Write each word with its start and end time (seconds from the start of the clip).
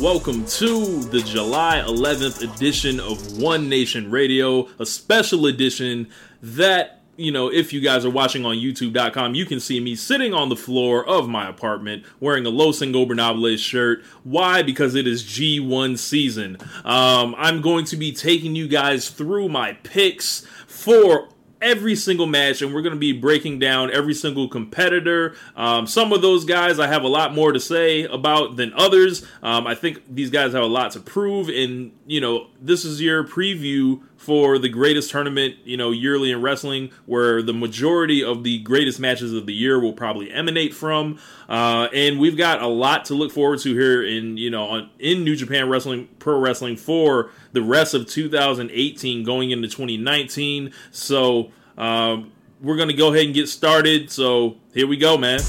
Welcome 0.00 0.46
to 0.46 1.00
the 1.00 1.18
July 1.22 1.82
11th 1.84 2.40
edition 2.54 3.00
of 3.00 3.36
One 3.36 3.68
Nation 3.68 4.12
Radio, 4.12 4.68
a 4.78 4.86
special 4.86 5.46
edition 5.46 6.08
that, 6.40 7.02
you 7.16 7.32
know, 7.32 7.50
if 7.50 7.72
you 7.72 7.80
guys 7.80 8.04
are 8.04 8.10
watching 8.10 8.46
on 8.46 8.54
YouTube.com, 8.54 9.34
you 9.34 9.44
can 9.44 9.58
see 9.58 9.80
me 9.80 9.96
sitting 9.96 10.32
on 10.32 10.50
the 10.50 10.56
floor 10.56 11.04
of 11.04 11.28
my 11.28 11.48
apartment 11.48 12.04
wearing 12.20 12.46
a 12.46 12.48
Los 12.48 12.78
Ingobernables 12.78 13.58
shirt. 13.58 14.04
Why? 14.22 14.62
Because 14.62 14.94
it 14.94 15.08
is 15.08 15.24
G1 15.24 15.98
season. 15.98 16.58
Um, 16.84 17.34
I'm 17.36 17.60
going 17.60 17.84
to 17.86 17.96
be 17.96 18.12
taking 18.12 18.54
you 18.54 18.68
guys 18.68 19.10
through 19.10 19.48
my 19.48 19.72
picks 19.82 20.46
for 20.68 21.28
every 21.60 21.96
single 21.96 22.26
match 22.26 22.62
and 22.62 22.74
we're 22.74 22.82
going 22.82 22.94
to 22.94 22.98
be 22.98 23.12
breaking 23.12 23.58
down 23.58 23.90
every 23.92 24.14
single 24.14 24.48
competitor. 24.48 25.34
Um, 25.56 25.86
some 25.86 26.12
of 26.12 26.22
those 26.22 26.44
guys 26.44 26.78
i 26.78 26.86
have 26.86 27.02
a 27.02 27.08
lot 27.08 27.34
more 27.34 27.52
to 27.52 27.60
say 27.60 28.04
about 28.04 28.56
than 28.56 28.72
others. 28.74 29.26
Um, 29.42 29.66
i 29.66 29.74
think 29.74 30.02
these 30.08 30.30
guys 30.30 30.52
have 30.52 30.62
a 30.62 30.66
lot 30.66 30.92
to 30.92 31.00
prove 31.00 31.48
and 31.48 31.92
you 32.06 32.20
know 32.20 32.48
this 32.60 32.84
is 32.84 33.00
your 33.00 33.24
preview 33.24 34.02
for 34.18 34.58
the 34.58 34.68
greatest 34.68 35.10
tournament 35.10 35.54
you 35.64 35.76
know 35.76 35.90
yearly 35.90 36.30
in 36.30 36.42
wrestling 36.42 36.90
where 37.06 37.40
the 37.40 37.54
majority 37.54 38.22
of 38.22 38.44
the 38.44 38.58
greatest 38.58 39.00
matches 39.00 39.32
of 39.32 39.46
the 39.46 39.54
year 39.54 39.80
will 39.80 39.92
probably 39.92 40.30
emanate 40.30 40.74
from. 40.74 41.18
Uh, 41.48 41.88
and 41.94 42.20
we've 42.20 42.36
got 42.36 42.60
a 42.60 42.66
lot 42.66 43.06
to 43.06 43.14
look 43.14 43.32
forward 43.32 43.58
to 43.60 43.72
here 43.72 44.02
in 44.04 44.36
you 44.36 44.50
know 44.50 44.64
on, 44.68 44.90
in 44.98 45.24
new 45.24 45.34
japan 45.34 45.68
wrestling 45.68 46.08
pro 46.18 46.38
wrestling 46.38 46.76
for 46.76 47.30
the 47.52 47.62
rest 47.62 47.94
of 47.94 48.06
2018 48.06 49.24
going 49.24 49.50
into 49.50 49.68
2019 49.68 50.72
so 50.90 51.50
um, 51.78 52.32
we're 52.60 52.76
going 52.76 52.88
to 52.88 52.94
go 52.94 53.12
ahead 53.12 53.26
and 53.26 53.34
get 53.34 53.48
started. 53.48 54.10
So 54.10 54.56
here 54.74 54.86
we 54.86 54.96
go 54.96 55.16
man 55.16 55.40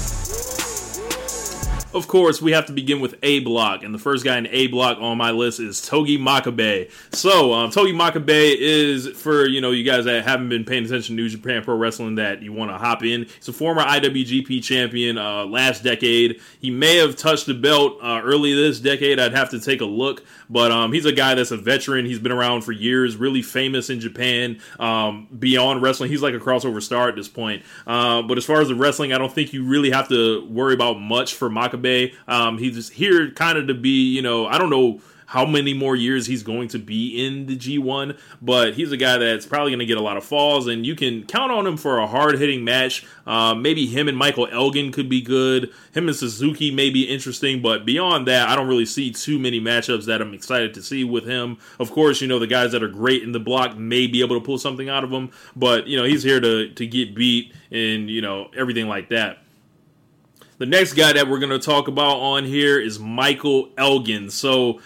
of 1.92 2.06
course, 2.06 2.40
we 2.40 2.52
have 2.52 2.66
to 2.66 2.72
begin 2.72 3.00
with 3.00 3.16
A 3.22 3.40
block, 3.40 3.82
and 3.82 3.92
the 3.92 3.98
first 3.98 4.24
guy 4.24 4.38
in 4.38 4.46
A 4.48 4.68
block 4.68 4.98
on 5.00 5.18
my 5.18 5.32
list 5.32 5.58
is 5.58 5.82
Togi 5.82 6.18
Makabe. 6.18 6.90
So, 7.12 7.52
um, 7.52 7.70
Togi 7.70 7.92
Makabe 7.92 8.54
is 8.56 9.08
for 9.08 9.46
you 9.46 9.60
know 9.60 9.72
you 9.72 9.82
guys 9.82 10.04
that 10.04 10.24
haven't 10.24 10.48
been 10.48 10.64
paying 10.64 10.84
attention 10.84 11.16
to 11.16 11.22
New 11.22 11.28
Japan 11.28 11.62
Pro 11.62 11.76
Wrestling 11.76 12.14
that 12.16 12.42
you 12.42 12.52
want 12.52 12.70
to 12.70 12.78
hop 12.78 13.02
in. 13.02 13.26
He's 13.36 13.48
a 13.48 13.52
former 13.52 13.82
IWGP 13.82 14.62
champion 14.62 15.18
uh, 15.18 15.46
last 15.46 15.82
decade. 15.82 16.40
He 16.60 16.70
may 16.70 16.96
have 16.96 17.16
touched 17.16 17.46
the 17.46 17.54
belt 17.54 17.98
uh, 18.02 18.20
early 18.22 18.54
this 18.54 18.78
decade. 18.78 19.18
I'd 19.18 19.34
have 19.34 19.50
to 19.50 19.60
take 19.60 19.80
a 19.80 19.86
look, 19.86 20.24
but 20.48 20.70
um, 20.70 20.92
he's 20.92 21.06
a 21.06 21.12
guy 21.12 21.34
that's 21.34 21.50
a 21.50 21.56
veteran. 21.56 22.06
He's 22.06 22.20
been 22.20 22.32
around 22.32 22.62
for 22.62 22.72
years, 22.72 23.16
really 23.16 23.42
famous 23.42 23.90
in 23.90 23.98
Japan. 23.98 24.60
Um, 24.78 25.26
beyond 25.36 25.82
wrestling, 25.82 26.10
he's 26.10 26.22
like 26.22 26.34
a 26.34 26.38
crossover 26.38 26.80
star 26.80 27.08
at 27.08 27.16
this 27.16 27.28
point. 27.28 27.64
Uh, 27.86 28.22
but 28.22 28.38
as 28.38 28.44
far 28.44 28.60
as 28.60 28.68
the 28.68 28.76
wrestling, 28.76 29.12
I 29.12 29.18
don't 29.18 29.32
think 29.32 29.52
you 29.52 29.64
really 29.64 29.90
have 29.90 30.08
to 30.08 30.46
worry 30.46 30.74
about 30.74 31.00
much 31.00 31.34
for 31.34 31.50
Makabe. 31.50 31.79
Um, 32.28 32.58
he's 32.58 32.88
here 32.90 33.30
kind 33.30 33.58
of 33.58 33.66
to 33.68 33.74
be, 33.74 34.14
you 34.14 34.22
know, 34.22 34.46
I 34.46 34.58
don't 34.58 34.70
know 34.70 35.00
how 35.30 35.46
many 35.46 35.72
more 35.72 35.94
years 35.94 36.26
he's 36.26 36.42
going 36.42 36.66
to 36.66 36.76
be 36.76 37.24
in 37.24 37.46
the 37.46 37.56
G1, 37.56 38.18
but 38.42 38.74
he's 38.74 38.90
a 38.90 38.96
guy 38.96 39.16
that's 39.16 39.46
probably 39.46 39.70
going 39.70 39.78
to 39.78 39.86
get 39.86 39.96
a 39.96 40.02
lot 40.02 40.16
of 40.16 40.24
falls, 40.24 40.66
and 40.66 40.84
you 40.84 40.96
can 40.96 41.24
count 41.24 41.52
on 41.52 41.68
him 41.68 41.76
for 41.76 41.98
a 41.98 42.06
hard 42.08 42.36
hitting 42.36 42.64
match. 42.64 43.06
Um, 43.28 43.62
maybe 43.62 43.86
him 43.86 44.08
and 44.08 44.18
Michael 44.18 44.48
Elgin 44.50 44.90
could 44.90 45.08
be 45.08 45.22
good. 45.22 45.72
Him 45.92 46.08
and 46.08 46.16
Suzuki 46.16 46.72
may 46.72 46.90
be 46.90 47.04
interesting, 47.04 47.62
but 47.62 47.84
beyond 47.86 48.26
that, 48.26 48.48
I 48.48 48.56
don't 48.56 48.66
really 48.66 48.84
see 48.84 49.12
too 49.12 49.38
many 49.38 49.60
matchups 49.60 50.06
that 50.06 50.20
I'm 50.20 50.34
excited 50.34 50.74
to 50.74 50.82
see 50.82 51.04
with 51.04 51.26
him. 51.26 51.58
Of 51.78 51.92
course, 51.92 52.20
you 52.20 52.26
know, 52.26 52.40
the 52.40 52.48
guys 52.48 52.72
that 52.72 52.82
are 52.82 52.88
great 52.88 53.22
in 53.22 53.30
the 53.30 53.38
block 53.38 53.76
may 53.78 54.08
be 54.08 54.22
able 54.22 54.36
to 54.36 54.44
pull 54.44 54.58
something 54.58 54.88
out 54.88 55.04
of 55.04 55.12
him, 55.12 55.30
but, 55.54 55.86
you 55.86 55.96
know, 55.96 56.04
he's 56.04 56.24
here 56.24 56.40
to, 56.40 56.70
to 56.70 56.86
get 56.88 57.14
beat 57.14 57.54
and, 57.70 58.10
you 58.10 58.20
know, 58.20 58.50
everything 58.56 58.88
like 58.88 59.10
that. 59.10 59.38
The 60.60 60.66
next 60.66 60.92
guy 60.92 61.14
that 61.14 61.26
we're 61.26 61.38
going 61.38 61.58
to 61.58 61.58
talk 61.58 61.88
about 61.88 62.18
on 62.18 62.44
here 62.44 62.78
is 62.78 62.98
Michael 62.98 63.70
Elgin. 63.78 64.28
So, 64.28 64.82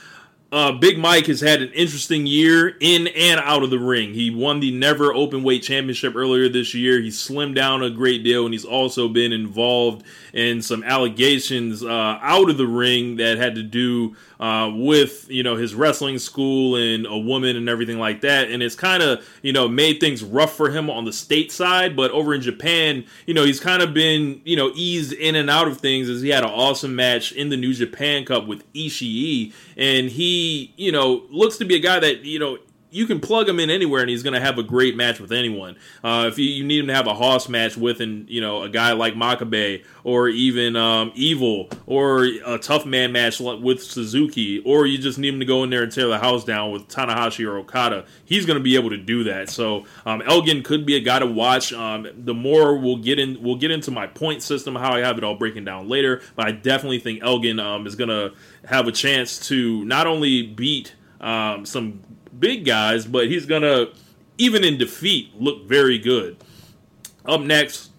uh, 0.53 0.71
Big 0.71 0.99
Mike 0.99 1.27
has 1.27 1.41
had 1.41 1.63
an 1.63 1.73
interesting 1.73 2.29
year 2.29 2.77
in 2.79 3.09
and 3.09 3.41
out 3.41 3.65
of 3.65 3.71
the 3.71 3.79
ring. 3.81 4.15
He 4.15 4.31
won 4.31 4.61
the 4.61 4.71
Never 4.71 5.13
Open 5.13 5.43
Weight 5.43 5.65
Championship 5.65 6.15
earlier 6.15 6.49
this 6.49 6.75
year. 6.75 7.01
He 7.01 7.09
slimmed 7.09 7.57
down 7.57 7.83
a 7.83 7.91
great 7.91 8.23
deal, 8.23 8.45
and 8.45 8.55
he's 8.55 8.65
also 8.65 9.09
been 9.09 9.33
involved 9.33 10.07
in 10.33 10.63
some 10.63 10.85
allegations 10.85 11.83
uh, 11.83 12.19
out 12.23 12.49
of 12.49 12.57
the 12.57 12.69
ring 12.69 13.17
that 13.17 13.39
had 13.39 13.57
to 13.57 13.65
do 13.65 14.15
uh, 14.41 14.71
with 14.75 15.31
you 15.31 15.43
know 15.43 15.57
his 15.57 15.75
wrestling 15.75 16.19
school 16.19 16.77
and 16.77 17.07
a 17.07 17.17
woman 17.17 17.57
and 17.57 17.69
everything 17.69 17.99
like 17.99 18.21
that. 18.23 18.51
And 18.51 18.63
it's 18.63 18.75
kind 18.75 19.03
of 19.03 19.27
you 19.43 19.53
know 19.53 19.69
made 19.69 20.01
things 20.01 20.23
rough 20.23 20.57
for 20.57 20.71
him 20.71 20.91
on 20.91 21.05
the 21.05 21.13
state 21.13 21.53
side. 21.53 21.97
But 21.97 22.11
over 22.11 22.35
in 22.35 22.41
Japan, 22.41 23.05
you 23.27 23.35
know 23.35 23.45
he's 23.45 23.61
kind 23.61 23.83
of 23.83 23.95
been 23.95 24.41
you 24.45 24.57
know 24.57 24.73
eased 24.75 25.13
in 25.13 25.35
and 25.35 25.51
out 25.51 25.69
of 25.69 25.79
things 25.79 26.09
as 26.09 26.23
he 26.23 26.31
had 26.31 26.45
an 26.45 26.51
awesome 26.51 26.95
match 26.95 27.33
in 27.33 27.49
the 27.49 27.57
New 27.57 27.75
Japan 27.75 28.25
Cup 28.25 28.47
with 28.47 28.71
Ishii, 28.73 29.53
and 29.77 30.11
he 30.11 30.73
you 30.77 30.93
know 30.93 31.23
looks 31.31 31.57
to 31.59 31.65
be 31.65 31.77
a 31.77 31.81
guy 31.81 31.99
that 32.01 32.25
you 32.25 32.39
know 32.39 32.59
you 32.95 33.07
can 33.07 33.19
plug 33.19 33.49
him 33.49 33.59
in 33.59 33.71
anywhere 33.71 34.03
and 34.03 34.09
he's 34.09 34.23
going 34.23 34.35
to 34.35 34.41
have 34.41 34.57
a 34.57 34.63
great 34.63 34.97
match 34.97 35.19
with 35.19 35.33
anyone. 35.33 35.77
Uh, 36.05 36.27
if 36.29 36.39
you, 36.39 36.45
you, 36.45 36.63
need 36.63 36.79
him 36.79 36.87
to 36.87 36.95
have 36.95 37.09
a 37.09 37.15
Hoss 37.15 37.49
match 37.49 37.77
with, 37.77 38.01
and 38.01 38.31
you 38.31 38.41
know, 38.41 38.63
a 38.63 38.69
guy 38.69 38.93
like 38.93 39.15
Makabe 39.15 39.85
or 40.05 40.29
even 40.29 40.77
um, 40.77 41.11
Evil 41.17 41.69
or 41.87 42.25
a 42.25 42.57
tough 42.57 42.87
man 42.87 43.11
match 43.11 43.41
with 43.41 43.83
Suzuki, 43.83 44.61
or 44.61 44.87
you 44.87 44.97
just 44.97 45.19
need 45.19 45.35
him 45.35 45.41
to 45.41 45.47
go 45.47 45.65
in 45.65 45.71
there 45.71 45.83
and 45.83 45.91
tear 45.91 46.07
the 46.07 46.19
house 46.19 46.45
down 46.45 46.71
with 46.71 46.87
Tanahashi 46.87 47.45
or 47.45 47.59
Okada, 47.59 48.07
he's 48.25 48.47
going 48.47 48.59
to 48.59 48.63
be 48.63 48.77
able 48.77 48.91
to 48.91 48.97
do 48.97 49.25
that. 49.25 49.49
So 49.51 49.87
um, 50.07 50.23
Elgin 50.23 50.63
could 50.63 50.87
be 50.87 50.95
a 50.95 51.01
guy 51.01 51.19
to 51.19 51.27
watch. 51.27 51.73
Um, 51.73 52.07
the 52.17 52.35
more 52.35 52.77
we'll 52.77 52.99
get 52.99 53.19
in, 53.19 53.43
we'll 53.43 53.57
get 53.57 53.73
into 53.73 53.91
my 53.91 54.07
point 54.07 54.41
system, 54.41 54.77
how 54.77 54.93
I 54.93 55.01
have 55.01 55.19
it 55.19 55.25
all 55.25 55.35
breaking 55.35 55.65
down 55.65 55.89
later. 55.89 56.23
But 56.37 56.47
I 56.47 56.53
definitely 56.53 57.01
think 57.01 57.25
Elgin 57.25 57.59
um, 57.59 57.89
is 57.89 57.97
going 57.97 58.11
to 58.11 58.35
have 58.69 58.87
a 58.87 58.93
chance 58.93 59.49
to 59.49 59.85
not 59.85 60.07
only 60.07 60.47
beat 60.47 60.95
um, 61.21 61.65
some 61.67 62.01
big 62.39 62.65
guys, 62.65 63.07
but 63.07 63.29
he's 63.29 63.47
gonna, 63.47 63.89
even 64.39 64.65
in 64.65 64.79
defeat, 64.79 65.33
look 65.41 65.67
very 65.67 65.99
good. 65.99 66.37
Up 67.25 67.41
next, 67.41 67.91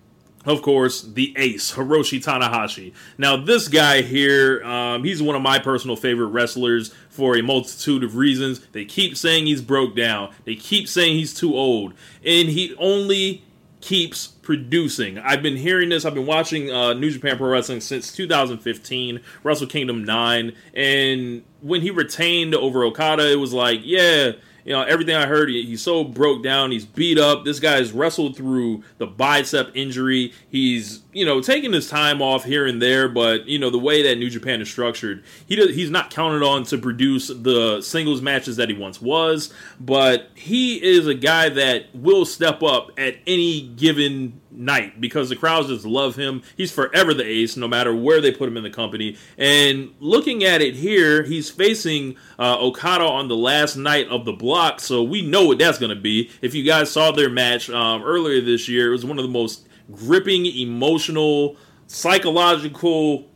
of 0.46 0.62
course, 0.62 1.02
the 1.02 1.34
ace, 1.38 1.74
Hiroshi 1.74 2.24
Tanahashi. 2.24 2.94
Now, 3.18 3.36
this 3.36 3.68
guy 3.68 4.02
here, 4.02 4.64
um, 4.64 5.04
he's 5.04 5.22
one 5.22 5.36
of 5.36 5.42
my 5.42 5.58
personal 5.58 5.96
favorite 5.96 6.28
wrestlers 6.28 6.94
for 7.10 7.36
a 7.36 7.42
multitude 7.42 8.04
of 8.04 8.16
reasons. 8.16 8.60
They 8.68 8.86
keep 8.86 9.18
saying 9.18 9.48
he's 9.48 9.62
broke 9.62 9.96
down, 9.96 10.34
they 10.44 10.56
keep 10.56 10.88
saying 10.88 11.16
he's 11.16 11.34
too 11.34 11.56
old, 11.56 11.94
and 12.24 12.50
he 12.50 12.76
only 12.78 13.44
keeps 13.86 14.26
producing. 14.26 15.20
I've 15.20 15.44
been 15.44 15.58
hearing 15.58 15.90
this. 15.90 16.06
I've 16.06 16.16
been 16.16 16.26
watching 16.26 16.72
uh, 16.72 16.94
New 16.94 17.12
Japan 17.12 17.38
Pro 17.38 17.48
Wrestling 17.48 17.82
since 17.82 18.12
2015, 18.16 19.22
Wrestle 19.44 19.68
Kingdom 19.68 20.04
9, 20.04 20.54
and 20.74 21.44
when 21.62 21.82
he 21.82 21.92
retained 21.92 22.56
over 22.56 22.84
Okada, 22.84 23.32
it 23.32 23.36
was 23.36 23.54
like, 23.54 23.82
yeah, 23.84 24.32
you 24.66 24.74
know, 24.74 24.82
everything 24.82 25.16
I 25.16 25.28
heard, 25.28 25.50
he, 25.50 25.64
he's 25.64 25.84
so 25.84 26.04
broke 26.04 26.42
down. 26.42 26.72
He's 26.72 26.86
beat 26.86 27.20
up. 27.20 27.46
This 27.46 27.60
guy's 27.60 27.92
wrestled 27.92 28.36
through 28.36 28.84
the 28.98 29.06
bicep 29.06 29.72
injury. 29.76 30.34
He's, 30.50 31.04
you 31.14 31.24
know, 31.24 31.40
taking 31.40 31.72
his 31.72 31.88
time 31.88 32.20
off 32.20 32.44
here 32.44 32.66
and 32.66 32.82
there, 32.82 33.08
but 33.08 33.48
you 33.48 33.60
know, 33.60 33.70
the 33.70 33.78
way 33.78 34.02
that 34.02 34.18
New 34.18 34.30
Japan 34.30 34.62
is 34.62 34.70
structured, 34.70 35.24
he 35.46 35.56
does, 35.56 35.76
he's 35.76 35.92
not 35.92 36.10
counted 36.10 36.44
on 36.44 36.64
to 36.66 36.80
produce 36.80 37.28
the 37.28 37.80
singles 37.82 38.24
matches 38.24 38.58
that 38.58 38.68
he 38.68 38.76
once 38.76 39.00
was. 39.00 39.54
But 39.80 40.32
he 40.34 40.84
is 40.84 41.06
a 41.06 41.14
guy 41.14 41.50
that 41.50 41.86
will 41.94 42.26
step 42.26 42.64
up 42.64 42.90
at 42.98 43.18
any 43.28 43.62
given 43.62 44.42
night 44.58 45.00
because 45.00 45.30
the 45.30 45.36
crowds 45.36 45.68
just 45.68 45.86
love 45.86 46.16
him. 46.16 46.42
He's 46.58 46.72
forever 46.72 47.14
the 47.14 47.26
ace, 47.26 47.58
no 47.58 47.68
matter 47.68 47.94
where 47.96 48.22
they 48.22 48.32
put 48.32 48.48
him 48.48 48.58
in 48.58 48.64
the 48.64 48.70
company. 48.70 49.18
And 49.38 49.94
looking 50.00 50.44
at 50.44 50.62
it 50.62 50.76
here, 50.76 51.24
he's 51.24 51.50
facing 51.50 52.18
uh, 52.40 52.58
Okada 52.60 53.06
on 53.06 53.28
the 53.28 53.36
last 53.38 53.76
night 53.76 54.08
of 54.08 54.26
the 54.26 54.34
block, 54.34 54.80
so 54.80 55.04
we 55.04 55.22
know 55.22 55.46
what 55.46 55.60
that's 55.60 55.80
going 55.80 55.96
to 55.96 56.02
be. 56.02 56.32
If 56.42 56.54
you 56.54 56.64
guys 56.64 56.92
saw 56.92 57.12
their 57.12 57.30
match 57.30 57.70
um, 57.70 58.04
earlier 58.04 58.42
this 58.42 58.68
year, 58.68 58.90
it 58.90 58.92
was 58.92 59.06
one 59.06 59.20
of 59.20 59.24
the 59.24 59.32
most 59.32 59.68
gripping, 59.92 60.46
emotional, 60.46 61.58
psychological 61.88 63.30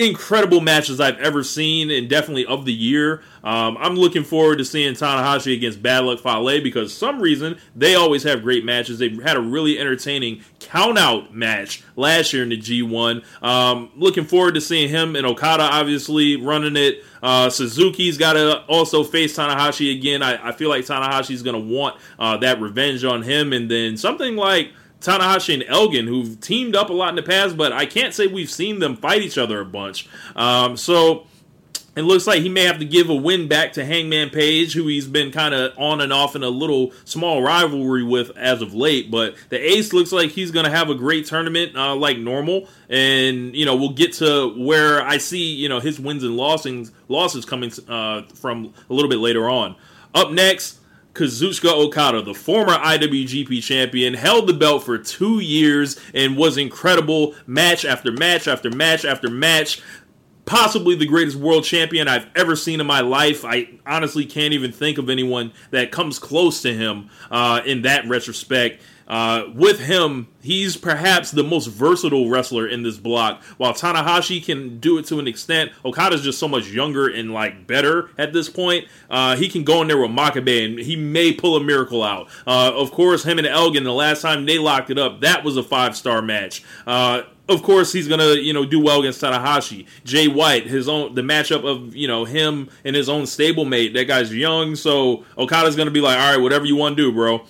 incredible 0.00 0.62
matches 0.62 0.98
I've 0.98 1.18
ever 1.18 1.44
seen, 1.44 1.90
and 1.90 2.08
definitely 2.08 2.46
of 2.46 2.64
the 2.64 2.72
year. 2.72 3.22
Um, 3.44 3.76
I'm 3.78 3.94
looking 3.96 4.24
forward 4.24 4.56
to 4.58 4.64
seeing 4.64 4.94
Tanahashi 4.94 5.54
against 5.54 5.82
Bad 5.82 6.04
Luck 6.04 6.20
Fale 6.20 6.62
because 6.62 6.92
some 6.92 7.20
reason 7.20 7.58
they 7.76 7.94
always 7.94 8.22
have 8.22 8.42
great 8.42 8.64
matches. 8.64 8.98
They 8.98 9.10
had 9.22 9.36
a 9.36 9.40
really 9.40 9.78
entertaining 9.78 10.42
count 10.58 10.98
out 10.98 11.34
match 11.34 11.82
last 11.96 12.32
year 12.32 12.42
in 12.42 12.48
the 12.48 12.58
G1. 12.58 13.22
Um, 13.42 13.90
looking 13.94 14.24
forward 14.24 14.54
to 14.54 14.60
seeing 14.60 14.88
him 14.88 15.16
and 15.16 15.26
Okada 15.26 15.64
obviously 15.64 16.36
running 16.36 16.76
it. 16.76 17.04
Uh, 17.22 17.50
Suzuki's 17.50 18.16
got 18.16 18.34
to 18.34 18.62
also 18.64 19.04
face 19.04 19.36
Tanahashi 19.36 19.94
again. 19.94 20.22
I, 20.22 20.48
I 20.48 20.52
feel 20.52 20.70
like 20.70 20.84
Tanahashi's 20.86 21.42
going 21.42 21.56
to 21.56 21.74
want 21.74 22.00
uh, 22.18 22.38
that 22.38 22.60
revenge 22.60 23.04
on 23.04 23.22
him, 23.22 23.52
and 23.52 23.70
then 23.70 23.98
something 23.98 24.36
like 24.36 24.72
Tanahashi 25.00 25.54
and 25.54 25.64
Elgin, 25.64 26.06
who've 26.06 26.40
teamed 26.40 26.76
up 26.76 26.90
a 26.90 26.92
lot 26.92 27.10
in 27.10 27.16
the 27.16 27.22
past, 27.22 27.56
but 27.56 27.72
I 27.72 27.86
can't 27.86 28.14
say 28.14 28.26
we've 28.26 28.50
seen 28.50 28.78
them 28.80 28.96
fight 28.96 29.22
each 29.22 29.38
other 29.38 29.60
a 29.60 29.64
bunch. 29.64 30.08
Um, 30.36 30.76
so 30.76 31.26
it 31.96 32.02
looks 32.02 32.26
like 32.26 32.42
he 32.42 32.48
may 32.48 32.64
have 32.64 32.78
to 32.78 32.84
give 32.84 33.10
a 33.10 33.14
win 33.14 33.48
back 33.48 33.72
to 33.72 33.84
Hangman 33.84 34.30
Page, 34.30 34.74
who 34.74 34.86
he's 34.86 35.08
been 35.08 35.32
kind 35.32 35.54
of 35.54 35.72
on 35.76 36.00
and 36.00 36.12
off 36.12 36.36
in 36.36 36.42
a 36.42 36.48
little 36.48 36.92
small 37.04 37.42
rivalry 37.42 38.04
with 38.04 38.36
as 38.36 38.62
of 38.62 38.74
late. 38.74 39.10
But 39.10 39.34
the 39.48 39.58
Ace 39.58 39.92
looks 39.92 40.12
like 40.12 40.30
he's 40.30 40.50
going 40.50 40.66
to 40.66 40.70
have 40.70 40.88
a 40.88 40.94
great 40.94 41.26
tournament 41.26 41.76
uh, 41.76 41.96
like 41.96 42.18
normal. 42.18 42.68
And, 42.88 43.56
you 43.56 43.66
know, 43.66 43.76
we'll 43.76 43.92
get 43.92 44.12
to 44.14 44.54
where 44.56 45.02
I 45.02 45.18
see, 45.18 45.54
you 45.54 45.68
know, 45.68 45.80
his 45.80 45.98
wins 45.98 46.22
and 46.22 46.36
losses, 46.36 46.92
losses 47.08 47.44
coming 47.44 47.72
uh, 47.88 48.22
from 48.34 48.72
a 48.88 48.92
little 48.92 49.10
bit 49.10 49.18
later 49.18 49.48
on. 49.48 49.74
Up 50.14 50.30
next, 50.30 50.79
Kazuchika 51.14 51.72
Okada, 51.72 52.22
the 52.22 52.34
former 52.34 52.74
IWGP 52.74 53.62
champion, 53.62 54.14
held 54.14 54.46
the 54.46 54.52
belt 54.52 54.84
for 54.84 54.96
two 54.96 55.40
years 55.40 55.98
and 56.14 56.36
was 56.36 56.56
incredible 56.56 57.34
match 57.46 57.84
after 57.84 58.12
match 58.12 58.46
after 58.46 58.70
match 58.70 59.04
after 59.04 59.28
match. 59.28 59.82
Possibly 60.46 60.94
the 60.94 61.06
greatest 61.06 61.36
world 61.36 61.64
champion 61.64 62.08
I've 62.08 62.26
ever 62.34 62.56
seen 62.56 62.80
in 62.80 62.86
my 62.86 63.00
life. 63.00 63.44
I 63.44 63.68
honestly 63.86 64.24
can't 64.24 64.52
even 64.52 64.72
think 64.72 64.98
of 64.98 65.10
anyone 65.10 65.52
that 65.70 65.92
comes 65.92 66.18
close 66.18 66.62
to 66.62 66.72
him 66.72 67.10
uh, 67.30 67.60
in 67.64 67.82
that 67.82 68.08
retrospect. 68.08 68.82
Uh, 69.10 69.50
with 69.56 69.80
him, 69.80 70.28
he's 70.40 70.76
perhaps 70.76 71.32
the 71.32 71.42
most 71.42 71.66
versatile 71.66 72.30
wrestler 72.30 72.64
in 72.68 72.84
this 72.84 72.96
block. 72.96 73.42
While 73.56 73.74
Tanahashi 73.74 74.42
can 74.42 74.78
do 74.78 74.98
it 74.98 75.06
to 75.06 75.18
an 75.18 75.26
extent, 75.26 75.72
Okada's 75.84 76.22
just 76.22 76.38
so 76.38 76.46
much 76.46 76.68
younger 76.68 77.08
and 77.08 77.34
like 77.34 77.66
better 77.66 78.10
at 78.16 78.32
this 78.32 78.48
point. 78.48 78.86
Uh, 79.10 79.34
he 79.34 79.48
can 79.48 79.64
go 79.64 79.82
in 79.82 79.88
there 79.88 79.98
with 79.98 80.12
Makabe 80.12 80.64
and 80.64 80.78
he 80.78 80.94
may 80.94 81.32
pull 81.32 81.56
a 81.56 81.60
miracle 81.60 82.04
out. 82.04 82.28
Uh, 82.46 82.70
of 82.72 82.92
course, 82.92 83.24
him 83.24 83.38
and 83.38 83.48
Elgin, 83.48 83.82
the 83.82 83.92
last 83.92 84.22
time 84.22 84.46
they 84.46 84.58
locked 84.58 84.90
it 84.90 84.98
up, 84.98 85.22
that 85.22 85.42
was 85.42 85.56
a 85.56 85.62
five 85.64 85.96
star 85.96 86.22
match. 86.22 86.62
Uh, 86.86 87.22
of 87.48 87.64
course 87.64 87.92
he's 87.92 88.06
gonna 88.06 88.34
you 88.34 88.52
know 88.52 88.64
do 88.64 88.78
well 88.78 89.00
against 89.00 89.20
Tanahashi. 89.20 89.84
Jay 90.04 90.28
White, 90.28 90.68
his 90.68 90.88
own 90.88 91.16
the 91.16 91.22
matchup 91.22 91.64
of 91.64 91.96
you 91.96 92.06
know 92.06 92.24
him 92.24 92.68
and 92.84 92.94
his 92.94 93.08
own 93.08 93.24
stablemate. 93.24 93.92
That 93.94 94.04
guy's 94.04 94.32
young, 94.32 94.76
so 94.76 95.24
Okada's 95.36 95.74
gonna 95.74 95.90
be 95.90 96.00
like, 96.00 96.16
all 96.16 96.34
right, 96.34 96.40
whatever 96.40 96.64
you 96.64 96.76
want 96.76 96.96
to 96.96 97.02
do, 97.02 97.12
bro 97.12 97.44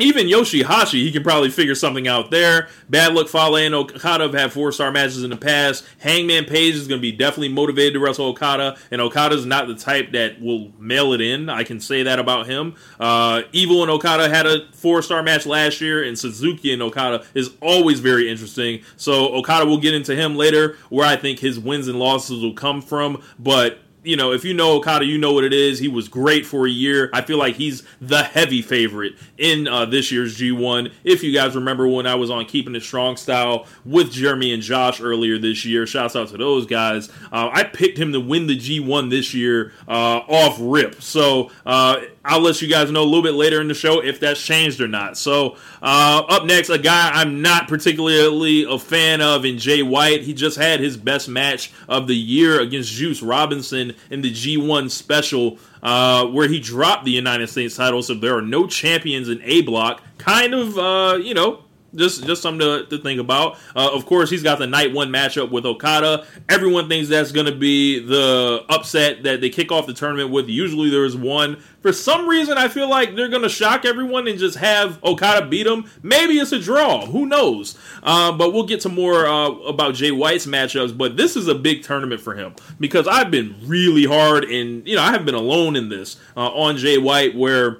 even 0.00 0.26
Yoshihashi, 0.26 1.02
he 1.02 1.12
can 1.12 1.22
probably 1.22 1.50
figure 1.50 1.74
something 1.74 2.08
out 2.08 2.30
there. 2.30 2.68
Bad 2.88 3.14
Luck 3.14 3.28
Fale 3.28 3.56
and 3.56 3.74
Okada 3.74 4.24
have 4.24 4.34
had 4.34 4.52
four 4.52 4.72
star 4.72 4.90
matches 4.90 5.22
in 5.22 5.30
the 5.30 5.36
past. 5.36 5.84
Hangman 5.98 6.44
Page 6.44 6.74
is 6.74 6.88
going 6.88 7.00
to 7.00 7.02
be 7.02 7.12
definitely 7.12 7.50
motivated 7.50 7.94
to 7.94 8.00
wrestle 8.00 8.26
Okada, 8.26 8.76
and 8.90 9.00
Okada's 9.00 9.46
not 9.46 9.66
the 9.66 9.74
type 9.74 10.12
that 10.12 10.40
will 10.40 10.72
mail 10.78 11.12
it 11.12 11.20
in. 11.20 11.48
I 11.48 11.64
can 11.64 11.80
say 11.80 12.02
that 12.02 12.18
about 12.18 12.46
him. 12.46 12.74
Uh, 12.98 13.42
Evil 13.52 13.82
and 13.82 13.90
Okada 13.90 14.28
had 14.28 14.46
a 14.46 14.70
four 14.72 15.02
star 15.02 15.22
match 15.22 15.46
last 15.46 15.80
year, 15.80 16.02
and 16.02 16.18
Suzuki 16.18 16.72
and 16.72 16.82
Okada 16.82 17.24
is 17.34 17.50
always 17.60 18.00
very 18.00 18.28
interesting. 18.28 18.82
So 18.96 19.34
Okada 19.34 19.66
will 19.66 19.78
get 19.80 19.94
into 19.94 20.14
him 20.16 20.36
later, 20.36 20.76
where 20.88 21.06
I 21.06 21.16
think 21.16 21.38
his 21.38 21.58
wins 21.58 21.88
and 21.88 21.98
losses 21.98 22.42
will 22.42 22.54
come 22.54 22.80
from, 22.80 23.22
but 23.38 23.78
you 24.02 24.16
know, 24.16 24.32
if 24.32 24.44
you 24.44 24.54
know 24.54 24.76
Okada, 24.76 25.04
you 25.04 25.18
know 25.18 25.32
what 25.32 25.44
it 25.44 25.52
is. 25.52 25.78
He 25.78 25.88
was 25.88 26.08
great 26.08 26.46
for 26.46 26.66
a 26.66 26.70
year. 26.70 27.10
I 27.12 27.22
feel 27.22 27.38
like 27.38 27.56
he's 27.56 27.82
the 28.00 28.22
heavy 28.22 28.62
favorite 28.62 29.14
in 29.36 29.68
uh, 29.68 29.84
this 29.84 30.10
year's 30.10 30.38
G1. 30.38 30.92
If 31.04 31.22
you 31.22 31.32
guys 31.32 31.54
remember 31.54 31.86
when 31.86 32.06
I 32.06 32.14
was 32.14 32.30
on 32.30 32.46
Keeping 32.46 32.74
It 32.74 32.82
Strong 32.82 33.16
style 33.16 33.66
with 33.84 34.10
Jeremy 34.10 34.52
and 34.52 34.62
Josh 34.62 35.00
earlier 35.00 35.38
this 35.38 35.64
year, 35.64 35.86
shouts 35.86 36.16
out 36.16 36.28
to 36.28 36.38
those 36.38 36.66
guys. 36.66 37.10
Uh, 37.30 37.50
I 37.52 37.64
picked 37.64 37.98
him 37.98 38.12
to 38.12 38.20
win 38.20 38.46
the 38.46 38.56
G1 38.56 39.10
this 39.10 39.34
year 39.34 39.72
uh, 39.86 40.20
off 40.28 40.56
rip. 40.60 41.02
So 41.02 41.50
uh, 41.66 42.00
I'll 42.24 42.40
let 42.40 42.60
you 42.60 42.68
guys 42.68 42.90
know 42.90 43.02
a 43.02 43.04
little 43.04 43.22
bit 43.22 43.34
later 43.34 43.60
in 43.60 43.68
the 43.68 43.74
show 43.74 44.00
if 44.02 44.20
that's 44.20 44.44
changed 44.44 44.80
or 44.80 44.88
not. 44.88 45.16
So 45.16 45.56
uh, 45.80 46.22
up 46.28 46.44
next, 46.44 46.68
a 46.68 46.78
guy 46.78 47.10
I'm 47.10 47.40
not 47.40 47.66
particularly 47.66 48.64
a 48.64 48.78
fan 48.78 49.22
of 49.22 49.46
in 49.46 49.58
Jay 49.58 49.82
White. 49.82 50.22
He 50.22 50.34
just 50.34 50.58
had 50.58 50.80
his 50.80 50.98
best 50.98 51.28
match 51.28 51.72
of 51.88 52.06
the 52.06 52.16
year 52.16 52.60
against 52.60 52.92
Juice 52.92 53.22
Robinson 53.22 53.94
in 54.10 54.20
the 54.20 54.30
G1 54.30 54.90
special, 54.90 55.58
uh, 55.82 56.26
where 56.26 56.46
he 56.46 56.60
dropped 56.60 57.06
the 57.06 57.10
United 57.10 57.48
States 57.48 57.76
title. 57.76 58.02
So 58.02 58.14
there 58.14 58.36
are 58.36 58.42
no 58.42 58.66
champions 58.66 59.30
in 59.30 59.40
A 59.42 59.62
Block. 59.62 60.02
Kind 60.18 60.52
of, 60.52 60.78
uh, 60.78 61.18
you 61.22 61.32
know, 61.32 61.64
just 61.94 62.24
just 62.24 62.42
something 62.42 62.60
to, 62.60 62.86
to 62.86 62.98
think 63.02 63.20
about. 63.20 63.58
Uh, 63.74 63.90
of 63.92 64.06
course, 64.06 64.30
he's 64.30 64.42
got 64.42 64.58
the 64.58 64.66
night 64.66 64.92
one 64.92 65.10
matchup 65.10 65.50
with 65.50 65.66
Okada. 65.66 66.26
Everyone 66.48 66.88
thinks 66.88 67.08
that's 67.08 67.32
going 67.32 67.46
to 67.46 67.54
be 67.54 67.98
the 67.98 68.64
upset 68.68 69.22
that 69.24 69.40
they 69.40 69.50
kick 69.50 69.72
off 69.72 69.86
the 69.86 69.94
tournament 69.94 70.30
with. 70.30 70.48
Usually, 70.48 70.90
there 70.90 71.04
is 71.04 71.16
one. 71.16 71.56
For 71.82 71.92
some 71.92 72.28
reason, 72.28 72.58
I 72.58 72.68
feel 72.68 72.90
like 72.90 73.16
they're 73.16 73.28
going 73.28 73.42
to 73.42 73.48
shock 73.48 73.84
everyone 73.84 74.28
and 74.28 74.38
just 74.38 74.58
have 74.58 75.02
Okada 75.02 75.46
beat 75.46 75.66
him. 75.66 75.90
Maybe 76.02 76.34
it's 76.34 76.52
a 76.52 76.60
draw. 76.60 77.06
Who 77.06 77.26
knows? 77.26 77.78
Uh, 78.02 78.32
but 78.32 78.52
we'll 78.52 78.66
get 78.66 78.80
to 78.82 78.88
more 78.88 79.26
uh, 79.26 79.50
about 79.50 79.94
Jay 79.94 80.10
White's 80.10 80.46
matchups. 80.46 80.96
But 80.96 81.16
this 81.16 81.36
is 81.36 81.48
a 81.48 81.54
big 81.54 81.82
tournament 81.82 82.20
for 82.20 82.34
him 82.34 82.54
because 82.78 83.08
I've 83.08 83.30
been 83.30 83.56
really 83.64 84.04
hard, 84.04 84.44
and 84.44 84.86
you 84.86 84.96
know 84.96 85.02
I 85.02 85.10
haven't 85.10 85.26
been 85.26 85.34
alone 85.34 85.76
in 85.76 85.88
this 85.88 86.16
uh, 86.36 86.50
on 86.50 86.76
Jay 86.76 86.98
White, 86.98 87.34
where 87.34 87.78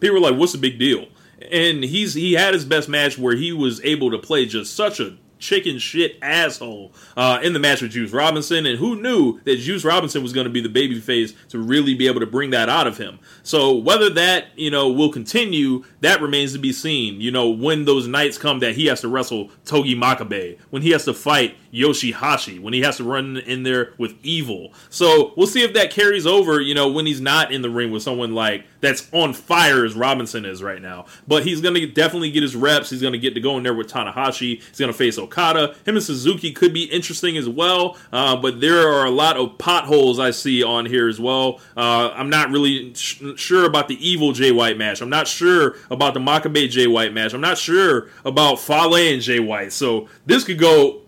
people 0.00 0.16
are 0.16 0.20
like, 0.20 0.36
"What's 0.36 0.52
the 0.52 0.58
big 0.58 0.78
deal?" 0.78 1.06
And 1.52 1.84
he's 1.84 2.14
he 2.14 2.34
had 2.34 2.54
his 2.54 2.64
best 2.64 2.88
match 2.88 3.18
where 3.18 3.36
he 3.36 3.52
was 3.52 3.82
able 3.84 4.10
to 4.10 4.18
play 4.18 4.46
just 4.46 4.74
such 4.74 5.00
a 5.00 5.16
chicken 5.40 5.78
shit 5.78 6.18
asshole 6.22 6.92
uh, 7.16 7.40
in 7.42 7.52
the 7.52 7.58
match 7.58 7.82
with 7.82 7.90
Juice 7.90 8.12
Robinson, 8.12 8.66
and 8.66 8.78
who 8.78 9.00
knew 9.00 9.40
that 9.44 9.56
Juice 9.56 9.84
Robinson 9.84 10.22
was 10.22 10.32
going 10.32 10.44
to 10.44 10.52
be 10.52 10.60
the 10.60 10.68
babyface 10.68 11.34
to 11.48 11.58
really 11.58 11.94
be 11.94 12.06
able 12.06 12.20
to 12.20 12.26
bring 12.26 12.50
that 12.50 12.68
out 12.68 12.86
of 12.86 12.98
him. 12.98 13.18
So 13.42 13.74
whether 13.74 14.10
that 14.10 14.46
you 14.56 14.70
know 14.70 14.90
will 14.90 15.10
continue, 15.10 15.84
that 16.02 16.20
remains 16.20 16.52
to 16.52 16.58
be 16.58 16.72
seen. 16.72 17.20
You 17.20 17.32
know 17.32 17.48
when 17.48 17.86
those 17.86 18.06
nights 18.06 18.38
come 18.38 18.60
that 18.60 18.76
he 18.76 18.86
has 18.86 19.00
to 19.00 19.08
wrestle 19.08 19.50
Togi 19.64 19.96
Makabe, 19.96 20.58
when 20.70 20.82
he 20.82 20.90
has 20.90 21.04
to 21.06 21.14
fight 21.14 21.56
Yoshihashi, 21.72 22.60
when 22.60 22.72
he 22.72 22.82
has 22.82 22.98
to 22.98 23.04
run 23.04 23.38
in 23.38 23.64
there 23.64 23.94
with 23.98 24.14
Evil. 24.22 24.72
So 24.90 25.32
we'll 25.36 25.46
see 25.46 25.62
if 25.62 25.72
that 25.74 25.90
carries 25.90 26.26
over. 26.26 26.60
You 26.60 26.74
know 26.74 26.90
when 26.92 27.06
he's 27.06 27.20
not 27.20 27.50
in 27.50 27.62
the 27.62 27.70
ring 27.70 27.90
with 27.90 28.02
someone 28.02 28.34
like 28.34 28.64
that's 28.80 29.08
on 29.12 29.32
fire 29.32 29.84
as 29.84 29.94
Robinson 29.94 30.44
is 30.44 30.62
right 30.62 30.80
now. 30.80 31.06
But 31.26 31.44
he's 31.44 31.60
going 31.60 31.74
to 31.74 31.86
definitely 31.86 32.30
get 32.30 32.42
his 32.42 32.56
reps. 32.56 32.90
He's 32.90 33.00
going 33.00 33.12
to 33.12 33.18
get 33.18 33.34
to 33.34 33.40
go 33.40 33.56
in 33.56 33.62
there 33.62 33.74
with 33.74 33.88
Tanahashi. 33.88 34.62
He's 34.62 34.78
going 34.78 34.90
to 34.90 34.96
face 34.96 35.18
Okada. 35.18 35.74
Him 35.84 35.96
and 35.96 36.02
Suzuki 36.02 36.52
could 36.52 36.72
be 36.72 36.84
interesting 36.84 37.36
as 37.36 37.48
well. 37.48 37.96
Uh, 38.12 38.36
but 38.36 38.60
there 38.60 38.88
are 38.88 39.04
a 39.04 39.10
lot 39.10 39.36
of 39.36 39.58
potholes 39.58 40.18
I 40.18 40.30
see 40.30 40.62
on 40.62 40.86
here 40.86 41.08
as 41.08 41.20
well. 41.20 41.60
Uh, 41.76 42.10
I'm 42.14 42.30
not 42.30 42.50
really 42.50 42.94
sh- 42.94 43.22
sure 43.36 43.64
about 43.64 43.88
the 43.88 44.06
evil 44.06 44.32
Jay 44.32 44.52
White 44.52 44.78
match. 44.78 45.00
I'm 45.00 45.10
not 45.10 45.28
sure 45.28 45.76
about 45.90 46.14
the 46.14 46.20
Makabe 46.20 46.68
Jay 46.70 46.86
White 46.86 47.12
match. 47.12 47.34
I'm 47.34 47.40
not 47.40 47.58
sure 47.58 48.08
about 48.24 48.60
Fale 48.60 48.96
and 48.96 49.22
Jay 49.22 49.40
White. 49.40 49.72
So 49.72 50.08
this 50.26 50.44
could 50.44 50.58
go 50.58 50.99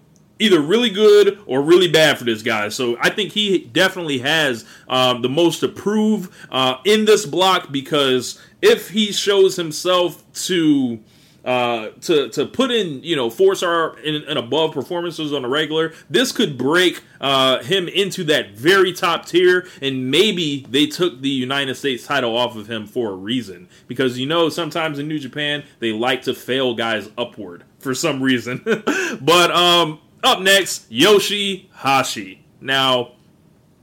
either 0.42 0.61
really 0.61 0.90
good 0.90 1.38
or 1.46 1.62
really 1.62 1.88
bad 1.88 2.18
for 2.18 2.25
this 2.25 2.42
guy. 2.42 2.68
So 2.68 2.96
I 3.00 3.11
think 3.11 3.32
he 3.32 3.58
definitely 3.58 4.18
has 4.18 4.64
um, 4.88 5.22
the 5.22 5.28
most 5.28 5.61
to 5.61 5.68
prove 5.68 6.34
uh, 6.50 6.76
in 6.84 7.04
this 7.04 7.25
block 7.25 7.70
because 7.70 8.40
if 8.61 8.90
he 8.90 9.12
shows 9.12 9.56
himself 9.56 10.22
to 10.46 11.00
uh, 11.44 11.88
to 12.02 12.28
to 12.28 12.46
put 12.46 12.70
in 12.70 13.02
you 13.02 13.16
know 13.16 13.28
four 13.28 13.54
star 13.54 13.96
and, 13.99 14.38
above 14.38 14.72
performances 14.72 15.32
on 15.32 15.44
a 15.44 15.49
regular, 15.49 15.92
this 16.08 16.30
could 16.30 16.56
break 16.56 17.02
uh, 17.20 17.62
him 17.62 17.88
into 17.88 18.25
that 18.25 18.52
very 18.52 18.92
top 18.92 19.26
tier, 19.26 19.66
and 19.80 20.11
maybe 20.11 20.64
they 20.70 20.87
took 20.87 21.20
the 21.20 21.28
United 21.28 21.75
States 21.75 22.06
title 22.06 22.37
off 22.37 22.56
of 22.56 22.68
him 22.68 22.87
for 22.87 23.11
a 23.11 23.16
reason 23.16 23.68
because 23.88 24.18
you 24.18 24.26
know 24.26 24.49
sometimes 24.49 24.99
in 24.99 25.08
New 25.08 25.18
Japan 25.18 25.64
they 25.80 25.92
like 25.92 26.22
to 26.22 26.34
fail 26.34 26.75
guys 26.75 27.08
upward 27.18 27.64
for 27.80 27.94
some 27.94 28.22
reason. 28.22 28.62
but 29.20 29.50
um, 29.50 30.00
up 30.23 30.41
next, 30.41 30.87
Yoshi 30.88 31.71
Hashi. 31.75 32.45
Now, 32.61 33.12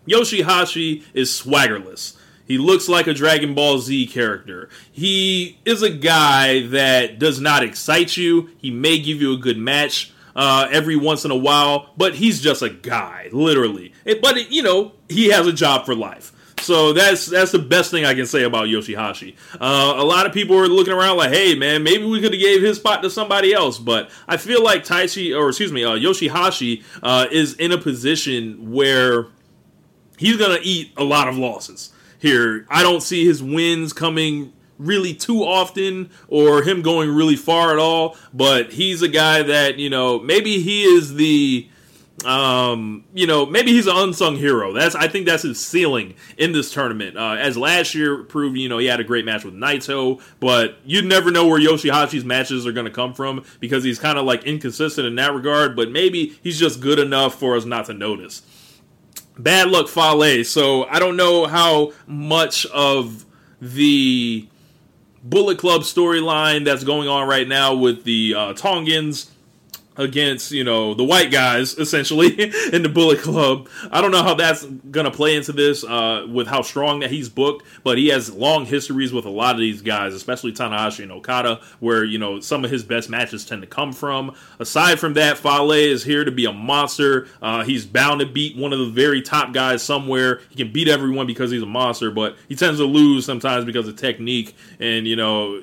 Yoshi 0.05 0.41
Hashi 0.41 1.03
is 1.13 1.29
swaggerless. 1.29 2.17
He 2.46 2.58
looks 2.58 2.89
like 2.89 3.05
a 3.05 3.13
Dragon 3.13 3.53
Ball 3.53 3.77
Z 3.77 4.08
character. 4.08 4.69
He 4.91 5.60
is 5.65 5.84
a 5.84 5.89
guy 5.89 6.65
that 6.67 7.19
does 7.19 7.39
not 7.39 7.63
excite 7.63 8.17
you. 8.17 8.50
He 8.58 8.72
may 8.72 8.98
give 9.00 9.22
you 9.22 9.34
a 9.34 9.38
good 9.38 9.60
match 9.60 10.12
uh, 10.36 10.67
every 10.72 10.96
once 10.96 11.25
in 11.25 11.31
a 11.31 11.36
while, 11.36 11.93
but 11.96 12.15
he's 12.15 12.41
just 12.41 12.63
a 12.63 12.69
guy, 12.69 13.29
literally. 13.31 13.93
It, 14.03 14.22
but 14.22 14.38
it, 14.38 14.50
you 14.50 14.63
know, 14.63 14.93
he 15.10 15.29
has 15.29 15.46
a 15.46 15.53
job 15.53 15.86
for 15.86 15.93
life. 15.93 16.31
So 16.61 16.93
that's 16.93 17.25
that's 17.25 17.51
the 17.51 17.59
best 17.59 17.91
thing 17.91 18.05
I 18.05 18.13
can 18.13 18.25
say 18.25 18.43
about 18.43 18.67
Yoshihashi. 18.67 19.35
Uh, 19.59 19.93
a 19.97 20.03
lot 20.03 20.25
of 20.25 20.33
people 20.33 20.57
are 20.57 20.67
looking 20.67 20.93
around 20.93 21.17
like, 21.17 21.31
"Hey, 21.31 21.55
man, 21.55 21.83
maybe 21.83 22.05
we 22.05 22.21
could 22.21 22.33
have 22.33 22.41
gave 22.41 22.61
his 22.61 22.77
spot 22.77 23.01
to 23.03 23.09
somebody 23.09 23.53
else." 23.53 23.77
But 23.79 24.09
I 24.27 24.37
feel 24.37 24.63
like 24.63 24.85
Taichi, 24.85 25.37
or 25.37 25.49
excuse 25.49 25.71
me, 25.71 25.83
uh, 25.83 25.91
Yoshihashi 25.91 26.83
uh, 27.01 27.27
is 27.31 27.53
in 27.55 27.71
a 27.71 27.77
position 27.77 28.71
where 28.71 29.27
he's 30.17 30.37
gonna 30.37 30.59
eat 30.61 30.91
a 30.97 31.03
lot 31.03 31.27
of 31.27 31.37
losses 31.37 31.91
here. 32.19 32.65
I 32.69 32.83
don't 32.83 33.01
see 33.01 33.25
his 33.25 33.41
wins 33.41 33.93
coming 33.93 34.53
really 34.77 35.13
too 35.13 35.43
often 35.43 36.09
or 36.27 36.63
him 36.63 36.81
going 36.81 37.13
really 37.13 37.35
far 37.35 37.71
at 37.71 37.79
all, 37.79 38.15
but 38.33 38.71
he's 38.71 39.01
a 39.01 39.07
guy 39.07 39.43
that, 39.43 39.77
you 39.77 39.89
know, 39.89 40.19
maybe 40.19 40.61
he 40.61 40.83
is 40.83 41.15
the 41.15 41.67
um, 42.25 43.05
you 43.13 43.27
know, 43.27 43.45
maybe 43.45 43.71
he's 43.71 43.88
an 43.88 43.95
unsung 43.95 44.35
hero. 44.35 44.73
That's 44.73 44.95
I 44.95 45.07
think 45.07 45.25
that's 45.25 45.43
his 45.43 45.59
ceiling 45.59 46.15
in 46.38 46.51
this 46.51 46.71
tournament. 46.73 47.17
Uh, 47.17 47.35
as 47.39 47.57
last 47.57 47.95
year 47.95 48.23
proved, 48.23 48.57
you 48.57 48.69
know, 48.69 48.77
he 48.77 48.88
had 48.88 48.99
a 48.99 49.03
great 49.03 49.25
match 49.25 49.45
with 49.45 49.53
Naito, 49.53 50.21
but 50.39 50.77
you 50.85 51.01
never 51.01 51.31
know 51.31 51.47
where 51.47 51.59
Yoshihashi's 51.59 52.25
matches 52.25 52.67
are 52.67 52.71
going 52.71 52.85
to 52.85 52.91
come 52.91 53.13
from 53.13 53.43
because 53.59 53.83
he's 53.83 53.99
kind 53.99 54.17
of 54.17 54.25
like 54.25 54.43
inconsistent 54.43 55.07
in 55.07 55.15
that 55.15 55.33
regard. 55.33 55.75
But 55.75 55.91
maybe 55.91 56.38
he's 56.43 56.59
just 56.59 56.81
good 56.81 56.99
enough 56.99 57.35
for 57.35 57.55
us 57.55 57.65
not 57.65 57.85
to 57.85 57.93
notice. 57.93 58.41
Bad 59.38 59.69
Luck 59.69 59.88
Fale. 59.88 60.43
So 60.43 60.85
I 60.85 60.99
don't 60.99 61.15
know 61.15 61.47
how 61.47 61.93
much 62.05 62.65
of 62.67 63.25
the 63.61 64.47
Bullet 65.23 65.57
Club 65.57 65.81
storyline 65.81 66.65
that's 66.65 66.83
going 66.83 67.07
on 67.07 67.27
right 67.27 67.47
now 67.47 67.75
with 67.75 68.03
the 68.03 68.35
uh, 68.35 68.53
Tongans 68.53 69.31
against 69.99 70.51
you 70.51 70.63
know 70.63 70.93
the 70.93 71.03
white 71.03 71.29
guys 71.29 71.77
essentially 71.77 72.29
in 72.73 72.81
the 72.81 72.89
Bullet 72.89 73.19
Club. 73.19 73.69
I 73.91 74.01
don't 74.01 74.11
know 74.11 74.23
how 74.23 74.33
that's 74.33 74.63
gonna 74.65 75.11
play 75.11 75.35
into 75.35 75.51
this 75.51 75.83
uh, 75.83 76.25
with 76.27 76.47
how 76.47 76.61
strong 76.61 77.01
that 77.01 77.11
he's 77.11 77.29
booked, 77.29 77.65
but 77.83 77.97
he 77.97 78.07
has 78.07 78.33
long 78.33 78.65
histories 78.65 79.13
with 79.13 79.25
a 79.25 79.29
lot 79.29 79.55
of 79.55 79.59
these 79.59 79.81
guys, 79.81 80.13
especially 80.13 80.53
Tanahashi 80.53 81.03
and 81.03 81.11
Okada, 81.11 81.61
where 81.79 82.03
you 82.03 82.17
know 82.17 82.39
some 82.39 82.65
of 82.65 82.71
his 82.71 82.83
best 82.83 83.09
matches 83.09 83.45
tend 83.45 83.61
to 83.61 83.67
come 83.67 83.91
from. 83.93 84.33
Aside 84.57 84.99
from 84.99 85.13
that, 85.13 85.37
Fale 85.37 85.71
is 85.71 86.03
here 86.03 86.23
to 86.23 86.31
be 86.31 86.45
a 86.45 86.53
monster. 86.53 87.27
Uh, 87.41 87.63
he's 87.63 87.85
bound 87.85 88.21
to 88.21 88.25
beat 88.25 88.57
one 88.57 88.71
of 88.73 88.79
the 88.79 88.89
very 88.89 89.21
top 89.21 89.53
guys 89.53 89.83
somewhere. 89.83 90.39
He 90.49 90.55
can 90.55 90.71
beat 90.71 90.87
everyone 90.87 91.27
because 91.27 91.51
he's 91.51 91.61
a 91.61 91.67
monster, 91.67 92.09
but 92.09 92.37
he 92.47 92.55
tends 92.55 92.79
to 92.79 92.85
lose 92.85 93.25
sometimes 93.25 93.65
because 93.65 93.87
of 93.87 93.97
technique 93.97 94.55
and 94.79 95.05
you 95.05 95.17
know 95.17 95.61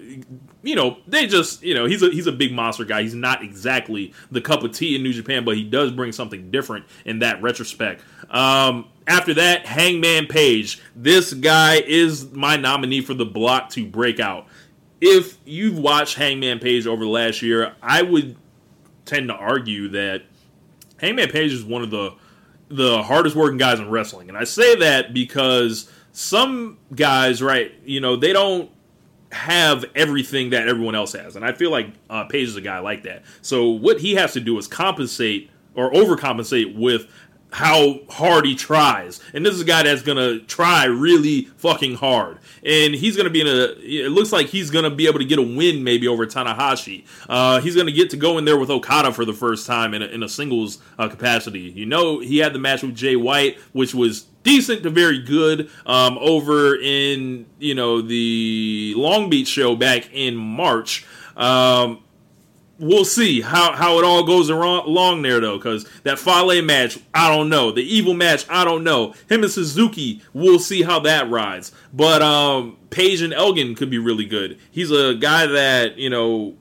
you 0.66 0.74
know, 0.74 0.98
they 1.06 1.28
just, 1.28 1.62
you 1.62 1.74
know, 1.74 1.86
he's 1.86 2.02
a 2.02 2.10
he's 2.10 2.26
a 2.26 2.32
big 2.32 2.52
monster 2.52 2.84
guy. 2.84 3.02
He's 3.02 3.14
not 3.14 3.42
exactly 3.42 4.12
the 4.32 4.40
cup 4.40 4.64
of 4.64 4.72
tea 4.72 4.96
in 4.96 5.02
New 5.04 5.12
Japan, 5.12 5.44
but 5.44 5.56
he 5.56 5.62
does 5.62 5.92
bring 5.92 6.10
something 6.10 6.50
different 6.50 6.86
in 7.04 7.20
that 7.20 7.40
retrospect. 7.40 8.02
Um, 8.30 8.88
after 9.06 9.32
that, 9.34 9.64
Hangman 9.64 10.26
Page. 10.26 10.82
This 10.96 11.32
guy 11.32 11.76
is 11.76 12.32
my 12.32 12.56
nominee 12.56 13.00
for 13.00 13.14
the 13.14 13.24
block 13.24 13.70
to 13.70 13.86
break 13.86 14.18
out. 14.18 14.48
If 15.00 15.38
you've 15.44 15.78
watched 15.78 16.16
Hangman 16.16 16.58
Page 16.58 16.88
over 16.88 17.04
the 17.04 17.10
last 17.10 17.42
year, 17.42 17.76
I 17.80 18.02
would 18.02 18.36
tend 19.04 19.28
to 19.28 19.34
argue 19.34 19.88
that 19.90 20.24
Hangman 20.96 21.30
Page 21.30 21.52
is 21.52 21.62
one 21.62 21.82
of 21.82 21.90
the 21.90 22.14
the 22.68 23.04
hardest 23.04 23.36
working 23.36 23.58
guys 23.58 23.78
in 23.78 23.88
wrestling. 23.88 24.28
And 24.28 24.36
I 24.36 24.42
say 24.42 24.74
that 24.76 25.14
because 25.14 25.88
some 26.10 26.78
guys, 26.92 27.40
right, 27.40 27.72
you 27.84 28.00
know, 28.00 28.16
they 28.16 28.32
don't 28.32 28.68
have 29.32 29.84
everything 29.94 30.50
that 30.50 30.68
everyone 30.68 30.94
else 30.94 31.12
has. 31.12 31.36
And 31.36 31.44
I 31.44 31.52
feel 31.52 31.70
like 31.70 31.88
uh, 32.08 32.24
Page 32.24 32.48
is 32.48 32.56
a 32.56 32.60
guy 32.60 32.78
like 32.78 33.02
that. 33.04 33.24
So 33.42 33.68
what 33.68 34.00
he 34.00 34.14
has 34.14 34.32
to 34.34 34.40
do 34.40 34.56
is 34.58 34.66
compensate 34.66 35.50
or 35.74 35.92
overcompensate 35.92 36.76
with 36.76 37.06
how 37.52 38.00
hard 38.10 38.44
he 38.44 38.54
tries. 38.54 39.20
And 39.32 39.46
this 39.46 39.54
is 39.54 39.60
a 39.60 39.64
guy 39.64 39.82
that's 39.84 40.02
to 40.16 40.40
try 40.40 40.84
really 40.84 41.42
fucking 41.56 41.94
hard. 41.94 42.38
And 42.64 42.94
he's 42.94 43.16
to 43.24 43.30
be 43.30 43.40
in 43.40 43.46
a, 43.46 43.74
it 43.80 44.10
looks 44.10 44.32
like 44.32 44.48
he's 44.48 44.70
to 44.84 44.90
be 44.90 45.06
able 45.06 45.20
to 45.20 45.24
get 45.24 45.38
a 45.38 45.42
win 45.42 45.82
maybe 45.82 46.08
over 46.08 46.26
Tanahashi. 46.26 47.04
Uh, 47.28 47.60
he's 47.60 47.74
to 47.86 47.92
get 47.92 48.10
to 48.10 48.16
go 48.16 48.36
in 48.36 48.44
there 48.44 48.58
with 48.58 48.68
Okada 48.68 49.12
for 49.12 49.24
the 49.24 49.32
first 49.32 49.66
time 49.66 49.94
in 49.94 50.02
a, 50.02 50.06
in 50.06 50.22
a 50.22 50.28
singles 50.28 50.78
uh, 50.98 51.08
capacity. 51.08 51.60
You 51.60 51.86
know, 51.86 52.18
he 52.18 52.38
had 52.38 52.52
the 52.52 52.58
match 52.58 52.82
with 52.82 52.94
Jay 52.94 53.16
White, 53.16 53.58
which 53.72 53.94
was 53.94 54.26
decent 54.46 54.84
to 54.84 54.90
very 54.90 55.18
good 55.18 55.68
um, 55.86 56.16
over 56.18 56.76
in 56.76 57.46
you 57.58 57.74
know 57.74 58.00
the 58.00 58.94
Long 58.96 59.28
Beach 59.28 59.48
show 59.48 59.74
back 59.74 60.08
in 60.12 60.36
March. 60.36 61.04
Um, 61.36 62.02
we'll 62.78 63.04
see 63.04 63.40
how, 63.40 63.72
how 63.72 63.98
it 63.98 64.04
all 64.04 64.22
goes 64.22 64.48
along 64.48 65.22
there 65.22 65.40
though 65.40 65.56
because 65.56 65.88
that 66.04 66.18
Fale 66.18 66.62
match 66.62 66.98
i 67.12 67.28
don't 67.34 67.48
know. 67.48 67.72
The 67.72 67.82
evil 67.82 68.14
match 68.14 68.46
i 68.48 68.64
don't 68.64 68.84
know. 68.84 69.14
Him 69.28 69.42
and 69.42 69.50
suzuki 69.50 70.22
we'll 70.32 70.60
see 70.60 70.82
how 70.82 71.00
that 71.00 71.28
rides. 71.28 71.72
But 71.92 72.22
um 72.22 72.76
page 72.90 73.22
and 73.22 73.34
elgin 73.34 73.74
could 73.74 73.90
be 73.90 73.98
really 73.98 74.26
good. 74.26 74.58
He's 74.70 74.92
a 74.92 75.14
guy 75.14 75.46
that 75.46 75.98
you 75.98 76.08
know 76.08 76.54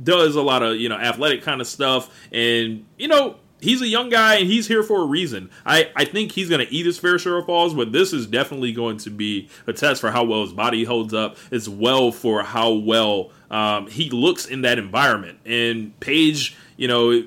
does 0.00 0.36
a 0.36 0.42
lot 0.42 0.62
of 0.62 0.76
you 0.76 0.88
know 0.88 0.96
athletic 0.96 1.42
kind 1.42 1.60
of 1.60 1.66
stuff. 1.66 2.08
And 2.30 2.84
you 2.98 3.08
know 3.08 3.36
he's 3.64 3.82
a 3.82 3.88
young 3.88 4.10
guy 4.10 4.36
and 4.36 4.46
he's 4.46 4.68
here 4.68 4.82
for 4.82 5.02
a 5.02 5.06
reason. 5.06 5.50
I, 5.66 5.90
I 5.96 6.04
think 6.04 6.32
he's 6.32 6.48
going 6.48 6.64
to 6.64 6.72
eat 6.72 6.86
his 6.86 6.98
fair 6.98 7.18
share 7.18 7.36
of 7.38 7.46
falls, 7.46 7.74
but 7.74 7.90
this 7.90 8.12
is 8.12 8.26
definitely 8.26 8.72
going 8.72 8.98
to 8.98 9.10
be 9.10 9.48
a 9.66 9.72
test 9.72 10.00
for 10.00 10.10
how 10.10 10.24
well 10.24 10.42
his 10.42 10.52
body 10.52 10.84
holds 10.84 11.12
up, 11.12 11.36
as 11.50 11.68
well 11.68 12.12
for 12.12 12.42
how 12.42 12.72
well 12.72 13.32
um, 13.50 13.88
he 13.88 14.10
looks 14.10 14.46
in 14.46 14.62
that 14.62 14.78
environment. 14.78 15.38
And 15.44 15.98
Page, 15.98 16.56
you 16.76 16.86
know, 16.86 17.24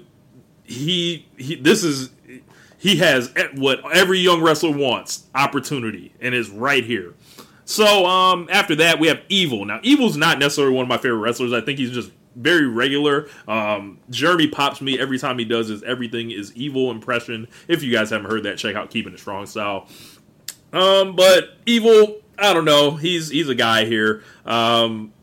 he, 0.63 1.25
he 1.37 1.55
this 1.55 1.83
is 1.83 2.11
he 2.77 2.97
has 2.97 3.33
what 3.55 3.79
every 3.95 4.19
young 4.19 4.41
wrestler 4.41 4.71
wants 4.71 5.25
opportunity 5.33 6.13
and 6.21 6.35
is 6.35 6.49
right 6.49 6.83
here. 6.83 7.13
So 7.65 8.05
um, 8.05 8.47
after 8.49 8.75
that, 8.75 8.99
we 8.99 9.07
have 9.07 9.19
Evil. 9.27 9.65
Now, 9.65 9.81
Evil's 9.83 10.15
not 10.15 10.39
necessarily 10.39 10.73
one 10.73 10.83
of 10.83 10.89
my 10.89 10.97
favorite 10.97 11.19
wrestlers. 11.19 11.51
I 11.51 11.59
think 11.59 11.79
he's 11.79 11.91
just 11.91 12.11
very 12.37 12.67
regular. 12.67 13.27
Um, 13.47 13.99
Jeremy 14.09 14.47
pops 14.47 14.79
me 14.79 14.97
every 14.99 15.19
time 15.19 15.39
he 15.39 15.45
does 15.45 15.67
his 15.67 15.83
everything 15.83 16.31
is 16.31 16.55
evil 16.55 16.91
impression. 16.91 17.47
If 17.67 17.83
you 17.83 17.91
guys 17.91 18.11
haven't 18.11 18.29
heard 18.29 18.43
that, 18.43 18.57
check 18.57 18.75
out 18.75 18.89
Keeping 18.89 19.13
It 19.13 19.19
Strong 19.19 19.47
Style. 19.47 19.87
Um, 20.71 21.15
but 21.15 21.57
evil, 21.65 22.21
I 22.37 22.53
don't 22.53 22.65
know. 22.65 22.91
He's 22.91 23.29
he's 23.29 23.49
a 23.49 23.55
guy 23.55 23.85
here. 23.85 24.23
Um, 24.45 25.13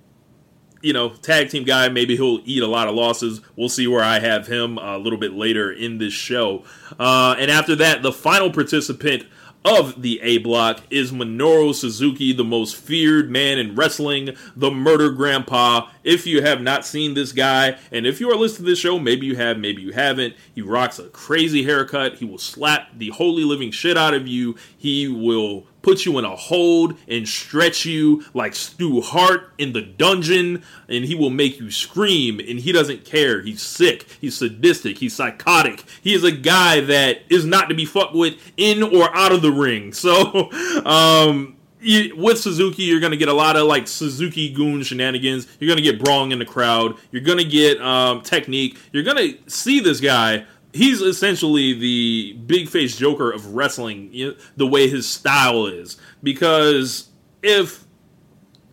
you 0.83 0.93
know, 0.93 1.11
tag 1.11 1.49
team 1.49 1.65
guy. 1.65 1.89
Maybe 1.89 2.17
he'll 2.17 2.41
eat 2.45 2.63
a 2.63 2.67
lot 2.67 2.89
of 2.89 2.95
losses. 2.95 3.41
We'll 3.57 3.71
see 3.71 3.87
where 3.87 4.05
I 4.05 4.19
have 4.19 4.47
him 4.47 4.77
a 4.77 4.99
little 4.99 5.19
bit 5.19 5.33
later 5.33 5.73
in 5.73 5.97
this 5.97 6.13
show. 6.13 6.65
Uh, 6.99 7.35
and 7.39 7.51
after 7.51 7.75
that, 7.77 8.03
the 8.03 8.13
final 8.13 8.51
participant 8.51 9.25
of 9.65 10.03
the 10.03 10.21
A 10.23 10.39
block 10.39 10.81
is 10.91 11.11
Minoru 11.11 11.75
Suzuki, 11.75 12.33
the 12.33 12.45
most 12.45 12.77
feared 12.77 13.31
man 13.31 13.59
in 13.59 13.75
wrestling, 13.75 14.37
the 14.55 14.71
murder 14.71 15.11
grandpa. 15.11 15.89
If 16.03 16.27
you 16.27 16.43
have 16.43 16.61
not 16.61 16.85
seen 16.85 17.15
this 17.15 17.33
guy, 17.33 17.79
and 17.91 18.07
if 18.07 18.21
you 18.21 18.31
are 18.31 18.37
listening 18.37 18.67
to 18.67 18.71
this 18.73 18.79
show, 18.79 18.99
maybe 18.99 19.27
you 19.27 19.37
have, 19.37 19.59
maybe 19.59 19.81
you 19.81 19.93
haven't, 19.93 20.35
he 20.55 20.61
rocks 20.61 20.99
a 20.99 21.09
crazy 21.09 21.65
haircut. 21.65 22.17
He 22.17 22.25
will 22.25 22.39
slap 22.39 22.89
the 22.99 23.09
holy 23.11 23.45
living 23.45 23.71
shit 23.71 23.97
out 23.97 24.15
of 24.15 24.29
you. 24.29 24.57
He 24.77 25.09
will 25.09 25.67
put 25.85 26.07
you 26.07 26.19
in 26.19 26.25
a 26.25 26.35
hold 26.35 26.97
and 27.07 27.29
stretch 27.29 27.85
you 27.85 28.25
like 28.33 28.55
Stu 28.55 29.03
Hart 29.03 29.53
in 29.59 29.73
the 29.73 29.83
dungeon, 29.83 30.63
and 30.89 31.05
he 31.05 31.15
will 31.15 31.31
make 31.31 31.61
you 31.61 31.71
scream. 31.71 32.41
And 32.41 32.59
he 32.59 32.73
doesn't 32.73 33.05
care. 33.05 33.43
He's 33.43 33.63
sick. 33.63 34.07
He's 34.21 34.37
sadistic. 34.37 34.99
He's 34.99 35.15
psychotic. 35.15 35.85
He 36.03 36.15
is 36.15 36.25
a 36.25 36.33
guy 36.33 36.81
that 36.81 37.19
is 37.29 37.45
not 37.45 37.69
to 37.69 37.75
be 37.75 37.85
fucked 37.85 38.15
with 38.15 38.35
in 38.57 38.83
or 38.83 39.15
out 39.15 39.33
of 39.33 39.43
the 39.43 39.53
ring. 39.53 39.93
So, 40.05 40.51
um, 40.85 41.57
you, 41.81 42.15
with 42.17 42.39
Suzuki, 42.39 42.83
you're 42.83 43.01
to 43.13 43.17
get 43.17 43.29
a 43.29 43.33
lot 43.35 43.57
of 43.57 43.67
like 43.67 43.89
Suzuki 43.89 44.53
goon 44.53 44.83
shenanigans. 44.83 45.47
You're 45.59 45.69
to 45.79 45.83
get 45.83 46.03
brawling 46.03 46.33
in 46.33 46.39
the 46.39 46.45
crowd. 46.45 46.97
You're 47.11 47.23
to 47.39 47.45
get 47.45 47.81
um, 47.81 48.23
technique. 48.23 48.79
You're 48.93 49.03
to 49.17 49.51
see 49.51 49.81
this 49.81 50.01
guy 50.01 50.45
he's 50.75 51.01
essentially 51.01 51.73
the 51.73 52.33
big 52.47 52.69
face 52.69 52.97
Joker 52.97 53.31
of 53.31 53.55
wrestling, 53.55 54.11
you 54.13 54.29
know, 54.29 54.37
the 54.57 54.67
way 54.67 54.89
his 54.89 55.09
style 55.09 55.67
is. 55.67 55.97
Because 56.23 57.09
if 57.43 57.85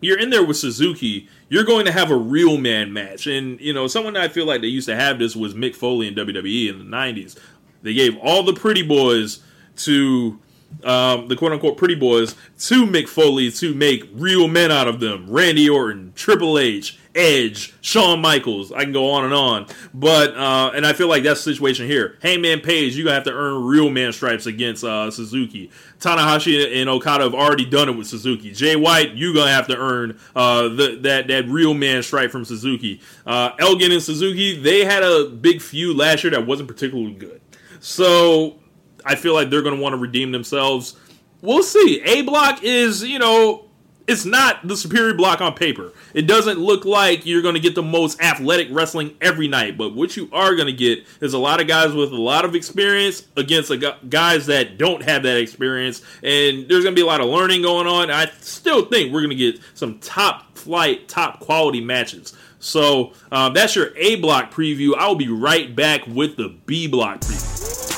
you're 0.00 0.18
in 0.18 0.30
there 0.30 0.44
with 0.44 0.56
Suzuki, 0.56 1.28
you're 1.48 1.64
going 1.64 1.86
to 1.86 1.92
have 1.92 2.10
a 2.10 2.16
real 2.16 2.58
man 2.58 2.92
match. 2.92 3.26
And, 3.26 3.60
you 3.60 3.72
know, 3.72 3.86
someone 3.86 4.16
I 4.16 4.28
feel 4.28 4.46
like 4.46 4.60
they 4.60 4.66
used 4.66 4.88
to 4.88 4.96
have 4.96 5.18
this 5.18 5.36
was 5.36 5.54
Mick 5.54 5.76
Foley 5.76 6.08
in 6.08 6.14
WWE 6.14 6.68
in 6.70 6.78
the 6.78 6.84
90s. 6.84 7.38
They 7.82 7.94
gave 7.94 8.18
all 8.18 8.42
the 8.42 8.52
pretty 8.52 8.82
boys 8.82 9.40
to 9.76 10.38
um, 10.84 11.28
the 11.28 11.36
quote 11.36 11.52
unquote 11.52 11.76
pretty 11.76 11.94
boys 11.94 12.34
to 12.58 12.86
Mick 12.86 13.08
Foley 13.08 13.50
to 13.52 13.74
make 13.74 14.08
real 14.12 14.48
men 14.48 14.72
out 14.72 14.88
of 14.88 15.00
them. 15.00 15.30
Randy 15.30 15.68
Orton, 15.68 16.12
Triple 16.16 16.58
H, 16.58 16.98
Edge, 17.14 17.74
Shawn 17.82 18.20
Michaels. 18.20 18.72
I 18.72 18.84
can 18.84 18.92
go 18.92 19.10
on 19.10 19.24
and 19.24 19.34
on. 19.34 19.66
But, 19.92 20.34
uh, 20.34 20.72
and 20.74 20.86
I 20.86 20.92
feel 20.94 21.08
like 21.08 21.22
that's 21.22 21.44
the 21.44 21.52
situation 21.52 21.86
here. 21.86 22.16
Hangman 22.22 22.60
Page, 22.60 22.96
you're 22.96 23.06
to 23.06 23.12
have 23.12 23.24
to 23.24 23.32
earn 23.32 23.64
real 23.64 23.90
man 23.90 24.12
stripes 24.12 24.46
against 24.46 24.82
uh, 24.82 25.10
Suzuki. 25.10 25.70
Tanahashi 26.00 26.80
and 26.80 26.88
Okada 26.88 27.24
have 27.24 27.34
already 27.34 27.64
done 27.64 27.88
it 27.88 27.92
with 27.92 28.06
Suzuki. 28.06 28.52
Jay 28.52 28.76
White, 28.76 29.14
you're 29.14 29.34
to 29.34 29.46
have 29.46 29.66
to 29.66 29.76
earn 29.76 30.18
uh, 30.34 30.68
the, 30.68 30.98
that, 31.02 31.28
that 31.28 31.46
real 31.48 31.74
man 31.74 32.02
stripe 32.02 32.30
from 32.30 32.44
Suzuki. 32.44 33.00
Uh, 33.26 33.50
Elgin 33.58 33.92
and 33.92 34.02
Suzuki, 34.02 34.58
they 34.60 34.84
had 34.84 35.02
a 35.02 35.28
big 35.28 35.60
feud 35.60 35.96
last 35.96 36.24
year 36.24 36.30
that 36.30 36.46
wasn't 36.46 36.68
particularly 36.68 37.14
good. 37.14 37.40
So 37.80 38.58
I 39.04 39.16
feel 39.16 39.34
like 39.34 39.50
they're 39.50 39.62
to 39.76 39.82
want 39.82 39.92
to 39.92 39.98
redeem 39.98 40.32
themselves. 40.32 40.96
We'll 41.42 41.62
see. 41.62 42.00
A 42.04 42.22
block 42.22 42.62
is, 42.62 43.02
you 43.02 43.18
know, 43.18 43.66
it's 44.06 44.24
not 44.24 44.66
the 44.66 44.76
superior 44.76 45.14
block 45.14 45.40
on 45.40 45.54
paper. 45.54 45.92
It 46.14 46.22
doesn't 46.22 46.58
look 46.58 46.84
like 46.84 47.24
you're 47.24 47.42
going 47.42 47.54
to 47.54 47.60
get 47.60 47.74
the 47.74 47.82
most 47.82 48.20
athletic 48.20 48.68
wrestling 48.70 49.16
every 49.20 49.48
night, 49.48 49.78
but 49.78 49.94
what 49.94 50.16
you 50.16 50.28
are 50.32 50.54
going 50.54 50.66
to 50.66 50.72
get 50.72 51.04
is 51.20 51.34
a 51.34 51.38
lot 51.38 51.60
of 51.60 51.68
guys 51.68 51.92
with 51.92 52.12
a 52.12 52.16
lot 52.16 52.44
of 52.44 52.54
experience 52.54 53.26
against 53.36 53.72
guys 54.08 54.46
that 54.46 54.78
don't 54.78 55.02
have 55.02 55.22
that 55.22 55.38
experience, 55.38 56.02
and 56.22 56.68
there's 56.68 56.84
going 56.84 56.94
to 56.94 57.00
be 57.00 57.02
a 57.02 57.06
lot 57.06 57.20
of 57.20 57.28
learning 57.28 57.62
going 57.62 57.86
on. 57.86 58.10
I 58.10 58.26
still 58.40 58.86
think 58.86 59.12
we're 59.12 59.20
going 59.20 59.36
to 59.36 59.52
get 59.52 59.60
some 59.74 59.98
top 59.98 60.56
flight, 60.56 61.08
top 61.08 61.40
quality 61.40 61.80
matches. 61.80 62.36
So 62.58 63.12
um, 63.32 63.54
that's 63.54 63.74
your 63.74 63.90
A 63.96 64.16
block 64.16 64.52
preview. 64.52 64.92
I'll 64.96 65.16
be 65.16 65.28
right 65.28 65.74
back 65.74 66.06
with 66.06 66.36
the 66.36 66.56
B 66.66 66.86
block 66.86 67.20
preview. 67.20 67.91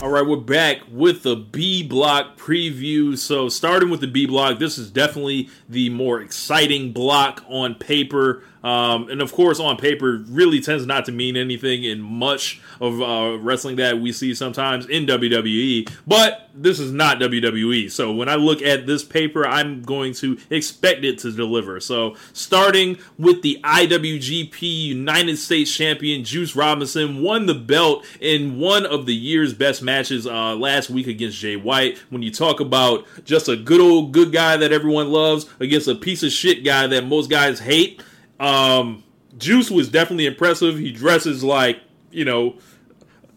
All 0.00 0.10
right, 0.10 0.24
we're 0.24 0.36
back 0.36 0.82
with 0.92 1.24
the 1.24 1.34
B 1.34 1.82
block 1.82 2.36
preview. 2.36 3.18
So, 3.18 3.48
starting 3.48 3.90
with 3.90 4.00
the 4.00 4.06
B 4.06 4.26
block, 4.26 4.60
this 4.60 4.78
is 4.78 4.92
definitely 4.92 5.48
the 5.68 5.90
more 5.90 6.20
exciting 6.20 6.92
block 6.92 7.44
on 7.48 7.74
paper. 7.74 8.44
Um, 8.62 9.08
and 9.08 9.20
of 9.20 9.32
course, 9.32 9.60
on 9.60 9.76
paper, 9.76 10.24
really 10.28 10.60
tends 10.60 10.86
not 10.86 11.04
to 11.06 11.12
mean 11.12 11.36
anything 11.36 11.84
in 11.84 12.00
much 12.00 12.60
of 12.80 13.00
uh, 13.00 13.38
wrestling 13.40 13.76
that 13.76 14.00
we 14.00 14.12
see 14.12 14.34
sometimes 14.34 14.86
in 14.86 15.06
WWE. 15.06 15.90
But 16.06 16.48
this 16.54 16.80
is 16.80 16.92
not 16.92 17.18
WWE. 17.18 17.90
So 17.90 18.12
when 18.12 18.28
I 18.28 18.34
look 18.34 18.62
at 18.62 18.86
this 18.86 19.04
paper, 19.04 19.46
I'm 19.46 19.82
going 19.82 20.12
to 20.14 20.38
expect 20.50 21.04
it 21.04 21.18
to 21.18 21.32
deliver. 21.32 21.80
So 21.80 22.16
starting 22.32 22.98
with 23.18 23.42
the 23.42 23.60
IWGP 23.62 24.60
United 24.60 25.36
States 25.36 25.74
Champion, 25.74 26.24
Juice 26.24 26.56
Robinson 26.56 27.22
won 27.22 27.46
the 27.46 27.54
belt 27.54 28.04
in 28.20 28.58
one 28.58 28.86
of 28.86 29.06
the 29.06 29.14
year's 29.14 29.54
best 29.54 29.82
matches 29.82 30.26
uh, 30.26 30.56
last 30.56 30.90
week 30.90 31.06
against 31.06 31.38
Jay 31.38 31.56
White. 31.56 31.98
When 32.10 32.22
you 32.22 32.32
talk 32.32 32.60
about 32.60 33.06
just 33.24 33.48
a 33.48 33.56
good 33.56 33.80
old 33.80 34.12
good 34.12 34.32
guy 34.32 34.56
that 34.56 34.72
everyone 34.72 35.10
loves 35.10 35.46
against 35.60 35.88
a 35.88 35.94
piece 35.94 36.22
of 36.22 36.32
shit 36.32 36.64
guy 36.64 36.86
that 36.88 37.06
most 37.06 37.30
guys 37.30 37.60
hate 37.60 38.02
um, 38.40 39.04
Juice 39.36 39.70
was 39.70 39.88
definitely 39.88 40.26
impressive. 40.26 40.78
He 40.78 40.92
dresses 40.92 41.42
like 41.44 41.80
you 42.10 42.24
know 42.24 42.56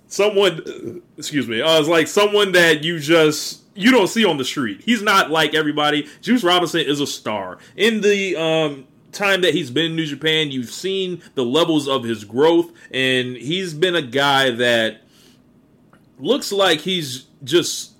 someone. 0.08 1.01
Excuse 1.17 1.48
me. 1.48 1.62
Uh, 1.62 1.79
it's 1.79 1.89
like 1.89 2.08
someone 2.08 2.51
that 2.53 2.84
you 2.84 3.00
just 3.00 3.62
you 3.75 3.91
don't 3.91 4.08
see 4.08 4.25
on 4.25 4.38
the 4.38 4.46
street. 4.46 4.81
He's 4.84 5.01
not 5.01 5.31
like 5.31 5.53
everybody. 5.53 6.08
Juice 6.22 6.43
Robinson 6.43 6.81
is 6.81 7.00
a 7.00 7.08
star 7.08 7.58
in 7.75 8.01
the 8.01 8.36
um, 8.36 8.88
time 9.12 9.41
that 9.41 9.53
he's 9.53 9.72
been 9.72 9.88
in 9.88 9.96
New 9.96 10.05
Japan. 10.05 10.51
You've 10.51 10.72
seen 10.72 11.22
the 11.36 11.46
levels 11.46 11.88
of 11.88 12.03
his 12.03 12.24
growth, 12.24 12.72
and 12.91 13.36
he's 13.36 13.74
been 13.74 13.96
a 13.96 14.01
guy 14.01 14.51
that 14.51 15.01
looks 16.20 16.51
like 16.51 16.79
he's 16.79 17.25
just 17.43 17.93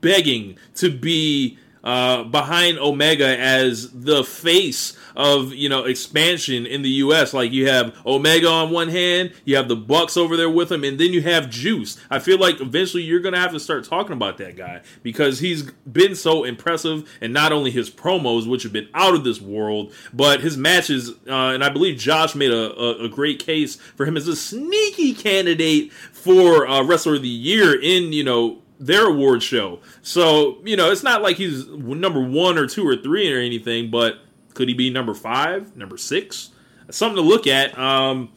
begging 0.00 0.58
to 0.74 0.90
be 0.90 1.58
uh, 1.84 2.24
behind 2.24 2.78
Omega 2.78 3.38
as 3.38 3.90
the 3.90 4.24
face 4.24 4.96
of 5.16 5.52
you 5.52 5.68
know 5.68 5.84
expansion 5.84 6.66
in 6.66 6.82
the 6.82 6.88
U.S. 6.88 7.34
Like 7.34 7.52
you 7.52 7.68
have 7.68 7.94
Omega 8.06 8.48
on 8.48 8.70
one 8.70 8.88
hand, 8.88 9.32
you 9.44 9.56
have 9.56 9.68
the 9.68 9.76
Bucks 9.76 10.16
over 10.16 10.36
there 10.36 10.50
with 10.50 10.70
him, 10.70 10.84
and 10.84 10.98
then 10.98 11.12
you 11.12 11.22
have 11.22 11.50
Juice. 11.50 11.98
I 12.10 12.18
feel 12.18 12.38
like 12.38 12.60
eventually 12.60 13.02
you're 13.02 13.20
gonna 13.20 13.40
have 13.40 13.52
to 13.52 13.60
start 13.60 13.84
talking 13.84 14.12
about 14.12 14.38
that 14.38 14.56
guy 14.56 14.82
because 15.02 15.40
he's 15.40 15.62
been 15.90 16.14
so 16.14 16.44
impressive, 16.44 17.08
and 17.20 17.32
not 17.32 17.52
only 17.52 17.70
his 17.70 17.90
promos, 17.90 18.48
which 18.48 18.62
have 18.62 18.72
been 18.72 18.88
out 18.94 19.14
of 19.14 19.24
this 19.24 19.40
world, 19.40 19.92
but 20.12 20.40
his 20.40 20.56
matches. 20.56 21.10
Uh, 21.28 21.52
and 21.52 21.64
I 21.64 21.68
believe 21.68 21.98
Josh 21.98 22.34
made 22.34 22.50
a, 22.50 22.72
a, 22.74 23.04
a, 23.04 23.08
great 23.08 23.44
case 23.44 23.76
for 23.76 24.06
him 24.06 24.16
as 24.16 24.26
a 24.28 24.36
sneaky 24.36 25.14
candidate 25.14 25.92
for 25.92 26.66
uh, 26.66 26.82
Wrestler 26.82 27.16
of 27.16 27.22
the 27.22 27.28
Year 27.28 27.78
in 27.78 28.12
you 28.12 28.24
know 28.24 28.61
their 28.86 29.06
award 29.06 29.42
show. 29.42 29.80
So, 30.02 30.58
you 30.64 30.76
know, 30.76 30.90
it's 30.90 31.02
not 31.02 31.22
like 31.22 31.36
he's 31.36 31.66
number 31.68 32.20
one 32.20 32.58
or 32.58 32.66
two 32.66 32.86
or 32.86 32.96
three 32.96 33.32
or 33.32 33.38
anything, 33.38 33.90
but 33.90 34.18
could 34.54 34.68
he 34.68 34.74
be 34.74 34.90
number 34.90 35.14
five, 35.14 35.76
number 35.76 35.96
six? 35.96 36.50
Something 36.90 37.16
to 37.16 37.22
look 37.22 37.46
at. 37.46 37.78
Um, 37.78 38.32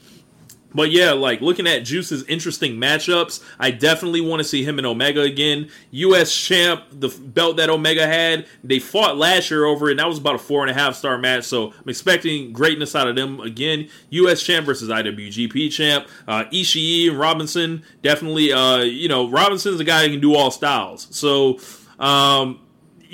but 0.76 0.92
yeah, 0.92 1.14
like 1.14 1.42
looking 1.42 1.66
at 1.66 1.86
Juice's 1.86 2.24
interesting 2.26 2.74
matchups, 2.74 3.42
I 3.58 3.72
definitely 3.72 4.22
want 4.22 4.42
to 4.42 4.44
see 4.44 4.64
him 4.64 4.78
and 4.78 4.86
Omega 4.86 5.22
again. 5.22 5.70
U.S. 5.92 6.36
champ, 6.36 6.84
the 6.92 7.08
belt 7.08 7.58
that 7.58 7.70
Omega 7.70 8.06
had, 8.06 8.46
they 8.64 8.80
fought 8.80 9.18
last 9.18 9.50
year 9.50 9.64
over 9.66 9.88
it, 9.88 9.92
and 9.92 10.00
that 10.00 10.08
was 10.08 10.18
about 10.18 10.36
a 10.36 10.40
four 10.40 10.62
and 10.62 10.70
a 10.70 10.74
half 10.74 10.96
star 10.96 11.18
match. 11.18 11.46
So 11.46 11.72
I'm 11.72 11.90
expecting 11.90 12.52
greatness 12.52 12.94
out 12.96 13.08
of 13.08 13.16
them 13.16 13.40
again. 13.40 13.90
U.S. 14.10 14.44
champ 14.44 14.66
versus 14.66 14.90
IWGP 14.90 15.72
champ, 15.72 16.08
uh, 16.28 16.44
Ishii 16.52 17.10
and 17.10 17.18
Robinson, 17.18 17.84
definitely. 18.02 18.52
Uh, 18.52 18.80
you 18.80 19.08
know, 19.08 19.30
Robinson's 19.30 19.80
a 19.80 19.86
guy 19.86 20.04
who 20.04 20.12
can 20.12 20.22
do 20.22 20.36
all 20.36 20.52
styles. 20.52 21.08
So. 21.12 21.60
Um, 21.98 22.60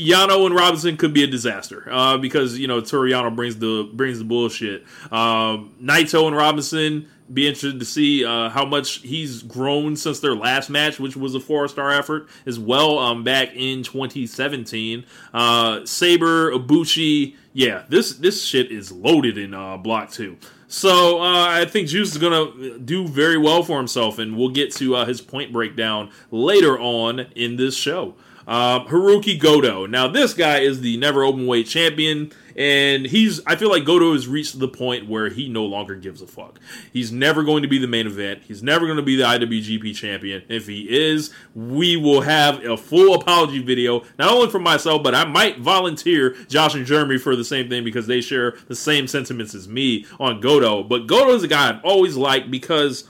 Yano 0.02 0.46
and 0.46 0.56
Robinson 0.56 0.98
could 0.98 1.14
be 1.14 1.24
a 1.24 1.28
disaster 1.28 1.88
uh, 1.92 2.18
because 2.18 2.58
you 2.58 2.68
know 2.68 2.82
Toru 2.82 3.10
Yano 3.10 3.36
brings 3.36 3.58
the 3.58 3.90
brings 3.94 4.18
the 4.20 4.26
bullshit. 4.26 4.84
Um, 5.12 5.76
Naito 5.82 6.28
and 6.28 6.36
Robinson 6.36 7.08
be 7.34 7.48
interested 7.48 7.80
to 7.80 7.86
see 7.86 8.26
uh, 8.26 8.50
how 8.50 8.66
much 8.66 9.00
he's 9.00 9.44
grown 9.44 9.96
since 9.96 10.20
their 10.20 10.36
last 10.36 10.70
match, 10.70 11.00
which 11.00 11.16
was 11.16 11.36
a 11.36 11.40
four 11.40 11.68
star 11.68 11.92
effort 11.92 12.28
as 12.46 12.60
well. 12.60 13.00
Um, 13.00 13.24
back 13.24 13.56
in 13.56 13.84
2017, 13.84 15.06
uh, 15.34 15.86
Sabre 15.86 16.52
Ibushi, 16.52 17.36
yeah, 17.54 17.84
this 17.90 18.14
this 18.14 18.44
shit 18.44 18.72
is 18.72 18.92
loaded 18.92 19.38
in 19.38 19.54
uh, 19.54 19.78
Block 19.78 20.12
Two. 20.12 20.38
So 20.68 21.22
uh, 21.22 21.48
I 21.50 21.66
think 21.66 21.90
Juice 21.90 22.12
is 22.12 22.18
gonna 22.18 22.80
do 22.80 23.08
very 23.08 23.38
well 23.38 23.62
for 23.62 23.78
himself, 23.78 24.20
and 24.20 24.38
we'll 24.38 24.50
get 24.50 24.72
to 24.76 24.96
uh, 24.96 25.06
his 25.06 25.22
point 25.22 25.52
breakdown 25.52 26.10
later 26.32 26.80
on 26.80 27.20
in 27.36 27.58
this 27.58 27.76
show. 27.76 28.16
Um, 28.48 28.88
Hiroki 28.88 29.40
Goto. 29.40 29.86
Now, 29.86 30.08
this 30.08 30.34
guy 30.34 30.60
is 30.60 30.82
the 30.82 30.98
never 30.98 31.24
open 31.24 31.46
weight 31.46 31.68
champion, 31.68 32.32
and 32.56 33.06
he's. 33.06 33.40
I 33.46 33.56
feel 33.56 33.70
like 33.70 33.86
Goto 33.86 34.14
has 34.14 34.28
reached 34.28 34.60
the 34.60 34.68
point 34.68 35.08
where 35.08 35.30
he 35.30 35.48
no 35.48 35.66
longer 35.66 35.96
gives 35.96 36.22
a 36.22 36.28
fuck. 36.28 36.60
He's 36.92 37.12
never 37.12 37.44
going 37.44 37.62
to 37.62 37.68
be 37.68 37.78
the 37.78 37.88
main 37.88 38.08
event. 38.08 38.44
He's 38.48 38.64
never 38.64 38.86
going 38.86 38.98
to 38.98 39.04
be 39.04 39.16
the 39.16 39.24
IWGP 39.24 39.96
champion. 39.96 40.44
If 40.50 40.68
he 40.68 40.88
is, 40.90 41.32
we 41.56 41.98
will 41.98 42.22
have 42.22 42.64
a 42.66 42.78
full 42.78 43.14
apology 43.14 43.62
video, 43.62 44.04
not 44.18 44.32
only 44.32 44.50
for 44.50 44.60
myself, 44.60 45.04
but 45.04 45.16
I 45.16 45.26
might 45.26 45.60
volunteer 45.60 46.36
Josh 46.48 46.76
and 46.76 46.86
Jeremy 46.86 47.18
for 47.18 47.36
the 47.36 47.46
same 47.46 47.70
thing 47.70 47.84
because 47.84 48.08
they 48.08 48.22
share 48.22 48.56
the 48.68 48.76
same 48.76 49.08
sentiments 49.08 49.54
as 49.54 49.68
me 49.68 50.06
on 50.20 50.42
Goto. 50.42 50.84
But 50.84 51.08
Goto 51.08 51.34
is 51.34 51.44
a 51.44 51.48
guy 51.48 51.70
I've 51.70 51.84
always 51.86 52.18
liked 52.18 52.50
because 52.50 53.08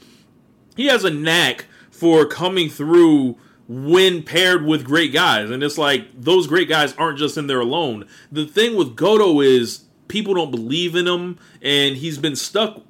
he 0.75 0.87
has 0.87 1.03
a 1.03 1.09
knack 1.09 1.65
for 1.89 2.25
coming 2.25 2.69
through 2.69 3.37
when 3.73 4.21
paired 4.21 4.65
with 4.65 4.84
great 4.84 5.13
guys. 5.13 5.49
And 5.49 5.63
it's 5.63 5.77
like 5.77 6.07
those 6.13 6.45
great 6.45 6.67
guys 6.67 6.93
aren't 6.97 7.17
just 7.17 7.38
in 7.38 7.47
there 7.47 7.62
alone. 7.62 8.05
The 8.29 8.45
thing 8.45 8.75
with 8.75 8.97
Goto 8.97 9.39
is 9.39 9.86
people 10.10 10.34
don't 10.34 10.51
believe 10.51 10.93
in 10.93 11.07
him, 11.07 11.39
and 11.62 11.95
he's 11.95 12.17
been 12.17 12.36
stuck 12.36 12.81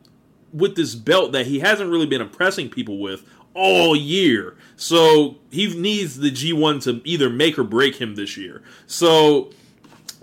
with 0.51 0.75
this 0.75 0.95
belt 0.95 1.33
that 1.33 1.45
he 1.45 1.59
hasn't 1.59 1.91
really 1.91 2.07
been 2.07 2.19
impressing 2.19 2.67
people 2.67 2.99
with 2.99 3.23
all 3.53 3.95
year. 3.95 4.57
So 4.75 5.37
he 5.51 5.71
needs 5.79 6.17
the 6.17 6.31
G1 6.31 6.83
to 6.85 7.07
either 7.07 7.29
make 7.29 7.59
or 7.59 7.63
break 7.63 7.97
him 7.97 8.15
this 8.15 8.35
year. 8.35 8.63
So 8.87 9.51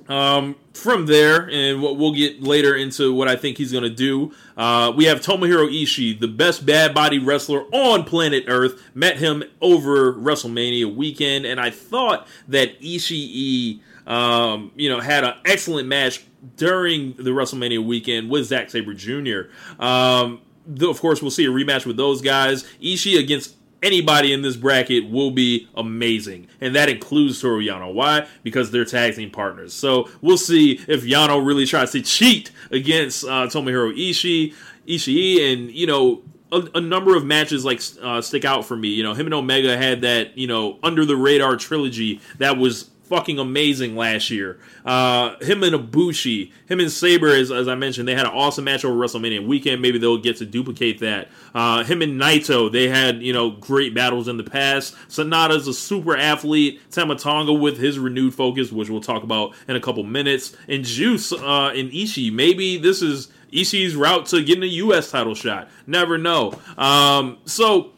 um, 0.08 0.56
from 0.72 1.06
there, 1.06 1.48
and 1.50 1.82
what 1.82 1.96
we'll 1.96 2.14
get 2.14 2.42
later 2.42 2.74
into 2.74 3.12
what 3.12 3.28
I 3.28 3.36
think 3.36 3.58
he's 3.58 3.72
going 3.72 3.84
to 3.84 3.90
do. 3.90 4.32
Uh, 4.56 4.92
we 4.96 5.04
have 5.04 5.20
Tomohiro 5.20 5.68
Ishii, 5.70 6.18
the 6.18 6.28
best 6.28 6.64
bad 6.64 6.94
body 6.94 7.18
wrestler 7.18 7.62
on 7.72 8.04
planet 8.04 8.44
Earth. 8.48 8.82
Met 8.94 9.18
him 9.18 9.44
over 9.60 10.12
WrestleMania 10.14 10.94
weekend, 10.94 11.44
and 11.44 11.60
I 11.60 11.70
thought 11.70 12.26
that 12.48 12.80
Ishii, 12.80 13.80
um, 14.06 14.72
you 14.76 14.88
know, 14.88 15.00
had 15.00 15.24
an 15.24 15.34
excellent 15.44 15.88
match 15.88 16.24
during 16.56 17.12
the 17.14 17.30
WrestleMania 17.30 17.84
weekend 17.84 18.30
with 18.30 18.46
Zack 18.46 18.70
Sabre 18.70 18.94
Jr. 18.94 19.50
Um, 19.78 20.40
of 20.80 21.00
course, 21.00 21.22
we'll 21.22 21.30
see 21.30 21.46
a 21.46 21.50
rematch 21.50 21.86
with 21.86 21.96
those 21.96 22.20
guys. 22.20 22.64
Ishii 22.82 23.18
against 23.18 23.56
anybody 23.82 24.32
in 24.32 24.42
this 24.42 24.56
bracket 24.56 25.10
will 25.10 25.30
be 25.30 25.68
amazing. 25.76 26.48
And 26.60 26.74
that 26.74 26.88
includes 26.88 27.40
Toru 27.40 27.62
Yano. 27.62 27.92
Why? 27.92 28.26
Because 28.42 28.70
they're 28.70 28.84
tag 28.84 29.14
team 29.14 29.30
partners. 29.30 29.72
So 29.72 30.08
we'll 30.20 30.38
see 30.38 30.80
if 30.88 31.04
Yano 31.04 31.44
really 31.44 31.66
tries 31.66 31.92
to 31.92 32.02
cheat 32.02 32.50
against 32.70 33.24
uh, 33.24 33.46
Tomohiro 33.46 33.96
Ishii, 33.96 34.54
Ishii, 34.86 35.52
and, 35.52 35.70
you 35.70 35.86
know, 35.86 36.22
a, 36.50 36.68
a 36.76 36.80
number 36.80 37.14
of 37.16 37.24
matches 37.24 37.64
like 37.64 37.80
uh, 38.02 38.20
stick 38.20 38.44
out 38.44 38.64
for 38.64 38.76
me. 38.76 38.88
You 38.88 39.02
know, 39.02 39.14
him 39.14 39.26
and 39.26 39.34
Omega 39.34 39.76
had 39.76 40.00
that, 40.00 40.36
you 40.36 40.46
know, 40.46 40.78
under 40.82 41.04
the 41.04 41.16
radar 41.16 41.56
trilogy 41.56 42.20
that 42.38 42.56
was 42.56 42.90
fucking 43.08 43.38
amazing 43.38 43.96
last 43.96 44.30
year. 44.30 44.58
Uh, 44.84 45.36
him 45.40 45.62
and 45.62 45.74
Ibushi, 45.74 46.52
him 46.66 46.80
and 46.80 46.90
Sabre, 46.90 47.28
as, 47.34 47.50
as 47.50 47.66
I 47.68 47.74
mentioned, 47.74 48.06
they 48.06 48.14
had 48.14 48.26
an 48.26 48.32
awesome 48.32 48.64
match 48.64 48.84
over 48.84 48.94
WrestleMania 48.94 49.46
weekend. 49.46 49.80
Maybe 49.80 49.98
they'll 49.98 50.18
get 50.18 50.36
to 50.38 50.46
duplicate 50.46 51.00
that. 51.00 51.28
Uh, 51.54 51.84
him 51.84 52.02
and 52.02 52.20
Naito, 52.20 52.70
they 52.70 52.88
had 52.88 53.22
you 53.22 53.32
know 53.32 53.50
great 53.50 53.94
battles 53.94 54.28
in 54.28 54.36
the 54.36 54.44
past. 54.44 54.94
Sanada's 55.08 55.66
a 55.66 55.74
super 55.74 56.16
athlete. 56.16 56.80
Tama 56.90 57.16
Tonga 57.16 57.52
with 57.52 57.78
his 57.78 57.98
renewed 57.98 58.34
focus, 58.34 58.70
which 58.70 58.90
we'll 58.90 59.00
talk 59.00 59.22
about 59.22 59.54
in 59.66 59.76
a 59.76 59.80
couple 59.80 60.04
minutes. 60.04 60.56
And 60.68 60.84
Juice 60.84 61.32
uh, 61.32 61.72
and 61.74 61.90
Ishii, 61.90 62.32
maybe 62.32 62.78
this 62.78 63.02
is 63.02 63.28
Ishii's 63.52 63.96
route 63.96 64.26
to 64.26 64.42
getting 64.42 64.62
a 64.62 64.66
U.S. 64.66 65.10
title 65.10 65.34
shot. 65.34 65.68
Never 65.86 66.18
know. 66.18 66.58
Um, 66.76 67.38
so 67.46 67.92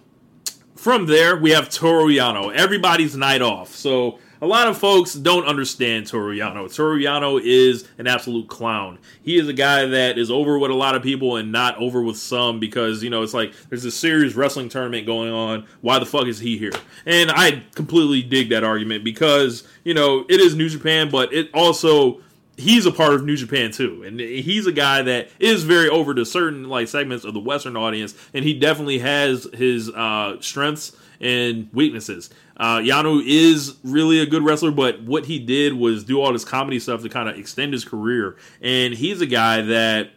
from 0.76 1.06
there, 1.06 1.36
we 1.36 1.50
have 1.50 1.68
Toru 1.68 2.06
Yano. 2.06 2.54
Everybody's 2.54 3.16
night 3.16 3.42
off. 3.42 3.74
So 3.74 4.18
a 4.40 4.46
lot 4.46 4.68
of 4.68 4.78
folks 4.78 5.14
don't 5.14 5.46
understand. 5.46 6.06
Toru 6.06 6.36
Yano 6.36 7.40
is 7.42 7.88
an 7.98 8.06
absolute 8.06 8.48
clown. 8.48 8.98
He 9.22 9.36
is 9.36 9.48
a 9.48 9.52
guy 9.52 9.86
that 9.86 10.18
is 10.18 10.30
over 10.30 10.58
with 10.58 10.70
a 10.70 10.74
lot 10.74 10.94
of 10.94 11.02
people 11.02 11.36
and 11.36 11.52
not 11.52 11.76
over 11.78 12.02
with 12.02 12.16
some 12.16 12.58
because, 12.58 13.02
you 13.02 13.10
know, 13.10 13.22
it's 13.22 13.34
like 13.34 13.52
there's 13.68 13.84
a 13.84 13.90
serious 13.90 14.34
wrestling 14.34 14.68
tournament 14.68 15.06
going 15.06 15.32
on. 15.32 15.66
Why 15.80 15.98
the 15.98 16.06
fuck 16.06 16.26
is 16.26 16.38
he 16.38 16.56
here? 16.58 16.72
And 17.06 17.30
I 17.30 17.64
completely 17.74 18.22
dig 18.22 18.50
that 18.50 18.64
argument 18.64 19.04
because, 19.04 19.66
you 19.84 19.94
know, 19.94 20.24
it 20.28 20.40
is 20.40 20.54
New 20.54 20.68
Japan, 20.68 21.10
but 21.10 21.32
it 21.32 21.50
also 21.52 22.20
he's 22.60 22.86
a 22.86 22.92
part 22.92 23.14
of 23.14 23.24
New 23.24 23.36
Japan 23.36 23.70
too, 23.70 24.02
and 24.04 24.20
he's 24.20 24.66
a 24.66 24.72
guy 24.72 25.02
that 25.02 25.30
is 25.38 25.64
very 25.64 25.88
over 25.88 26.14
to 26.14 26.24
certain 26.24 26.68
like 26.68 26.88
segments 26.88 27.24
of 27.24 27.34
the 27.34 27.40
Western 27.40 27.76
audience, 27.76 28.14
and 28.34 28.44
he 28.44 28.54
definitely 28.54 28.98
has 28.98 29.48
his 29.54 29.90
uh, 29.90 30.36
strengths 30.40 30.92
and 31.20 31.68
weaknesses. 31.72 32.30
Uh, 32.56 32.78
Yano 32.78 33.22
is 33.24 33.76
really 33.82 34.20
a 34.20 34.26
good 34.26 34.42
wrestler, 34.42 34.70
but 34.70 35.02
what 35.02 35.26
he 35.26 35.38
did 35.38 35.74
was 35.74 36.04
do 36.04 36.20
all 36.20 36.32
this 36.32 36.44
comedy 36.44 36.78
stuff 36.78 37.02
to 37.02 37.08
kind 37.08 37.28
of 37.28 37.38
extend 37.38 37.72
his 37.72 37.84
career, 37.84 38.36
and 38.60 38.94
he's 38.94 39.20
a 39.20 39.26
guy 39.26 39.62
that 39.62 40.10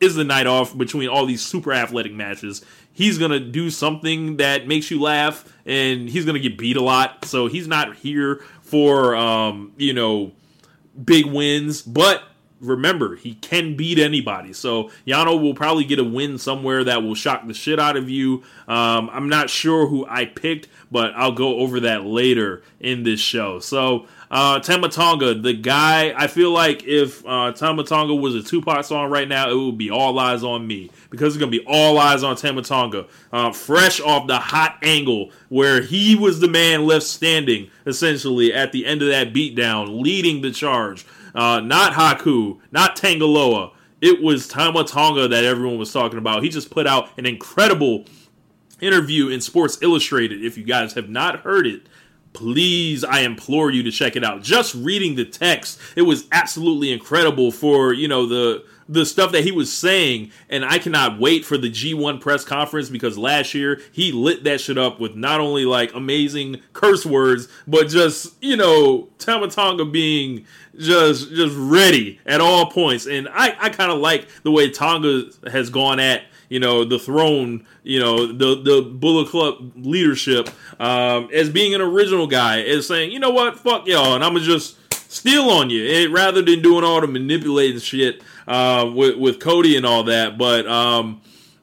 is 0.00 0.14
the 0.14 0.24
night 0.24 0.46
off 0.46 0.76
between 0.76 1.08
all 1.08 1.26
these 1.26 1.42
super 1.42 1.72
athletic 1.72 2.12
matches. 2.12 2.64
He's 2.92 3.18
gonna 3.18 3.40
do 3.40 3.70
something 3.70 4.38
that 4.38 4.66
makes 4.66 4.90
you 4.90 5.00
laugh, 5.00 5.44
and 5.66 6.08
he's 6.08 6.24
gonna 6.24 6.38
get 6.38 6.58
beat 6.58 6.76
a 6.76 6.82
lot. 6.82 7.24
So 7.24 7.46
he's 7.46 7.68
not 7.68 7.96
here 7.96 8.42
for 8.62 9.14
um, 9.16 9.72
you 9.76 9.92
know 9.92 10.32
big 11.04 11.26
wins, 11.26 11.82
but 11.82 12.22
remember 12.60 13.16
he 13.16 13.34
can 13.34 13.76
beat 13.76 13.98
anybody. 13.98 14.52
So 14.52 14.90
Yano 15.06 15.40
will 15.40 15.54
probably 15.54 15.84
get 15.84 15.98
a 15.98 16.04
win 16.04 16.38
somewhere 16.38 16.84
that 16.84 17.02
will 17.02 17.14
shock 17.14 17.46
the 17.46 17.54
shit 17.54 17.78
out 17.78 17.96
of 17.96 18.08
you. 18.08 18.42
Um, 18.66 19.10
I'm 19.12 19.28
not 19.28 19.50
sure 19.50 19.86
who 19.86 20.06
I 20.08 20.24
picked, 20.24 20.68
but 20.90 21.12
I'll 21.14 21.32
go 21.32 21.58
over 21.58 21.80
that 21.80 22.04
later 22.04 22.62
in 22.80 23.02
this 23.02 23.20
show. 23.20 23.60
So 23.60 24.06
uh, 24.30 24.60
Tama 24.60 24.88
Tonga, 24.88 25.34
the 25.34 25.52
guy, 25.54 26.12
I 26.16 26.26
feel 26.26 26.50
like 26.50 26.84
if 26.84 27.24
uh, 27.26 27.52
Tama 27.52 27.84
Tonga 27.84 28.14
was 28.14 28.34
a 28.34 28.42
Tupac 28.42 28.84
song 28.84 29.10
right 29.10 29.28
now, 29.28 29.50
it 29.50 29.54
would 29.54 29.78
be 29.78 29.90
all 29.90 30.18
eyes 30.18 30.42
on 30.42 30.66
me 30.66 30.90
because 31.10 31.34
it's 31.34 31.40
gonna 31.40 31.50
be 31.50 31.64
all 31.66 31.98
eyes 31.98 32.22
on 32.22 32.36
Tamatonga. 32.36 33.08
Uh, 33.32 33.52
fresh 33.52 34.00
off 34.00 34.26
the 34.26 34.38
hot 34.38 34.78
angle 34.82 35.30
where 35.48 35.80
he 35.82 36.14
was 36.14 36.40
the 36.40 36.48
man 36.48 36.86
left 36.86 37.06
standing 37.06 37.70
essentially 37.86 38.52
at 38.52 38.72
the 38.72 38.84
end 38.84 39.02
of 39.02 39.08
that 39.08 39.32
beatdown, 39.32 40.02
leading 40.02 40.42
the 40.42 40.50
charge. 40.50 41.06
Uh, 41.38 41.60
not 41.60 41.92
Haku, 41.92 42.58
not 42.72 42.96
Tangaloa. 42.96 43.70
It 44.00 44.20
was 44.20 44.48
Tama 44.48 44.82
Tonga 44.82 45.28
that 45.28 45.44
everyone 45.44 45.78
was 45.78 45.92
talking 45.92 46.18
about. 46.18 46.42
He 46.42 46.48
just 46.48 46.68
put 46.68 46.84
out 46.84 47.16
an 47.16 47.26
incredible 47.26 48.06
interview 48.80 49.28
in 49.28 49.40
Sports 49.40 49.78
Illustrated. 49.80 50.44
If 50.44 50.58
you 50.58 50.64
guys 50.64 50.94
have 50.94 51.08
not 51.08 51.42
heard 51.42 51.68
it, 51.68 51.82
please, 52.32 53.04
I 53.04 53.20
implore 53.20 53.70
you 53.70 53.84
to 53.84 53.92
check 53.92 54.16
it 54.16 54.24
out. 54.24 54.42
Just 54.42 54.74
reading 54.74 55.14
the 55.14 55.24
text, 55.24 55.78
it 55.94 56.02
was 56.02 56.26
absolutely 56.32 56.90
incredible 56.90 57.52
for, 57.52 57.92
you 57.92 58.08
know, 58.08 58.26
the 58.26 58.64
the 58.88 59.04
stuff 59.04 59.32
that 59.32 59.44
he 59.44 59.52
was 59.52 59.72
saying, 59.72 60.32
and 60.48 60.64
I 60.64 60.78
cannot 60.78 61.18
wait 61.20 61.44
for 61.44 61.58
the 61.58 61.70
G1 61.70 62.20
press 62.20 62.44
conference 62.44 62.88
because 62.88 63.18
last 63.18 63.52
year 63.54 63.80
he 63.92 64.12
lit 64.12 64.44
that 64.44 64.60
shit 64.60 64.78
up 64.78 64.98
with 64.98 65.14
not 65.14 65.40
only 65.40 65.64
like 65.64 65.94
amazing 65.94 66.62
curse 66.72 67.04
words, 67.04 67.48
but 67.66 67.88
just 67.88 68.34
you 68.42 68.56
know 68.56 69.08
Tama 69.18 69.48
Tonga 69.48 69.84
being 69.84 70.46
just 70.78 71.30
just 71.30 71.54
ready 71.56 72.20
at 72.24 72.40
all 72.40 72.70
points, 72.70 73.06
and 73.06 73.28
I 73.28 73.54
I 73.60 73.68
kind 73.68 73.92
of 73.92 73.98
like 73.98 74.26
the 74.42 74.50
way 74.50 74.70
Tonga 74.70 75.24
has 75.50 75.68
gone 75.68 76.00
at 76.00 76.22
you 76.48 76.58
know 76.58 76.84
the 76.84 76.98
throne, 76.98 77.66
you 77.82 78.00
know 78.00 78.26
the 78.26 78.60
the 78.62 78.82
Bullet 78.82 79.28
Club 79.28 79.72
leadership 79.76 80.48
um, 80.80 81.28
as 81.32 81.50
being 81.50 81.74
an 81.74 81.80
original 81.80 82.26
guy, 82.26 82.62
as 82.62 82.86
saying 82.86 83.12
you 83.12 83.18
know 83.18 83.30
what? 83.30 83.58
Fuck 83.58 83.86
y'all, 83.86 84.14
and 84.14 84.24
I'm 84.24 84.32
gonna 84.32 84.44
just 84.44 84.76
steal 85.10 85.50
on 85.50 85.70
you, 85.70 85.84
and 85.86 86.12
rather 86.12 86.42
than 86.42 86.62
doing 86.62 86.84
all 86.84 87.00
the 87.00 87.06
manipulating 87.06 87.80
shit 87.80 88.22
uh, 88.48 88.90
with 88.92 89.16
with 89.16 89.38
Cody 89.38 89.76
and 89.76 89.86
all 89.86 90.04
that. 90.04 90.38
But 90.38 90.66
um, 90.66 91.20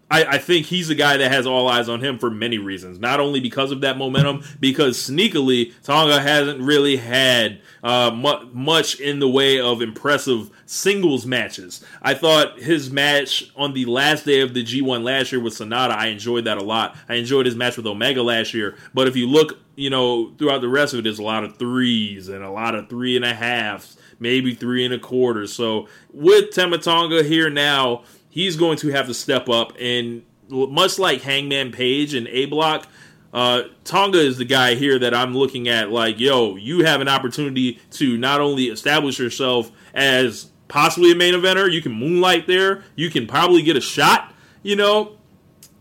I, 0.09 0.23
I, 0.25 0.37
think 0.37 0.67
he's 0.67 0.91
a 0.91 0.95
guy 0.95 1.17
that 1.17 1.31
has 1.31 1.47
all 1.47 1.67
eyes 1.67 1.89
on 1.89 1.99
him 1.99 2.19
for 2.19 2.29
many 2.29 2.59
reasons. 2.59 2.99
Not 2.99 3.19
only 3.19 3.39
because 3.39 3.71
of 3.71 3.81
that 3.81 3.97
momentum, 3.97 4.43
because 4.59 4.97
sneakily 4.97 5.73
Tonga 5.83 6.21
hasn't 6.21 6.61
really 6.61 6.97
had 6.97 7.59
uh, 7.83 8.11
mu- 8.11 8.47
much 8.53 8.99
in 8.99 9.19
the 9.19 9.27
way 9.27 9.59
of 9.59 9.81
impressive 9.81 10.51
singles 10.67 11.25
matches. 11.25 11.83
I 12.03 12.13
thought 12.13 12.59
his 12.59 12.91
match 12.91 13.51
on 13.55 13.73
the 13.73 13.85
last 13.85 14.25
day 14.25 14.41
of 14.41 14.53
the 14.53 14.63
G1 14.63 15.03
last 15.03 15.31
year 15.31 15.41
with 15.41 15.53
Sanada, 15.53 15.91
I 15.91 16.07
enjoyed 16.07 16.45
that 16.45 16.59
a 16.59 16.63
lot. 16.63 16.95
I 17.09 17.15
enjoyed 17.15 17.47
his 17.47 17.55
match 17.55 17.75
with 17.75 17.87
Omega 17.87 18.21
last 18.21 18.53
year. 18.53 18.77
But 18.93 19.07
if 19.07 19.15
you 19.15 19.27
look, 19.27 19.57
you 19.75 19.89
know, 19.89 20.33
throughout 20.37 20.61
the 20.61 20.69
rest 20.69 20.93
of 20.93 20.99
it, 20.99 21.01
there's 21.01 21.19
a 21.19 21.23
lot 21.23 21.43
of 21.43 21.57
threes 21.57 22.29
and 22.29 22.43
a 22.43 22.51
lot 22.51 22.75
of 22.75 22.89
three 22.89 23.15
and 23.15 23.25
a 23.25 23.33
halves 23.33 23.97
maybe 24.19 24.53
three 24.53 24.85
and 24.85 24.93
a 24.93 24.99
quarter. 24.99 25.47
So 25.47 25.87
with 26.13 26.53
Tama 26.53 26.77
Tonga 26.77 27.23
here 27.23 27.49
now, 27.49 28.03
he's 28.29 28.55
going 28.55 28.77
to 28.79 28.89
have 28.89 29.07
to 29.07 29.13
step 29.13 29.49
up. 29.49 29.73
And 29.79 30.23
much 30.49 30.99
like 30.99 31.21
Hangman 31.21 31.71
Page 31.71 32.13
and 32.13 32.27
A 32.27 32.45
Block, 32.45 32.87
uh, 33.33 33.63
Tonga 33.83 34.19
is 34.19 34.37
the 34.37 34.45
guy 34.45 34.75
here 34.75 34.97
that 34.99 35.13
I'm 35.13 35.35
looking 35.35 35.67
at. 35.67 35.91
Like, 35.91 36.19
yo, 36.19 36.55
you 36.55 36.85
have 36.85 37.01
an 37.01 37.07
opportunity 37.07 37.79
to 37.91 38.17
not 38.17 38.39
only 38.39 38.65
establish 38.65 39.19
yourself 39.19 39.71
as 39.93 40.49
possibly 40.67 41.11
a 41.11 41.15
main 41.15 41.33
eventer, 41.33 41.71
you 41.71 41.81
can 41.81 41.91
moonlight 41.91 42.47
there, 42.47 42.83
you 42.95 43.09
can 43.09 43.27
probably 43.27 43.61
get 43.61 43.75
a 43.75 43.81
shot, 43.81 44.33
you 44.63 44.75
know, 44.75 45.17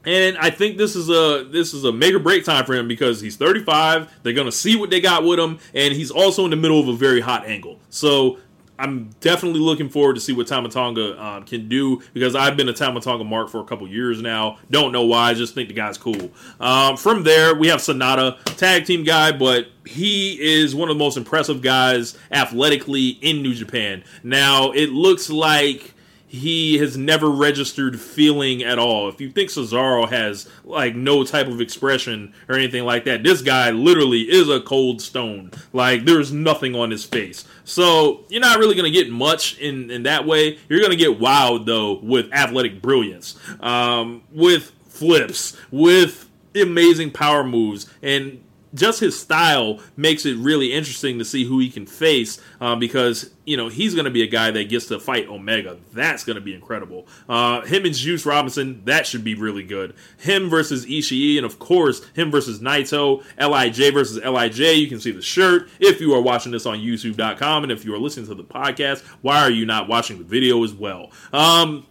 and 0.04 0.36
I 0.38 0.50
think 0.50 0.76
this 0.76 0.96
is 0.96 1.08
a 1.08 1.44
this 1.50 1.74
is 1.74 1.84
a 1.84 1.92
make 1.92 2.14
or 2.14 2.18
break 2.18 2.44
time 2.44 2.64
for 2.64 2.74
him 2.74 2.88
because 2.88 3.20
he's 3.20 3.36
35. 3.36 4.10
They're 4.22 4.32
gonna 4.32 4.52
see 4.52 4.76
what 4.76 4.90
they 4.90 5.00
got 5.00 5.24
with 5.24 5.38
him, 5.38 5.58
and 5.74 5.94
he's 5.94 6.10
also 6.10 6.44
in 6.44 6.50
the 6.50 6.56
middle 6.56 6.80
of 6.80 6.88
a 6.88 6.94
very 6.94 7.20
hot 7.20 7.46
angle. 7.46 7.80
So 7.90 8.38
I'm 8.78 9.10
definitely 9.20 9.60
looking 9.60 9.88
forward 9.88 10.14
to 10.14 10.20
see 10.20 10.32
what 10.32 10.46
Tama 10.46 10.68
Tonga 10.68 11.22
um, 11.22 11.44
can 11.44 11.68
do 11.68 12.02
because 12.12 12.34
I've 12.34 12.56
been 12.56 12.68
a 12.68 12.72
Tama 12.72 13.00
Tonga 13.00 13.24
mark 13.24 13.48
for 13.48 13.60
a 13.60 13.64
couple 13.64 13.86
years 13.86 14.20
now. 14.20 14.58
Don't 14.70 14.92
know 14.92 15.04
why, 15.04 15.30
I 15.30 15.34
just 15.34 15.54
think 15.54 15.68
the 15.68 15.74
guy's 15.74 15.96
cool. 15.96 16.30
Um, 16.58 16.96
from 16.96 17.22
there, 17.22 17.54
we 17.54 17.68
have 17.68 17.80
Sanada, 17.80 18.42
tag 18.56 18.84
team 18.84 19.04
guy, 19.04 19.30
but 19.32 19.68
he 19.86 20.40
is 20.40 20.74
one 20.74 20.88
of 20.88 20.96
the 20.96 21.02
most 21.02 21.16
impressive 21.16 21.62
guys 21.62 22.18
athletically 22.32 23.10
in 23.10 23.42
New 23.42 23.54
Japan. 23.54 24.02
Now, 24.24 24.72
it 24.72 24.90
looks 24.90 25.30
like 25.30 25.93
he 26.34 26.78
has 26.78 26.96
never 26.96 27.30
registered 27.30 28.00
feeling 28.00 28.64
at 28.64 28.76
all. 28.76 29.08
If 29.08 29.20
you 29.20 29.30
think 29.30 29.50
Cesaro 29.50 30.08
has 30.08 30.48
like 30.64 30.96
no 30.96 31.22
type 31.22 31.46
of 31.46 31.60
expression 31.60 32.34
or 32.48 32.56
anything 32.56 32.84
like 32.84 33.04
that, 33.04 33.22
this 33.22 33.40
guy 33.40 33.70
literally 33.70 34.22
is 34.22 34.48
a 34.48 34.60
cold 34.60 35.00
stone. 35.00 35.52
Like 35.72 36.04
there's 36.04 36.32
nothing 36.32 36.74
on 36.74 36.90
his 36.90 37.04
face. 37.04 37.44
So 37.62 38.24
you're 38.28 38.40
not 38.40 38.58
really 38.58 38.74
gonna 38.74 38.90
get 38.90 39.10
much 39.10 39.58
in 39.58 39.90
in 39.92 40.02
that 40.02 40.26
way. 40.26 40.58
You're 40.68 40.82
gonna 40.82 40.96
get 40.96 41.20
wowed 41.20 41.66
though 41.66 42.00
with 42.00 42.32
athletic 42.32 42.82
brilliance, 42.82 43.38
um, 43.60 44.22
with 44.32 44.72
flips, 44.88 45.56
with 45.70 46.28
amazing 46.56 47.12
power 47.12 47.44
moves, 47.44 47.86
and 48.02 48.42
just 48.74 49.00
his 49.00 49.18
style 49.18 49.80
makes 49.96 50.26
it 50.26 50.36
really 50.36 50.72
interesting 50.72 51.18
to 51.18 51.24
see 51.24 51.44
who 51.44 51.58
he 51.58 51.70
can 51.70 51.86
face 51.86 52.40
uh, 52.60 52.76
because 52.76 53.30
you 53.44 53.56
know 53.56 53.68
he's 53.68 53.94
going 53.94 54.04
to 54.04 54.10
be 54.10 54.22
a 54.22 54.26
guy 54.26 54.50
that 54.50 54.68
gets 54.68 54.86
to 54.86 54.98
fight 54.98 55.28
Omega. 55.28 55.78
That's 55.92 56.24
going 56.24 56.36
to 56.36 56.40
be 56.40 56.54
incredible. 56.54 57.06
Uh, 57.28 57.62
him 57.62 57.84
and 57.84 57.94
Juice 57.94 58.26
Robinson, 58.26 58.82
that 58.84 59.06
should 59.06 59.24
be 59.24 59.34
really 59.34 59.62
good. 59.62 59.94
Him 60.18 60.48
versus 60.48 60.84
Ishii, 60.86 61.36
and 61.36 61.46
of 61.46 61.58
course 61.58 62.04
him 62.14 62.30
versus 62.30 62.60
Naito. 62.60 63.22
Lij 63.38 63.92
versus 63.92 64.22
Lij. 64.22 64.58
You 64.58 64.88
can 64.88 65.00
see 65.00 65.12
the 65.12 65.22
shirt 65.22 65.68
if 65.78 66.00
you 66.00 66.12
are 66.14 66.20
watching 66.20 66.52
this 66.52 66.66
on 66.66 66.78
YouTube.com, 66.78 67.62
and 67.62 67.72
if 67.72 67.84
you 67.84 67.94
are 67.94 67.98
listening 67.98 68.26
to 68.26 68.34
the 68.34 68.44
podcast, 68.44 69.02
why 69.22 69.40
are 69.40 69.50
you 69.50 69.66
not 69.66 69.88
watching 69.88 70.18
the 70.18 70.24
video 70.24 70.62
as 70.64 70.72
well? 70.72 71.10
Um, 71.32 71.86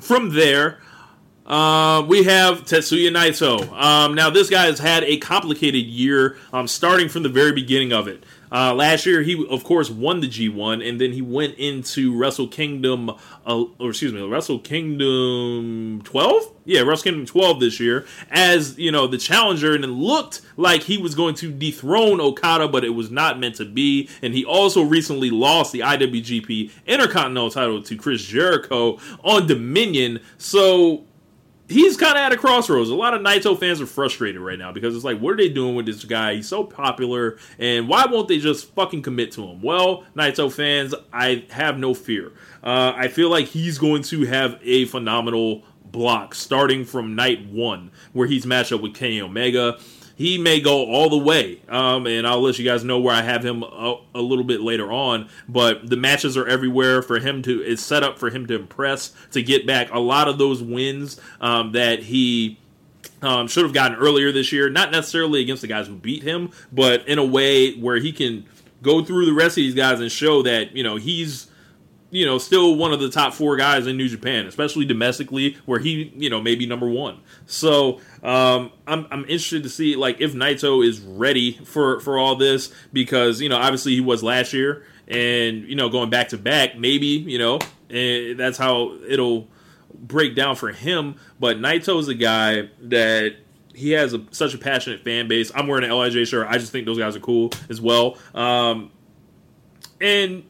from 0.00 0.30
there 0.34 0.78
Uh, 1.46 2.04
we 2.08 2.24
have 2.24 2.64
Tetsuya 2.64 3.10
Naito. 3.10 3.70
Um, 3.72 4.14
now, 4.14 4.30
this 4.30 4.50
guy 4.50 4.66
has 4.66 4.80
had 4.80 5.04
a 5.04 5.16
complicated 5.18 5.84
year, 5.84 6.36
um, 6.52 6.66
starting 6.66 7.08
from 7.08 7.22
the 7.22 7.28
very 7.28 7.52
beginning 7.52 7.92
of 7.92 8.08
it. 8.08 8.24
Uh, 8.50 8.72
last 8.72 9.06
year, 9.06 9.22
he 9.22 9.46
of 9.48 9.64
course 9.64 9.90
won 9.90 10.20
the 10.20 10.28
G1, 10.28 10.88
and 10.88 11.00
then 11.00 11.12
he 11.12 11.22
went 11.22 11.56
into 11.56 12.16
Wrestle 12.16 12.48
Kingdom, 12.48 13.10
uh, 13.10 13.64
or 13.78 13.90
excuse 13.90 14.12
me, 14.12 14.22
Wrestle 14.22 14.60
Kingdom 14.60 16.02
12. 16.04 16.52
Yeah, 16.64 16.82
Wrestle 16.82 17.04
Kingdom 17.04 17.26
12 17.26 17.60
this 17.60 17.80
year 17.80 18.06
as 18.30 18.78
you 18.78 18.90
know 18.90 19.06
the 19.06 19.18
challenger, 19.18 19.74
and 19.74 19.84
it 19.84 19.88
looked 19.88 20.42
like 20.56 20.82
he 20.82 20.96
was 20.96 21.14
going 21.14 21.34
to 21.36 21.52
dethrone 21.52 22.20
Okada, 22.20 22.68
but 22.68 22.84
it 22.84 22.90
was 22.90 23.10
not 23.10 23.38
meant 23.38 23.56
to 23.56 23.64
be. 23.64 24.08
And 24.22 24.32
he 24.32 24.44
also 24.44 24.82
recently 24.82 25.30
lost 25.30 25.72
the 25.72 25.80
IWGP 25.80 26.70
Intercontinental 26.86 27.50
title 27.50 27.82
to 27.82 27.96
Chris 27.96 28.24
Jericho 28.24 28.98
on 29.24 29.46
Dominion. 29.46 30.20
So 30.38 31.04
he's 31.68 31.96
kind 31.96 32.12
of 32.12 32.18
at 32.18 32.32
a 32.32 32.36
crossroads. 32.36 32.90
A 32.90 32.94
lot 32.94 33.14
of 33.14 33.22
Naito 33.22 33.58
fans 33.58 33.80
are 33.80 33.86
frustrated 33.86 34.40
right 34.40 34.58
now 34.58 34.72
because 34.72 34.94
it's 34.94 35.04
like, 35.04 35.18
what 35.18 35.32
are 35.32 35.36
they 35.36 35.48
doing 35.48 35.74
with 35.74 35.86
this 35.86 36.04
guy? 36.04 36.34
He's 36.34 36.48
so 36.48 36.64
popular, 36.64 37.38
and 37.58 37.88
why 37.88 38.06
won't 38.06 38.28
they 38.28 38.38
just 38.38 38.72
fucking 38.74 39.02
commit 39.02 39.32
to 39.32 39.44
him? 39.44 39.62
Well, 39.62 40.04
Naito 40.14 40.52
fans, 40.52 40.94
I 41.12 41.44
have 41.50 41.78
no 41.78 41.94
fear. 41.94 42.32
Uh, 42.62 42.92
I 42.96 43.08
feel 43.08 43.30
like 43.30 43.46
he's 43.46 43.78
going 43.78 44.02
to 44.04 44.24
have 44.26 44.58
a 44.62 44.86
phenomenal 44.86 45.64
block 45.84 46.34
starting 46.34 46.84
from 46.84 47.14
night 47.14 47.46
one, 47.46 47.90
where 48.12 48.26
he's 48.26 48.46
matched 48.46 48.72
up 48.72 48.80
with 48.80 48.94
Kenny 48.94 49.20
Omega 49.20 49.78
he 50.16 50.38
may 50.38 50.60
go 50.60 50.86
all 50.86 51.10
the 51.10 51.18
way. 51.18 51.60
Um, 51.68 52.06
and 52.06 52.26
I'll 52.26 52.40
let 52.40 52.58
you 52.58 52.64
guys 52.64 52.82
know 52.82 52.98
where 52.98 53.14
I 53.14 53.22
have 53.22 53.44
him 53.44 53.62
a, 53.62 54.00
a, 54.14 54.20
little 54.20 54.44
bit 54.44 54.62
later 54.62 54.90
on. 54.90 55.28
But 55.46 55.88
the 55.88 55.96
matches 55.96 56.36
are 56.38 56.48
everywhere 56.48 57.02
for 57.02 57.20
him 57.20 57.42
to. 57.42 57.62
It's 57.62 57.82
set 57.82 58.02
up 58.02 58.18
for 58.18 58.30
him 58.30 58.46
to 58.46 58.54
impress 58.54 59.12
to 59.32 59.42
get 59.42 59.66
back 59.66 59.92
a 59.92 59.98
lot 60.00 60.26
of 60.26 60.38
those 60.38 60.62
wins 60.62 61.20
um, 61.40 61.72
that 61.72 62.04
he. 62.04 62.58
Um, 63.22 63.48
should 63.48 63.64
have 63.64 63.72
gotten 63.72 63.96
earlier 63.96 64.30
this 64.30 64.52
year, 64.52 64.68
not 64.68 64.90
necessarily 64.90 65.40
against 65.40 65.62
the 65.62 65.68
guys 65.68 65.86
who 65.86 65.94
beat 65.94 66.22
him, 66.22 66.50
but 66.70 67.08
in 67.08 67.18
a 67.18 67.24
way 67.24 67.72
where 67.72 67.96
he 67.96 68.12
can 68.12 68.44
go 68.82 69.02
through 69.02 69.24
the 69.24 69.32
rest 69.32 69.52
of 69.52 69.56
these 69.56 69.74
guys 69.74 70.00
and 70.00 70.12
show 70.12 70.42
that 70.42 70.76
you 70.76 70.82
know 70.82 70.96
he's 70.96 71.46
you 72.16 72.24
know 72.24 72.38
still 72.38 72.76
one 72.76 72.94
of 72.94 73.00
the 73.00 73.10
top 73.10 73.34
four 73.34 73.56
guys 73.56 73.86
in 73.86 73.98
New 73.98 74.08
Japan, 74.08 74.46
especially 74.46 74.86
domestically, 74.86 75.58
where 75.66 75.78
he 75.78 76.14
you 76.16 76.30
know 76.30 76.40
maybe 76.40 76.64
number 76.64 76.88
one. 76.88 77.20
So 77.44 78.00
um, 78.22 78.72
I'm 78.86 79.06
I'm 79.10 79.20
interested 79.24 79.62
to 79.64 79.68
see 79.68 79.96
like 79.96 80.18
if 80.22 80.32
Naito 80.32 80.82
is 80.82 81.00
ready 81.00 81.52
for 81.52 82.00
for 82.00 82.18
all 82.18 82.34
this 82.34 82.72
because 82.90 83.42
you 83.42 83.50
know 83.50 83.58
obviously 83.58 83.94
he 83.94 84.00
was 84.00 84.22
last 84.22 84.54
year 84.54 84.86
and 85.06 85.68
you 85.68 85.76
know 85.76 85.90
going 85.90 86.08
back 86.08 86.28
to 86.28 86.38
back 86.38 86.78
maybe 86.78 87.06
you 87.06 87.38
know 87.38 87.58
and 87.90 88.40
that's 88.40 88.56
how 88.56 88.94
it'll 89.06 89.46
break 89.92 90.34
down 90.34 90.56
for 90.56 90.72
him. 90.72 91.16
But 91.38 91.58
Naito's 91.58 92.08
a 92.08 92.14
guy 92.14 92.70
that 92.84 93.36
he 93.74 93.90
has 93.90 94.14
a, 94.14 94.24
such 94.30 94.54
a 94.54 94.58
passionate 94.58 95.04
fan 95.04 95.28
base. 95.28 95.52
I'm 95.54 95.66
wearing 95.66 95.84
an 95.84 95.90
Lij 95.90 96.26
shirt. 96.26 96.46
I 96.48 96.56
just 96.56 96.72
think 96.72 96.86
those 96.86 96.98
guys 96.98 97.14
are 97.14 97.20
cool 97.20 97.52
as 97.68 97.78
well. 97.78 98.16
Um, 98.34 98.90
and 100.00 100.44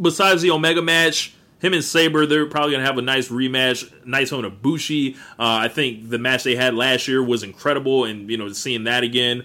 besides 0.00 0.42
the 0.42 0.50
Omega 0.50 0.82
match, 0.82 1.34
him 1.60 1.72
and 1.72 1.82
Sabre, 1.82 2.26
they're 2.26 2.46
probably 2.46 2.76
to 2.76 2.82
have 2.82 2.98
a 2.98 3.02
nice 3.02 3.28
rematch. 3.28 3.90
Nice 4.06 4.32
on 4.32 4.44
Ibushi. 4.44 5.16
Uh, 5.16 5.18
I 5.38 5.68
think 5.68 6.08
the 6.08 6.18
match 6.18 6.44
they 6.44 6.54
had 6.54 6.74
last 6.74 7.08
year 7.08 7.22
was 7.22 7.42
incredible, 7.42 8.04
and 8.04 8.30
you 8.30 8.36
know, 8.36 8.50
seeing 8.52 8.84
that 8.84 9.02
again. 9.02 9.44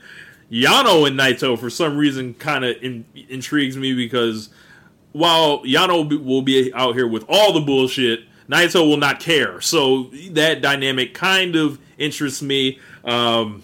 Yano 0.52 1.08
and 1.08 1.20
Naito, 1.20 1.58
for 1.58 1.70
some 1.70 1.98
reason, 1.98 2.36
kind 2.36 2.64
of 2.64 2.76
in, 2.84 3.06
intrigues 3.30 3.76
me 3.76 3.96
because 3.96 4.50
while 5.12 5.64
Yano 5.64 6.24
will 6.24 6.44
be 6.44 6.72
out 6.74 6.94
here 6.94 7.08
with 7.08 7.26
all 7.28 7.54
the 7.54 7.62
bullshit, 7.62 8.22
Naito 8.48 8.88
will 8.88 8.98
not 8.98 9.20
care. 9.20 9.60
So 9.62 10.12
that 10.32 10.62
dynamic 10.62 11.16
kind 11.16 11.56
of 11.56 11.80
interests 11.98 12.42
me. 12.42 12.80
Um, 13.04 13.64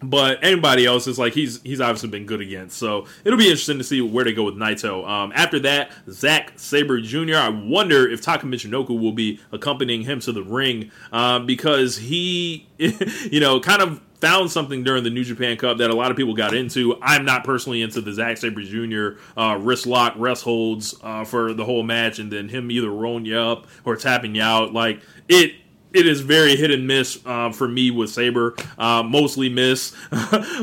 but 0.00 0.38
anybody 0.42 0.86
else 0.86 1.06
is 1.06 1.18
like 1.18 1.32
he's 1.32 1.60
he's 1.62 1.80
obviously 1.80 2.08
been 2.08 2.26
good 2.26 2.40
against. 2.40 2.78
So 2.78 3.06
it'll 3.24 3.38
be 3.38 3.46
interesting 3.46 3.78
to 3.78 3.84
see 3.84 4.00
where 4.00 4.24
they 4.24 4.32
go 4.32 4.44
with 4.44 4.54
Naito. 4.54 5.06
Um, 5.08 5.32
after 5.34 5.58
that, 5.60 5.90
Zack 6.10 6.52
Sabre 6.56 7.00
Jr. 7.00 7.36
I 7.36 7.48
wonder 7.48 8.08
if 8.08 8.20
Taka 8.20 8.46
Michinoku 8.46 8.98
will 8.98 9.12
be 9.12 9.40
accompanying 9.52 10.02
him 10.02 10.20
to 10.20 10.32
the 10.32 10.42
ring 10.42 10.90
um, 11.12 11.46
because 11.46 11.96
he, 11.96 12.68
you 12.78 13.40
know, 13.40 13.58
kind 13.60 13.82
of 13.82 14.00
found 14.20 14.50
something 14.50 14.82
during 14.82 15.04
the 15.04 15.10
New 15.10 15.24
Japan 15.24 15.56
Cup 15.56 15.78
that 15.78 15.90
a 15.90 15.94
lot 15.94 16.10
of 16.10 16.16
people 16.16 16.34
got 16.34 16.54
into. 16.54 16.96
I'm 17.02 17.24
not 17.24 17.44
personally 17.44 17.82
into 17.82 18.00
the 18.00 18.12
Zack 18.12 18.36
Sabre 18.36 18.62
Jr. 18.62 19.20
Uh, 19.36 19.56
wrist 19.60 19.86
lock, 19.86 20.14
rest 20.16 20.44
holds 20.44 20.94
uh, 21.02 21.24
for 21.24 21.52
the 21.52 21.64
whole 21.64 21.82
match, 21.82 22.18
and 22.18 22.30
then 22.30 22.48
him 22.48 22.70
either 22.70 22.90
rolling 22.90 23.24
you 23.24 23.38
up 23.38 23.66
or 23.84 23.96
tapping 23.96 24.34
you 24.34 24.42
out. 24.42 24.72
Like 24.72 25.00
it 25.28 25.54
it 25.92 26.06
is 26.06 26.20
very 26.20 26.56
hit 26.56 26.70
and 26.70 26.86
miss 26.86 27.18
uh, 27.24 27.50
for 27.52 27.68
me 27.68 27.90
with 27.90 28.10
Sabre, 28.10 28.54
uh, 28.78 29.02
mostly 29.02 29.48
miss. 29.48 29.94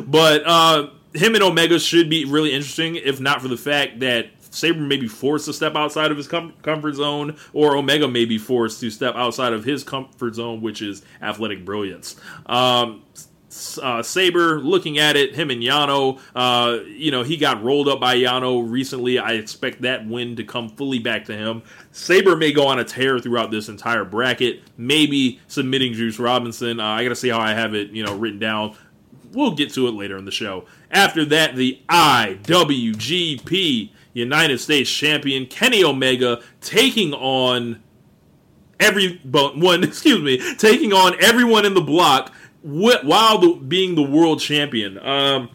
but 0.05 0.45
uh, 0.45 0.89
him 1.13 1.35
and 1.35 1.43
Omega 1.43 1.79
should 1.79 2.09
be 2.09 2.25
really 2.25 2.53
interesting, 2.53 2.95
if 2.95 3.19
not 3.19 3.41
for 3.41 3.47
the 3.47 3.57
fact 3.57 3.99
that 4.01 4.29
Sabre 4.55 4.79
may 4.79 4.97
be 4.97 5.07
forced 5.07 5.45
to 5.45 5.53
step 5.53 5.75
outside 5.75 6.11
of 6.11 6.17
his 6.17 6.27
com- 6.27 6.53
comfort 6.61 6.93
zone, 6.95 7.35
or 7.53 7.75
Omega 7.75 8.07
may 8.07 8.25
be 8.25 8.37
forced 8.37 8.79
to 8.79 8.89
step 8.89 9.15
outside 9.15 9.53
of 9.53 9.65
his 9.65 9.83
comfort 9.83 10.35
zone, 10.35 10.61
which 10.61 10.81
is 10.81 11.01
athletic 11.21 11.65
brilliance. 11.65 12.15
Um, 12.45 13.03
uh, 13.81 14.03
Sabre 14.03 14.59
looking 14.59 14.97
at 14.97 15.15
it, 15.15 15.35
him 15.35 15.49
and 15.49 15.61
Yano, 15.61 16.19
uh, 16.35 16.83
you 16.85 17.11
know, 17.11 17.23
he 17.23 17.37
got 17.37 17.63
rolled 17.63 17.87
up 17.87 17.99
by 17.99 18.15
Yano 18.15 18.69
recently. 18.69 19.19
I 19.19 19.33
expect 19.33 19.81
that 19.83 20.07
win 20.07 20.35
to 20.35 20.43
come 20.43 20.69
fully 20.69 20.99
back 20.99 21.25
to 21.25 21.35
him. 21.35 21.63
Sabre 21.91 22.35
may 22.35 22.51
go 22.51 22.67
on 22.67 22.79
a 22.79 22.83
tear 22.83 23.19
throughout 23.19 23.51
this 23.51 23.69
entire 23.69 24.03
bracket, 24.03 24.63
maybe 24.77 25.39
submitting 25.47 25.93
Juice 25.93 26.19
Robinson. 26.19 26.79
Uh, 26.79 26.85
I 26.85 27.03
got 27.03 27.09
to 27.09 27.15
see 27.15 27.29
how 27.29 27.39
I 27.39 27.53
have 27.53 27.73
it, 27.73 27.91
you 27.91 28.03
know, 28.03 28.15
written 28.15 28.39
down. 28.39 28.75
We'll 29.31 29.55
get 29.55 29.73
to 29.73 29.87
it 29.87 29.91
later 29.91 30.17
in 30.17 30.25
the 30.25 30.31
show. 30.31 30.65
After 30.91 31.25
that, 31.25 31.55
the 31.55 31.81
IWGP 31.89 33.91
United 34.13 34.59
States 34.59 34.89
Champion 34.89 35.45
Kenny 35.45 35.83
Omega 35.83 36.41
taking 36.61 37.13
on 37.13 37.83
every 38.79 39.19
one, 39.23 39.83
excuse 39.83 40.21
me, 40.21 40.55
taking 40.55 40.93
on 40.93 41.21
everyone 41.21 41.65
in 41.65 41.73
the 41.73 41.81
block 41.81 42.33
while 42.65 43.55
being 43.55 43.93
the 43.93 44.01
world 44.01 44.39
champion. 44.39 44.97
Um, 44.97 45.49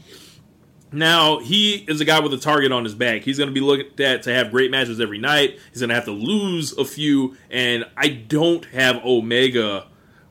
now 0.93 1.39
he 1.41 1.75
is 1.89 2.01
a 2.01 2.05
guy 2.05 2.21
with 2.21 2.33
a 2.33 2.39
target 2.39 2.71
on 2.71 2.85
his 2.85 2.95
back. 2.95 3.23
He's 3.23 3.37
going 3.37 3.49
to 3.49 3.55
be 3.55 3.61
looked 3.61 3.99
at 4.01 4.23
to 4.25 4.33
have 4.33 4.51
great 4.51 4.71
matches 4.71 5.01
every 5.01 5.19
night. 5.19 5.59
He's 5.71 5.81
going 5.81 5.89
to 5.89 5.95
have 5.95 6.05
to 6.05 6.13
lose 6.13 6.77
a 6.77 6.85
few, 6.85 7.37
and 7.51 7.85
I 7.97 8.09
don't 8.09 8.65
have 8.67 9.05
Omega 9.05 9.87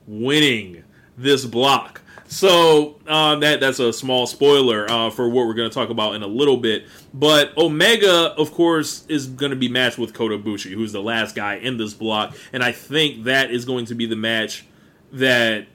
winning 0.07 0.83
this 1.17 1.45
block. 1.45 2.01
So 2.27 2.99
uh, 3.07 3.37
that 3.37 3.59
that's 3.59 3.79
a 3.79 3.91
small 3.91 4.27
spoiler 4.27 4.89
uh, 4.89 5.09
for 5.09 5.27
what 5.27 5.47
we're 5.47 5.55
going 5.55 5.69
to 5.69 5.73
talk 5.73 5.89
about 5.89 6.15
in 6.15 6.23
a 6.23 6.27
little 6.27 6.57
bit. 6.57 6.85
But 7.13 7.57
Omega, 7.57 8.33
of 8.37 8.53
course, 8.53 9.05
is 9.07 9.27
going 9.27 9.49
to 9.49 9.55
be 9.55 9.67
matched 9.67 9.97
with 9.97 10.13
Kota 10.13 10.37
Ibushi, 10.37 10.71
who's 10.71 10.91
the 10.91 11.01
last 11.01 11.35
guy 11.35 11.55
in 11.55 11.77
this 11.77 11.93
block, 11.93 12.37
and 12.53 12.63
I 12.63 12.71
think 12.71 13.25
that 13.25 13.51
is 13.51 13.65
going 13.65 13.85
to 13.85 13.95
be 13.95 14.05
the 14.05 14.15
match 14.15 14.65
that 15.11 15.67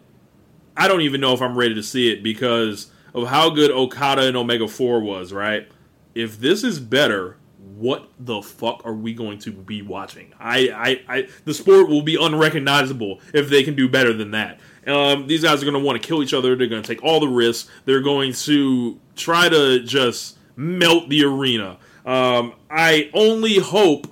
I 0.77 0.89
don't 0.89 1.03
even 1.03 1.21
know 1.21 1.33
if 1.33 1.43
I'm 1.43 1.57
ready 1.57 1.75
to 1.75 1.83
see 1.83 2.13
it 2.13 2.23
because 2.23 2.91
of 3.15 3.29
how 3.29 3.51
good 3.51 3.71
Okada 3.71 4.23
and 4.23 4.37
Omega 4.37 4.67
4 4.67 5.01
was, 5.01 5.33
right? 5.33 5.69
If 6.15 6.39
this 6.39 6.65
is 6.65 6.81
better, 6.81 7.37
what 7.77 8.09
the 8.19 8.43
fuck 8.43 8.83
are 8.85 8.95
we 8.95 9.15
going 9.15 9.39
to 9.41 9.53
be 9.53 9.83
watching? 9.83 10.33
I, 10.39 10.69
I, 11.09 11.17
I 11.17 11.29
the 11.45 11.55
sport 11.55 11.89
will 11.89 12.03
be 12.03 12.17
unrecognizable 12.21 13.21
if 13.33 13.49
they 13.49 13.63
can 13.63 13.75
do 13.75 13.89
better 13.89 14.13
than 14.13 14.33
that. 14.33 14.61
Um, 14.87 15.27
these 15.27 15.43
guys 15.43 15.63
are 15.63 15.65
going 15.65 15.81
to 15.81 15.85
want 15.85 16.01
to 16.01 16.07
kill 16.07 16.23
each 16.23 16.35
other. 16.35 16.55
They're 16.55 16.67
going 16.67 16.83
to 16.83 16.87
take 16.87 17.03
all 17.03 17.21
the 17.21 17.29
risks. 17.29 17.71
They're 17.85 18.03
going 18.03 18.33
to 18.33 19.01
try 19.17 19.49
to 19.49 19.81
just 19.81 20.39
melt 20.57 21.09
the 21.09 21.25
arena. 21.25 21.79
Um, 22.05 22.55
I 22.71 23.11
only 23.15 23.59
hope 23.59 24.07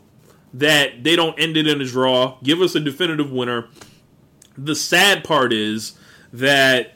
that 0.54 1.04
they 1.04 1.16
don't 1.16 1.38
end 1.38 1.56
it 1.56 1.66
in 1.66 1.80
a 1.80 1.84
draw. 1.84 2.38
Give 2.42 2.60
us 2.60 2.74
a 2.74 2.80
definitive 2.80 3.30
winner. 3.30 3.68
The 4.56 4.74
sad 4.74 5.24
part 5.24 5.52
is 5.52 5.98
that 6.32 6.94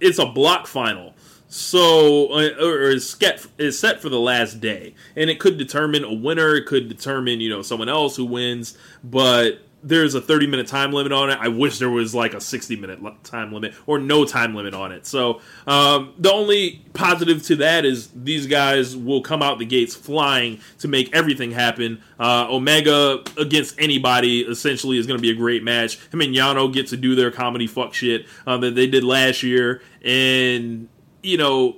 it's 0.00 0.18
a 0.18 0.26
block 0.26 0.66
final. 0.66 1.14
So, 1.50 2.26
uh, 2.32 2.50
or 2.60 2.82
is 2.90 3.08
set, 3.08 3.46
is 3.56 3.78
set 3.78 4.02
for 4.02 4.10
the 4.10 4.20
last 4.20 4.60
day, 4.60 4.94
and 5.16 5.30
it 5.30 5.40
could 5.40 5.56
determine 5.56 6.04
a 6.04 6.12
winner. 6.12 6.56
It 6.56 6.66
could 6.66 6.90
determine, 6.90 7.40
you 7.40 7.48
know, 7.48 7.62
someone 7.62 7.88
else 7.88 8.16
who 8.16 8.26
wins. 8.26 8.76
But 9.02 9.60
there's 9.82 10.14
a 10.14 10.20
30 10.20 10.46
minute 10.46 10.66
time 10.66 10.92
limit 10.92 11.12
on 11.12 11.30
it. 11.30 11.38
I 11.40 11.48
wish 11.48 11.78
there 11.78 11.90
was 11.90 12.14
like 12.14 12.34
a 12.34 12.40
60 12.40 12.76
minute 12.76 13.00
time 13.24 13.52
limit 13.52 13.74
or 13.86 13.98
no 13.98 14.24
time 14.24 14.54
limit 14.54 14.74
on 14.74 14.92
it. 14.92 15.06
So 15.06 15.40
um, 15.66 16.14
the 16.18 16.32
only 16.32 16.84
positive 16.94 17.42
to 17.44 17.56
that 17.56 17.84
is 17.84 18.08
these 18.08 18.46
guys 18.46 18.96
will 18.96 19.22
come 19.22 19.42
out 19.42 19.58
the 19.58 19.64
gates 19.64 19.94
flying 19.94 20.60
to 20.78 20.88
make 20.88 21.14
everything 21.14 21.52
happen. 21.52 22.02
Uh, 22.18 22.46
Omega 22.50 23.22
against 23.36 23.78
anybody 23.78 24.40
essentially 24.40 24.98
is 24.98 25.06
going 25.06 25.18
to 25.18 25.22
be 25.22 25.30
a 25.30 25.36
great 25.36 25.62
match. 25.62 25.98
Him 26.12 26.20
and 26.22 26.34
Yano 26.34 26.72
get 26.72 26.88
to 26.88 26.96
do 26.96 27.14
their 27.14 27.30
comedy 27.30 27.66
fuck 27.66 27.94
shit 27.94 28.26
uh, 28.46 28.56
that 28.58 28.74
they 28.74 28.86
did 28.86 29.04
last 29.04 29.42
year, 29.42 29.82
and 30.02 30.88
you 31.22 31.36
know 31.36 31.76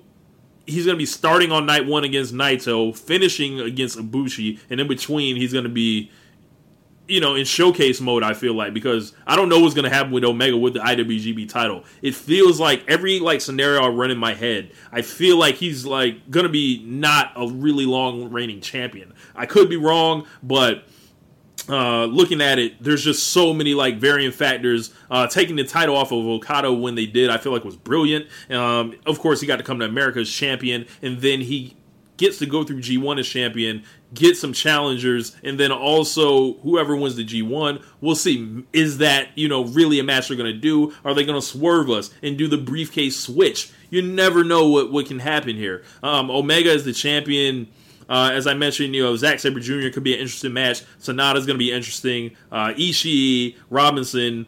he's 0.67 0.85
going 0.85 0.95
to 0.95 0.99
be 0.99 1.07
starting 1.07 1.53
on 1.53 1.67
night 1.67 1.87
one 1.87 2.05
against 2.05 2.33
Naito, 2.33 2.97
finishing 2.97 3.61
against 3.61 3.99
Ibushi, 3.99 4.59
and 4.71 4.81
in 4.81 4.89
between 4.89 5.37
he's 5.37 5.53
going 5.53 5.65
to 5.65 5.71
be 5.71 6.11
you 7.11 7.20
know, 7.20 7.35
in 7.35 7.44
showcase 7.44 8.01
mode. 8.01 8.23
I 8.23 8.35
feel 8.35 8.55
like 8.55 8.73
because 8.73 9.12
I 9.27 9.37
don't 9.37 9.49
know 9.49 9.61
what's 9.61 9.75
gonna 9.75 9.90
happen 9.90 10.12
with 10.12 10.25
Omega 10.25 10.57
with 10.57 10.75
the 10.75 10.81
IWGP 10.81 11.49
title. 11.49 11.85
It 12.03 12.14
feels 12.14 12.61
like 12.61 12.85
every 12.88 13.18
like 13.18 13.40
scenario 13.40 13.83
I 13.83 13.88
run 13.88 14.11
in 14.11 14.18
my 14.18 14.35
head, 14.35 14.73
I 14.92 15.03
feel 15.03 15.37
like 15.37 15.57
he's 15.57 15.85
like 15.85 16.31
gonna 16.31 16.49
be 16.49 16.83
not 16.85 17.33
a 17.37 17.49
really 17.49 17.87
long 17.87 18.31
reigning 18.31 18.61
champion. 18.61 19.12
I 19.35 19.46
could 19.46 19.68
be 19.68 19.77
wrong, 19.77 20.27
but 20.42 20.85
uh, 21.68 22.05
looking 22.07 22.40
at 22.40 22.59
it, 22.59 22.83
there's 22.83 23.05
just 23.05 23.29
so 23.29 23.53
many 23.53 23.75
like 23.75 23.99
varying 23.99 24.33
factors. 24.33 24.92
Uh, 25.11 25.27
taking 25.27 25.57
the 25.57 25.64
title 25.64 25.96
off 25.96 26.12
of 26.12 26.27
Okada 26.27 26.73
when 26.73 26.94
they 26.94 27.07
did, 27.07 27.31
I 27.31 27.38
feel 27.38 27.53
like 27.53 27.64
was 27.64 27.77
brilliant. 27.77 28.27
Um, 28.51 28.94
of 29.07 29.18
course, 29.18 29.40
he 29.40 29.46
got 29.46 29.57
to 29.57 29.62
come 29.62 29.79
to 29.81 29.85
America 29.85 30.20
as 30.20 30.31
champion, 30.31 30.87
and 31.03 31.20
then 31.20 31.40
he 31.40 31.77
gets 32.16 32.38
to 32.38 32.46
go 32.46 32.64
through 32.64 32.81
G1 32.81 33.18
as 33.18 33.27
champion, 33.27 33.83
get 34.14 34.37
some 34.37 34.53
challengers, 34.53 35.37
and 35.42 35.59
then 35.59 35.73
also 35.73 36.55
whoever 36.59 36.96
wins 36.96 37.16
the 37.16 37.25
G1, 37.25 37.83
we'll 38.01 38.16
see. 38.16 38.64
Is 38.73 38.99
that 38.99 39.29
you 39.37 39.49
know 39.49 39.64
really 39.64 39.99
a 39.99 40.05
match 40.05 40.29
they're 40.29 40.37
going 40.37 40.53
to 40.53 40.59
do? 40.59 40.92
Are 41.05 41.14
they 41.14 41.25
going 41.25 41.40
to 41.40 41.46
swerve 41.46 41.90
us 41.90 42.11
and 42.23 42.37
do 42.37 42.49
the 42.49 42.59
briefcase 42.59 43.18
switch? 43.18 43.73
You 43.90 44.03
never 44.03 44.44
know 44.44 44.68
what 44.68 44.92
what 44.92 45.07
can 45.07 45.18
happen 45.18 45.57
here. 45.57 45.83
Um, 46.03 46.31
Omega 46.31 46.70
is 46.70 46.85
the 46.85 46.92
champion. 46.92 47.68
Uh, 48.09 48.31
as 48.33 48.49
I 48.49 48.55
mentioned, 48.55 48.92
you 48.92 49.05
know, 49.05 49.14
Zack 49.14 49.38
Sabre 49.38 49.61
Jr. 49.61 49.88
could 49.90 50.03
be 50.03 50.14
an 50.14 50.20
interesting 50.20 50.53
match. 50.53 50.83
Sanada's 50.99 51.46
going 51.46 51.55
to 51.55 51.64
be 51.64 51.70
interesting. 51.70 52.37
Uh, 52.51 52.73
Ishii, 52.77 53.57
Robinson. 53.70 54.46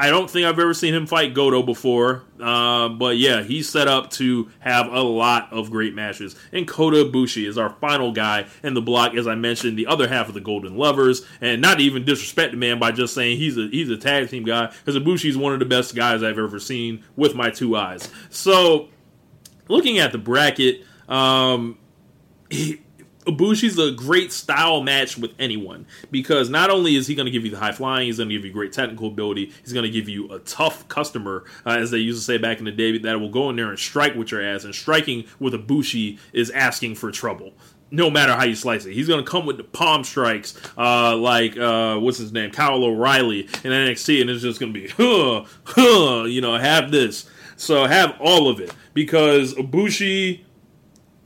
I 0.00 0.10
don't 0.10 0.30
think 0.30 0.46
I've 0.46 0.60
ever 0.60 0.74
seen 0.74 0.94
him 0.94 1.08
fight 1.08 1.34
Goto 1.34 1.60
before. 1.64 2.22
Uh, 2.40 2.88
but 2.88 3.16
yeah, 3.16 3.42
he's 3.42 3.68
set 3.68 3.88
up 3.88 4.10
to 4.12 4.48
have 4.60 4.86
a 4.86 5.00
lot 5.00 5.52
of 5.52 5.72
great 5.72 5.92
matches. 5.92 6.36
And 6.52 6.68
Kota 6.68 6.98
Ibushi 6.98 7.48
is 7.48 7.58
our 7.58 7.70
final 7.80 8.12
guy 8.12 8.46
in 8.62 8.74
the 8.74 8.80
block, 8.80 9.14
as 9.14 9.26
I 9.26 9.34
mentioned, 9.34 9.76
the 9.76 9.88
other 9.88 10.06
half 10.06 10.28
of 10.28 10.34
the 10.34 10.40
Golden 10.40 10.76
Lovers. 10.76 11.26
And 11.40 11.60
not 11.60 11.80
even 11.80 12.04
disrespect 12.04 12.52
the 12.52 12.58
man 12.58 12.78
by 12.78 12.92
just 12.92 13.12
saying 13.12 13.38
he's 13.38 13.58
a 13.58 13.66
he's 13.66 13.90
a 13.90 13.96
tag 13.96 14.30
team 14.30 14.44
guy, 14.44 14.66
because 14.66 14.94
Ibushi 14.94 15.30
is 15.30 15.36
one 15.36 15.52
of 15.52 15.58
the 15.58 15.66
best 15.66 15.96
guys 15.96 16.22
I've 16.22 16.38
ever 16.38 16.60
seen 16.60 17.04
with 17.16 17.34
my 17.34 17.50
two 17.50 17.74
eyes. 17.74 18.08
So, 18.30 18.90
looking 19.66 19.98
at 19.98 20.12
the 20.12 20.18
bracket, 20.18 20.84
um, 21.08 21.76
he, 22.50 22.82
Ibushi's 23.28 23.78
a 23.78 23.90
great 23.90 24.32
style 24.32 24.82
match 24.82 25.18
with 25.18 25.32
anyone 25.38 25.86
because 26.10 26.48
not 26.48 26.70
only 26.70 26.96
is 26.96 27.06
he 27.06 27.14
going 27.14 27.26
to 27.26 27.30
give 27.30 27.44
you 27.44 27.50
the 27.50 27.58
high 27.58 27.72
flying, 27.72 28.06
he's 28.06 28.16
going 28.16 28.30
to 28.30 28.34
give 28.34 28.44
you 28.44 28.52
great 28.52 28.72
technical 28.72 29.08
ability. 29.08 29.52
He's 29.62 29.74
going 29.74 29.84
to 29.84 29.90
give 29.90 30.08
you 30.08 30.32
a 30.32 30.38
tough 30.40 30.88
customer, 30.88 31.44
uh, 31.66 31.70
as 31.70 31.90
they 31.90 31.98
used 31.98 32.20
to 32.20 32.24
say 32.24 32.38
back 32.38 32.58
in 32.58 32.64
the 32.64 32.72
day, 32.72 32.96
that 32.96 33.20
will 33.20 33.28
go 33.28 33.50
in 33.50 33.56
there 33.56 33.68
and 33.68 33.78
strike 33.78 34.14
with 34.14 34.30
your 34.30 34.42
ass. 34.42 34.64
And 34.64 34.74
striking 34.74 35.26
with 35.38 35.52
Ibushi 35.52 36.18
is 36.32 36.50
asking 36.50 36.94
for 36.94 37.10
trouble. 37.10 37.52
No 37.90 38.10
matter 38.10 38.32
how 38.32 38.44
you 38.44 38.54
slice 38.54 38.84
it, 38.86 38.92
he's 38.92 39.08
going 39.08 39.24
to 39.24 39.30
come 39.30 39.46
with 39.46 39.56
the 39.56 39.64
palm 39.64 40.04
strikes, 40.04 40.58
uh, 40.76 41.16
like 41.16 41.56
uh, 41.56 41.98
what's 41.98 42.18
his 42.18 42.32
name, 42.32 42.50
Kyle 42.50 42.82
O'Reilly 42.82 43.40
in 43.40 43.72
NXT, 43.72 44.20
and 44.20 44.30
it's 44.30 44.42
just 44.42 44.60
going 44.60 44.72
to 44.74 44.80
be, 44.80 44.88
huh, 44.88 45.44
huh, 45.64 46.24
you 46.24 46.40
know, 46.40 46.56
have 46.56 46.90
this. 46.90 47.28
So 47.56 47.86
have 47.86 48.16
all 48.20 48.48
of 48.48 48.60
it 48.60 48.72
because 48.94 49.54
Ibushi 49.54 50.44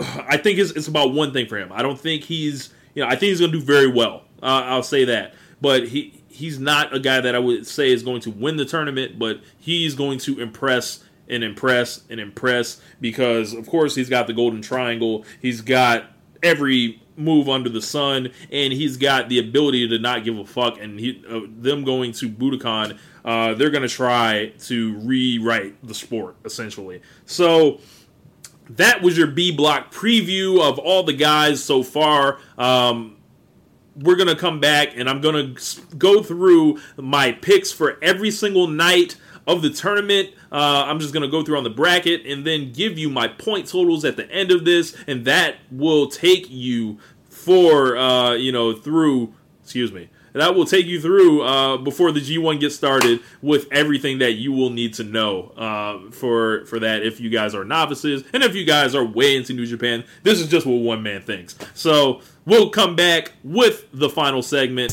I 0.28 0.36
think 0.36 0.58
it's, 0.58 0.72
it's 0.72 0.88
about 0.88 1.12
one 1.12 1.32
thing 1.32 1.46
for 1.46 1.58
him. 1.58 1.70
I 1.72 1.82
don't 1.82 1.98
think 1.98 2.24
he's, 2.24 2.72
you 2.94 3.02
know, 3.02 3.08
I 3.08 3.12
think 3.12 3.30
he's 3.30 3.40
going 3.40 3.52
to 3.52 3.58
do 3.58 3.64
very 3.64 3.90
well. 3.90 4.24
Uh, 4.42 4.62
I'll 4.66 4.82
say 4.82 5.04
that. 5.04 5.34
But 5.60 5.88
he 5.88 6.22
he's 6.28 6.58
not 6.58 6.94
a 6.94 6.98
guy 6.98 7.20
that 7.20 7.34
I 7.34 7.38
would 7.38 7.66
say 7.66 7.92
is 7.92 8.02
going 8.02 8.20
to 8.22 8.30
win 8.30 8.56
the 8.56 8.64
tournament, 8.64 9.18
but 9.18 9.40
he's 9.58 9.94
going 9.94 10.18
to 10.20 10.40
impress 10.40 11.04
and 11.28 11.44
impress 11.44 12.02
and 12.10 12.18
impress 12.18 12.80
because, 13.00 13.52
of 13.52 13.68
course, 13.68 13.94
he's 13.94 14.08
got 14.08 14.26
the 14.26 14.32
golden 14.32 14.62
triangle. 14.62 15.24
He's 15.40 15.60
got 15.60 16.06
every 16.42 17.00
move 17.16 17.48
under 17.48 17.68
the 17.68 17.82
sun, 17.82 18.30
and 18.50 18.72
he's 18.72 18.96
got 18.96 19.28
the 19.28 19.38
ability 19.38 19.88
to 19.88 19.98
not 19.98 20.24
give 20.24 20.36
a 20.38 20.44
fuck. 20.44 20.80
And 20.80 20.98
he, 20.98 21.22
uh, 21.28 21.40
them 21.46 21.84
going 21.84 22.12
to 22.12 22.28
Budokan, 22.28 22.98
uh, 23.24 23.54
they're 23.54 23.70
going 23.70 23.82
to 23.82 23.88
try 23.88 24.52
to 24.60 24.98
rewrite 24.98 25.86
the 25.86 25.94
sport 25.94 26.36
essentially. 26.44 27.02
So 27.26 27.80
that 28.70 29.02
was 29.02 29.16
your 29.16 29.26
B 29.26 29.50
block 29.50 29.92
preview 29.92 30.60
of 30.60 30.78
all 30.78 31.02
the 31.02 31.12
guys 31.12 31.62
so 31.62 31.82
far. 31.82 32.38
Um, 32.56 33.16
we're 33.96 34.16
gonna 34.16 34.36
come 34.36 34.60
back 34.60 34.96
and 34.96 35.08
I'm 35.08 35.20
gonna 35.20 35.54
go 35.98 36.22
through 36.22 36.80
my 36.96 37.32
picks 37.32 37.70
for 37.72 37.98
every 38.02 38.30
single 38.30 38.66
night 38.66 39.16
of 39.46 39.60
the 39.60 39.70
tournament. 39.70 40.30
Uh, 40.50 40.84
I'm 40.86 40.98
just 40.98 41.12
gonna 41.12 41.28
go 41.28 41.42
through 41.42 41.58
on 41.58 41.64
the 41.64 41.70
bracket 41.70 42.24
and 42.26 42.46
then 42.46 42.72
give 42.72 42.98
you 42.98 43.10
my 43.10 43.28
point 43.28 43.68
totals 43.68 44.04
at 44.04 44.16
the 44.16 44.30
end 44.30 44.50
of 44.50 44.64
this, 44.64 44.96
and 45.06 45.24
that 45.26 45.56
will 45.70 46.06
take 46.06 46.48
you 46.48 46.98
for 47.28 47.96
uh, 47.96 48.32
you 48.32 48.52
know 48.52 48.72
through. 48.72 49.34
Excuse 49.62 49.92
me 49.92 50.08
that 50.32 50.54
will 50.54 50.64
take 50.64 50.86
you 50.86 51.00
through 51.00 51.42
uh, 51.42 51.76
before 51.78 52.12
the 52.12 52.20
G1 52.20 52.60
gets 52.60 52.74
started 52.74 53.20
with 53.40 53.66
everything 53.70 54.18
that 54.18 54.32
you 54.32 54.52
will 54.52 54.70
need 54.70 54.94
to 54.94 55.04
know 55.04 55.52
uh, 55.56 56.10
for 56.10 56.64
for 56.66 56.78
that. 56.80 57.02
If 57.02 57.20
you 57.20 57.30
guys 57.30 57.54
are 57.54 57.64
novices 57.64 58.24
and 58.32 58.42
if 58.42 58.54
you 58.54 58.64
guys 58.64 58.94
are 58.94 59.04
way 59.04 59.36
into 59.36 59.52
New 59.52 59.66
Japan, 59.66 60.04
this 60.22 60.40
is 60.40 60.48
just 60.48 60.66
what 60.66 60.76
one 60.76 61.02
man 61.02 61.22
thinks. 61.22 61.56
So 61.74 62.20
we'll 62.44 62.70
come 62.70 62.96
back 62.96 63.32
with 63.44 63.86
the 63.92 64.08
final 64.08 64.42
segment. 64.42 64.92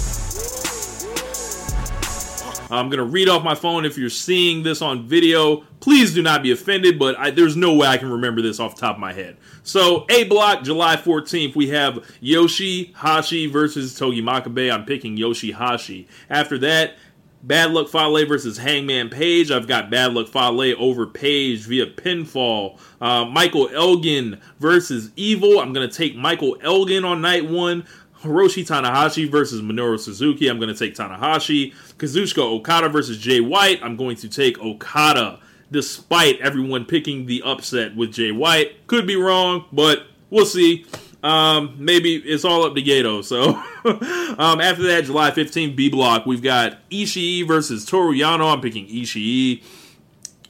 I'm 2.72 2.90
gonna 2.90 3.04
read 3.04 3.30
off 3.30 3.44
my 3.44 3.56
phone. 3.56 3.86
If 3.86 3.98
you're 3.98 4.10
seeing 4.10 4.62
this 4.62 4.82
on 4.82 5.08
video, 5.08 5.64
please 5.80 6.14
do 6.14 6.22
not 6.22 6.44
be 6.44 6.52
offended, 6.52 7.00
but 7.00 7.18
I, 7.18 7.32
there's 7.32 7.56
no 7.56 7.76
way 7.76 7.88
I 7.88 7.98
can 7.98 8.12
remember 8.12 8.42
this 8.42 8.60
off 8.60 8.76
the 8.76 8.82
top 8.82 8.96
of 8.96 9.00
my 9.00 9.14
head. 9.14 9.38
So, 9.64 10.06
A 10.10 10.26
block, 10.26 10.64
July 10.64 10.96
14th, 10.96 11.56
we 11.56 11.70
have 11.70 12.06
Yoshi 12.20 12.94
Hashi 12.96 13.48
versus 13.48 13.98
Togi 13.98 14.22
Makabe. 14.22 14.74
I'm 14.74 14.86
picking 14.86 15.18
Yoshi 15.18 15.52
Hashi. 15.52 16.08
After 16.30 16.58
that, 16.60 16.96
Bad 17.42 17.72
Luck 17.72 17.88
Fale 17.88 18.26
versus 18.28 18.58
Hangman 18.58 19.10
Page. 19.10 19.50
I've 19.50 19.68
got 19.68 19.90
Bad 19.90 20.14
Luck 20.14 20.28
Fale 20.28 20.76
over 20.78 21.08
Page 21.08 21.62
via 21.62 21.86
pinfall. 21.86 22.78
Uh, 23.00 23.24
Michael 23.26 23.70
Elgin 23.74 24.42
versus 24.60 25.12
Evil. 25.16 25.60
I'm 25.60 25.72
going 25.72 25.90
to 25.90 25.96
take 25.96 26.16
Michael 26.16 26.58
Elgin 26.62 27.06
on 27.06 27.22
night 27.22 27.50
one. 27.50 27.86
Hiroshi 28.24 28.68
Tanahashi 28.68 29.30
versus 29.32 29.62
Minoru 29.62 29.98
Suzuki. 29.98 30.50
I'm 30.50 30.60
going 30.60 30.74
to 30.74 30.78
take 30.78 30.96
Tanahashi. 30.96 31.74
Kazuchika 31.98 32.40
Okada 32.40 32.90
versus 32.90 33.18
Jay 33.18 33.40
White. 33.40 33.80
I'm 33.82 33.96
going 33.96 34.18
to 34.18 34.28
take 34.28 34.60
Okada, 34.60 35.40
despite 35.72 36.40
everyone 36.40 36.86
picking 36.86 37.26
the 37.26 37.42
upset 37.44 37.96
with 37.96 38.14
Jay 38.14 38.32
White. 38.32 38.88
Could 38.88 39.08
be 39.08 39.16
wrong, 39.16 39.66
but 39.72 40.08
we'll 40.30 40.46
see. 40.46 40.86
Um, 41.22 41.76
maybe 41.78 42.16
it's 42.16 42.46
all 42.46 42.64
up 42.64 42.76
to 42.76 42.82
Gedo. 42.82 43.24
So 43.24 43.50
um, 44.42 44.62
after 44.62 44.84
that, 44.84 45.06
July 45.06 45.32
15th, 45.32 45.76
B 45.76 45.90
block, 45.90 46.26
we've 46.26 46.42
got 46.42 46.78
Ishii 46.90 47.48
versus 47.48 47.86
Toru 47.86 48.14
Yano. 48.14 48.54
I'm 48.54 48.62
picking 48.62 48.88
Ishii. 48.88 49.64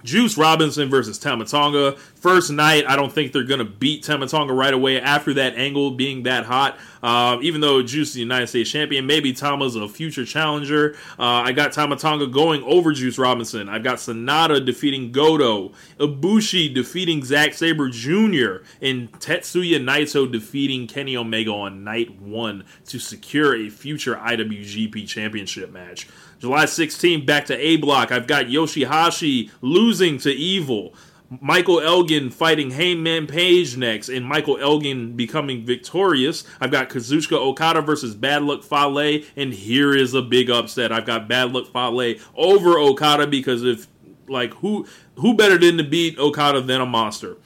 Juice 0.03 0.37
Robinson 0.37 0.89
versus 0.89 1.17
Tama 1.17 1.45
Tonga. 1.45 1.97
First 2.15 2.51
night, 2.51 2.85
I 2.87 2.95
don't 2.95 3.11
think 3.11 3.31
they're 3.31 3.43
going 3.43 3.59
to 3.59 3.65
beat 3.65 4.03
Tama 4.03 4.27
Tonga 4.27 4.53
right 4.53 4.73
away 4.73 4.99
after 4.99 5.33
that 5.35 5.55
angle 5.55 5.91
being 5.91 6.23
that 6.23 6.45
hot. 6.45 6.77
Uh, 7.01 7.37
even 7.41 7.61
though 7.61 7.81
Juice 7.81 8.09
is 8.09 8.13
the 8.15 8.19
United 8.19 8.47
States 8.47 8.69
champion, 8.69 9.05
maybe 9.05 9.31
Tama's 9.31 9.75
a 9.75 9.87
future 9.87 10.25
challenger. 10.25 10.95
Uh, 11.17 11.23
I 11.23 11.51
got 11.51 11.71
Tama 11.71 11.95
Tonga 11.95 12.27
going 12.27 12.61
over 12.63 12.91
Juice 12.91 13.17
Robinson. 13.17 13.69
I've 13.69 13.83
got 13.83 13.97
Sanada 13.97 14.65
defeating 14.65 15.11
Goto. 15.11 15.71
Ibushi 15.97 16.73
defeating 16.73 17.23
Zack 17.23 17.53
Sabre 17.53 17.89
Jr. 17.89 18.63
And 18.81 19.11
Tetsuya 19.19 19.81
Naito 19.81 20.29
defeating 20.29 20.87
Kenny 20.87 21.15
Omega 21.15 21.51
on 21.51 21.83
night 21.83 22.19
one 22.19 22.65
to 22.87 22.99
secure 22.99 23.55
a 23.55 23.69
future 23.69 24.15
IWGP 24.15 25.07
championship 25.07 25.71
match. 25.71 26.07
July 26.39 26.63
16th, 26.63 27.25
back 27.25 27.45
to 27.47 27.57
A 27.57 27.75
Block. 27.75 28.13
I've 28.13 28.27
got 28.27 28.45
Yoshihashi 28.45 29.51
losing 29.61 30.17
to 30.19 30.31
Evil. 30.31 30.93
Michael 31.41 31.79
Elgin 31.81 32.31
fighting 32.31 32.71
Hangman 32.71 33.27
Page 33.27 33.77
next, 33.77 34.09
and 34.09 34.25
Michael 34.25 34.57
Elgin 34.57 35.15
becoming 35.15 35.65
victorious. 35.65 36.43
I've 36.59 36.71
got 36.71 36.89
Kazuchika 36.89 37.33
Okada 37.33 37.81
versus 37.81 38.15
Bad 38.15 38.43
Luck 38.43 38.63
Fale, 38.63 39.23
and 39.35 39.53
here 39.53 39.95
is 39.95 40.13
a 40.13 40.21
big 40.21 40.49
upset. 40.49 40.91
I've 40.91 41.05
got 41.05 41.27
Bad 41.27 41.51
Luck 41.51 41.67
Fale 41.67 42.15
over 42.35 42.79
Okada 42.79 43.27
because 43.27 43.63
if 43.63 43.87
like 44.27 44.53
who 44.55 44.87
who 45.15 45.35
better 45.35 45.57
than 45.57 45.77
to 45.77 45.83
beat 45.83 46.17
Okada 46.17 46.61
than 46.61 46.81
a 46.81 46.85
monster? 46.85 47.37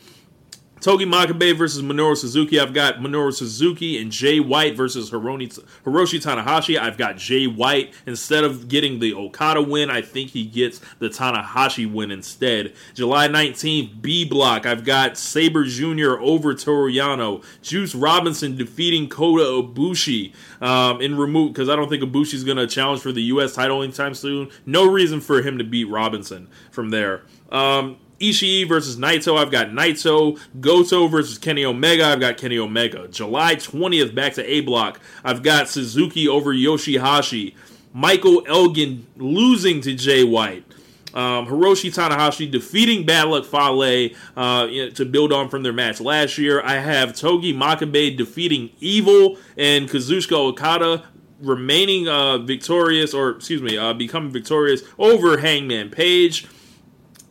Togi 0.83 1.05
Makabe 1.05 1.57
versus 1.57 1.81
Minoru 1.81 2.17
Suzuki. 2.17 2.59
I've 2.59 2.73
got 2.73 2.95
Minoru 2.95 3.33
Suzuki 3.33 3.97
and 4.01 4.11
Jay 4.11 4.41
White 4.41 4.75
versus 4.75 5.11
Hironi, 5.11 5.47
Hiroshi 5.85 6.21
Tanahashi. 6.21 6.77
I've 6.77 6.97
got 6.97 7.15
Jay 7.15 7.47
White. 7.47 7.93
Instead 8.05 8.43
of 8.43 8.67
getting 8.67 8.99
the 8.99 9.13
Okada 9.13 9.61
win, 9.61 9.89
I 9.89 10.01
think 10.01 10.31
he 10.31 10.43
gets 10.43 10.81
the 10.99 11.07
Tanahashi 11.07 11.89
win 11.89 12.11
instead. 12.11 12.73
July 12.93 13.29
19th, 13.29 14.01
B 14.01 14.25
block. 14.25 14.65
I've 14.65 14.83
got 14.83 15.17
Sabre 15.17 15.63
Jr. 15.63 16.19
over 16.19 16.53
Toru 16.53 16.91
Yano. 16.91 17.45
Juice 17.61 17.95
Robinson 17.95 18.57
defeating 18.57 19.07
Kota 19.07 19.43
Ibushi 19.43 20.33
um, 20.59 20.99
in 20.99 21.15
remove 21.15 21.53
because 21.53 21.69
I 21.69 21.77
don't 21.77 21.87
think 21.87 22.03
Ibushi's 22.03 22.43
going 22.43 22.57
to 22.57 22.67
challenge 22.67 22.99
for 22.99 23.13
the 23.13 23.23
U.S. 23.23 23.53
title 23.53 23.83
anytime 23.83 24.13
soon. 24.13 24.49
No 24.65 24.91
reason 24.91 25.21
for 25.21 25.41
him 25.41 25.57
to 25.59 25.63
beat 25.63 25.85
Robinson 25.85 26.49
from 26.71 26.89
there. 26.89 27.21
Um, 27.53 27.95
Ishii 28.19 28.67
versus 28.67 28.97
Naito. 28.97 29.37
I've 29.37 29.51
got 29.51 29.69
Naito. 29.69 30.39
Goto 30.59 31.07
versus 31.07 31.37
Kenny 31.37 31.65
Omega. 31.65 32.05
I've 32.05 32.19
got 32.19 32.37
Kenny 32.37 32.57
Omega. 32.57 33.07
July 33.07 33.55
20th, 33.55 34.13
back 34.15 34.33
to 34.33 34.45
A 34.49 34.61
Block. 34.61 34.99
I've 35.23 35.43
got 35.43 35.69
Suzuki 35.69 36.27
over 36.27 36.53
Yoshihashi. 36.53 37.55
Michael 37.93 38.43
Elgin 38.47 39.05
losing 39.17 39.81
to 39.81 39.93
Jay 39.93 40.23
White. 40.23 40.65
Um, 41.13 41.45
Hiroshi 41.45 41.93
Tanahashi 41.93 42.49
defeating 42.49 43.05
Bad 43.05 43.27
Luck 43.27 43.45
Fale 43.45 44.09
uh, 44.35 44.67
to 44.95 45.05
build 45.05 45.31
on 45.31 45.47
from 45.47 45.61
their 45.61 45.73
match 45.73 46.01
last 46.01 46.39
year. 46.39 46.59
I 46.63 46.79
have 46.79 47.15
Togi 47.15 47.53
Makabe 47.53 48.17
defeating 48.17 48.71
Evil 48.79 49.37
and 49.55 49.87
Kazuchika 49.87 50.33
Okada 50.33 51.03
remaining 51.39 52.07
uh, 52.07 52.39
victorious, 52.39 53.13
or 53.13 53.31
excuse 53.31 53.61
me, 53.61 53.77
uh, 53.77 53.93
becoming 53.93 54.31
victorious 54.31 54.81
over 54.97 55.37
Hangman 55.37 55.89
Page. 55.89 56.47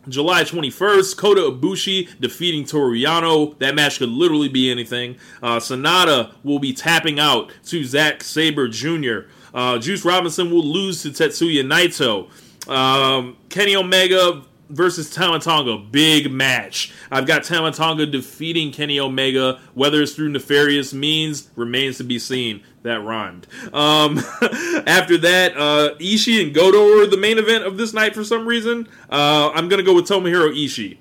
July 0.08 0.42
21st, 0.42 1.16
Kota 1.16 1.40
Ibushi 1.42 2.18
defeating 2.20 2.64
Toru 2.64 2.96
Yano. 2.96 3.58
That 3.58 3.74
match 3.74 3.98
could 3.98 4.08
literally 4.08 4.48
be 4.48 4.70
anything. 4.70 5.16
Uh, 5.42 5.58
Sanada 5.58 6.32
will 6.42 6.58
be 6.58 6.72
tapping 6.72 7.20
out 7.20 7.52
to 7.66 7.84
Zack 7.84 8.22
Sabre 8.24 8.68
Jr. 8.68 9.28
Uh, 9.54 9.78
Juice 9.78 10.04
Robinson 10.04 10.50
will 10.50 10.64
lose 10.64 11.02
to 11.02 11.10
Tetsuya 11.10 11.64
Naito. 11.64 12.28
Um, 12.68 13.36
Kenny 13.48 13.76
Omega 13.76 14.42
versus 14.72 15.10
Tama 15.10 15.38
Tonga, 15.38 15.76
big 15.76 16.32
match. 16.32 16.92
I've 17.10 17.26
got 17.26 17.44
Tama 17.44 17.72
Tonga 17.72 18.06
defeating 18.06 18.72
Kenny 18.72 18.98
Omega. 18.98 19.60
Whether 19.74 20.02
it's 20.02 20.12
through 20.14 20.30
nefarious 20.30 20.92
means 20.94 21.50
remains 21.54 21.98
to 21.98 22.04
be 22.04 22.18
seen. 22.18 22.62
That 22.82 23.00
rhymed. 23.04 23.46
Um, 23.72 24.18
after 24.86 25.16
that, 25.18 25.56
uh, 25.56 25.94
Ishii 26.00 26.42
and 26.42 26.54
Goto 26.54 27.00
are 27.00 27.06
the 27.06 27.16
main 27.16 27.38
event 27.38 27.64
of 27.64 27.76
this 27.76 27.92
night 27.92 28.14
for 28.14 28.24
some 28.24 28.46
reason. 28.46 28.88
Uh, 29.08 29.50
I'm 29.54 29.68
gonna 29.68 29.84
go 29.84 29.94
with 29.94 30.08
Tomohiro 30.08 30.52
Ishii. 30.52 30.98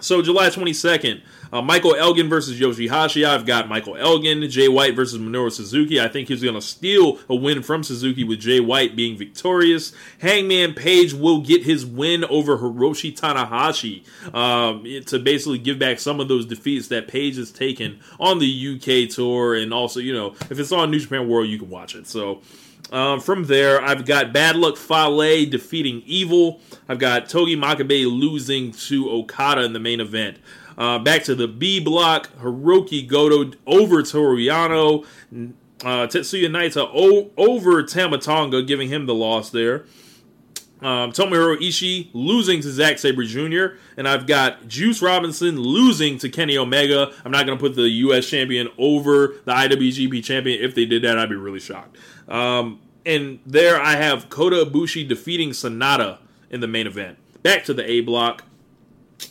So 0.00 0.20
July 0.20 0.48
22nd, 0.48 1.22
uh, 1.52 1.62
Michael 1.62 1.94
Elgin 1.94 2.28
versus 2.28 2.58
Yoshihashi. 2.58 3.26
I've 3.26 3.46
got 3.46 3.68
Michael 3.68 3.96
Elgin. 3.96 4.48
Jay 4.48 4.68
White 4.68 4.94
versus 4.94 5.18
Minoru 5.18 5.50
Suzuki. 5.50 6.00
I 6.00 6.08
think 6.08 6.28
he's 6.28 6.42
going 6.42 6.54
to 6.54 6.60
steal 6.60 7.18
a 7.28 7.34
win 7.34 7.62
from 7.62 7.82
Suzuki 7.82 8.24
with 8.24 8.40
Jay 8.40 8.60
White 8.60 8.96
being 8.96 9.16
victorious. 9.16 9.92
Hangman 10.20 10.74
Page 10.74 11.12
will 11.14 11.40
get 11.40 11.64
his 11.64 11.84
win 11.84 12.24
over 12.24 12.58
Hiroshi 12.58 13.18
Tanahashi 13.18 14.04
um, 14.34 14.84
to 15.06 15.18
basically 15.18 15.58
give 15.58 15.78
back 15.78 16.00
some 16.00 16.20
of 16.20 16.28
those 16.28 16.46
defeats 16.46 16.88
that 16.88 17.08
Page 17.08 17.36
has 17.36 17.50
taken 17.50 18.00
on 18.18 18.38
the 18.38 18.46
UK 18.74 19.10
tour. 19.10 19.54
And 19.54 19.72
also, 19.72 20.00
you 20.00 20.12
know, 20.12 20.34
if 20.50 20.58
it's 20.58 20.72
on 20.72 20.90
New 20.90 21.00
Japan 21.00 21.28
World, 21.28 21.48
you 21.48 21.58
can 21.58 21.70
watch 21.70 21.94
it. 21.94 22.06
So. 22.06 22.42
Um, 22.92 23.18
from 23.18 23.46
there, 23.46 23.82
I've 23.82 24.06
got 24.06 24.32
Bad 24.32 24.54
Luck 24.54 24.76
Fale 24.76 25.44
defeating 25.50 26.04
Evil. 26.06 26.60
I've 26.88 27.00
got 27.00 27.28
Togi 27.28 27.56
Makabe 27.56 28.06
losing 28.06 28.70
to 28.72 29.10
Okada 29.10 29.64
in 29.64 29.72
the 29.72 29.80
main 29.80 29.98
event. 29.98 30.38
Uh, 30.76 30.98
back 30.98 31.24
to 31.24 31.34
the 31.34 31.48
B 31.48 31.80
block, 31.80 32.30
Hirooki 32.40 33.06
Goto 33.06 33.56
over 33.66 34.02
Toru 34.02 34.36
Yano. 34.36 35.04
Uh, 35.82 36.06
Tetsuya 36.06 36.48
Naito 36.48 36.88
o- 36.94 37.30
over 37.36 37.82
Tama 37.82 38.18
Tonga, 38.18 38.62
giving 38.62 38.88
him 38.88 39.06
the 39.06 39.14
loss 39.14 39.50
there. 39.50 39.84
Um, 40.82 41.10
Tomohiro 41.12 41.56
Ishii 41.58 42.10
losing 42.12 42.60
to 42.60 42.70
Zack 42.70 42.98
Sabre 42.98 43.24
Jr. 43.24 43.76
And 43.96 44.06
I've 44.06 44.26
got 44.26 44.68
Juice 44.68 45.00
Robinson 45.00 45.58
losing 45.58 46.18
to 46.18 46.28
Kenny 46.28 46.58
Omega. 46.58 47.12
I'm 47.24 47.30
not 47.32 47.46
going 47.46 47.56
to 47.56 47.62
put 47.62 47.74
the 47.74 47.88
U.S. 47.88 48.28
champion 48.28 48.68
over 48.76 49.36
the 49.46 49.52
IWGP 49.52 50.22
champion. 50.22 50.62
If 50.62 50.74
they 50.74 50.84
did 50.84 51.02
that, 51.02 51.18
I'd 51.18 51.30
be 51.30 51.34
really 51.36 51.60
shocked. 51.60 51.96
Um, 52.28 52.80
and 53.06 53.38
there 53.46 53.80
I 53.80 53.96
have 53.96 54.28
Kota 54.28 54.66
Ibushi 54.66 55.08
defeating 55.08 55.50
Sanada 55.50 56.18
in 56.50 56.60
the 56.60 56.68
main 56.68 56.86
event. 56.86 57.18
Back 57.42 57.64
to 57.64 57.74
the 57.74 57.88
A 57.90 58.00
block. 58.02 58.44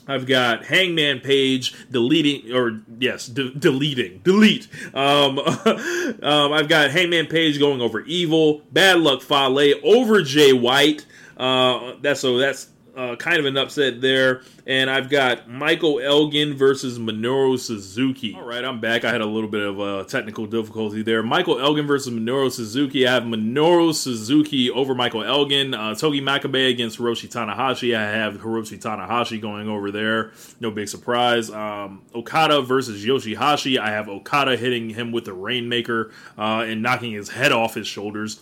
I've 0.08 0.26
got 0.26 0.66
Hangman 0.66 1.20
Page 1.20 1.74
deleting, 1.90 2.54
or 2.54 2.82
yes, 3.00 3.28
de- 3.28 3.54
deleting, 3.54 4.22
delete. 4.24 4.68
Um, 4.94 5.40
um, 5.40 6.54
I've 6.54 6.70
got 6.70 6.92
Hangman 6.92 7.28
Page 7.28 7.60
going 7.60 7.82
over 7.82 8.02
Evil, 8.02 8.62
Bad 8.72 9.00
Luck 9.00 9.22
Fale 9.22 9.76
over 9.84 10.22
Jay 10.22 10.54
White. 10.54 11.06
Uh, 11.38 11.94
that's 12.02 12.22
so 12.22 12.38
that's 12.38 12.70
uh, 12.96 13.16
kind 13.16 13.38
of 13.38 13.46
an 13.46 13.58
upset 13.58 14.02
there. 14.02 14.42
And 14.68 14.90
I've 14.90 15.10
got 15.10 15.50
Michael 15.50 16.00
Elgin 16.00 16.56
versus 16.56 16.98
Minoru 16.98 17.60
Suzuki. 17.60 18.36
All 18.36 18.46
right, 18.46 18.64
I'm 18.64 18.80
back. 18.80 19.06
I 19.06 19.12
had 19.12 19.22
a 19.22 19.26
little 19.26 19.50
bit 19.50 19.62
of 19.62 19.80
a 19.80 20.06
technical 20.06 20.48
difficulty 20.48 21.04
there. 21.04 21.22
Michael 21.22 21.60
Elgin 21.60 21.86
versus 21.86 22.12
Minoru 22.12 22.52
Suzuki. 22.52 23.08
I 23.08 23.14
have 23.14 23.24
Minoru 23.24 23.94
Suzuki 23.94 24.72
over 24.72 24.96
Michael 24.96 25.24
Elgin. 25.24 25.74
Uh, 25.74 25.94
Togi 25.94 26.22
Makabe 26.22 26.70
against 26.70 26.98
Hiroshi 26.98 27.30
Tanahashi. 27.30 27.96
I 27.96 28.04
have 28.04 28.36
Hiroshi 28.36 28.82
Tanahashi 28.82 29.40
going 29.40 29.70
over 29.70 29.92
there. 29.92 30.32
No 30.60 30.72
big 30.72 30.88
surprise. 30.88 31.52
Um, 31.52 32.02
Okada 32.16 32.62
versus 32.62 33.06
Yoshihashi. 33.06 33.78
I 33.78 33.92
have 33.92 34.10
Okada 34.10 34.58
hitting 34.58 34.90
him 34.90 35.12
with 35.12 35.26
the 35.26 35.34
Rainmaker 35.34 36.12
uh, 36.38 36.66
and 36.66 36.82
knocking 36.82 37.12
his 37.12 37.30
head 37.30 37.52
off 37.52 37.76
his 37.76 37.88
shoulders. 37.88 38.40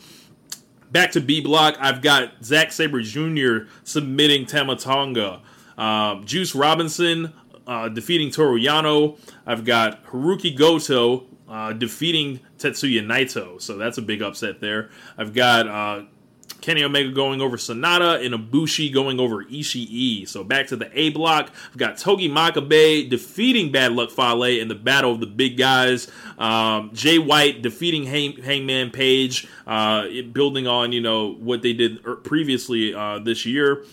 Back 0.94 1.12
to 1.14 1.22
B 1.22 1.42
block, 1.42 1.76
I've 1.80 2.04
got 2.04 2.44
Zack 2.44 2.72
Sabre 2.72 3.02
Jr. 3.02 3.68
submitting 3.84 4.46
Tama 4.46 4.76
Tonga. 4.76 5.42
Um, 5.76 6.24
Juice 6.24 6.54
Robinson 6.54 7.34
uh, 7.66 7.90
defeating 7.90 8.30
Toru 8.30 8.60
Yano. 8.60 9.18
I've 9.44 9.66
got 9.66 10.06
Haruki 10.06 10.56
Goto 10.56 11.26
uh, 11.50 11.74
defeating 11.74 12.42
Tetsuya 12.60 13.04
Naito. 13.04 13.60
So 13.60 13.76
that's 13.76 13.98
a 13.98 14.04
big 14.04 14.22
upset 14.22 14.62
there. 14.62 14.92
I've 15.18 15.34
got 15.34 15.68
uh, 15.68 16.04
Kenny 16.64 16.82
Omega 16.82 17.12
going 17.12 17.42
over 17.42 17.58
Sanada 17.58 18.26
and 18.26 18.34
Ibushi 18.34 18.92
going 18.94 19.20
over 19.20 19.44
Ishii. 19.44 20.26
So 20.30 20.46
back 20.46 20.68
to 20.68 20.78
the 20.78 20.90
A 20.98 21.10
block. 21.10 21.52
I've 21.70 21.78
got 21.78 21.98
Togi 21.98 22.30
Makabe 22.30 23.10
defeating 23.10 23.70
Bad 23.70 23.92
Luck 23.92 24.12
Fale 24.12 24.44
in 24.62 24.70
the 24.70 24.76
Battle 24.76 25.12
of 25.12 25.20
the 25.20 25.28
Big 25.28 25.58
Guys. 25.58 26.10
Um, 26.38 26.92
Jay 26.94 27.20
White 27.20 27.62
defeating 27.64 28.06
Hang- 28.06 28.42
Hangman 28.42 28.92
Page, 28.92 29.46
uh, 29.68 30.08
building 30.32 30.66
on 30.66 30.94
you 30.94 31.02
know 31.02 31.34
what 31.34 31.64
they 31.64 31.74
did 31.74 32.00
er- 32.08 32.16
previously 32.16 32.94
uh, 32.96 33.20
this 33.20 33.46
year. 33.46 33.84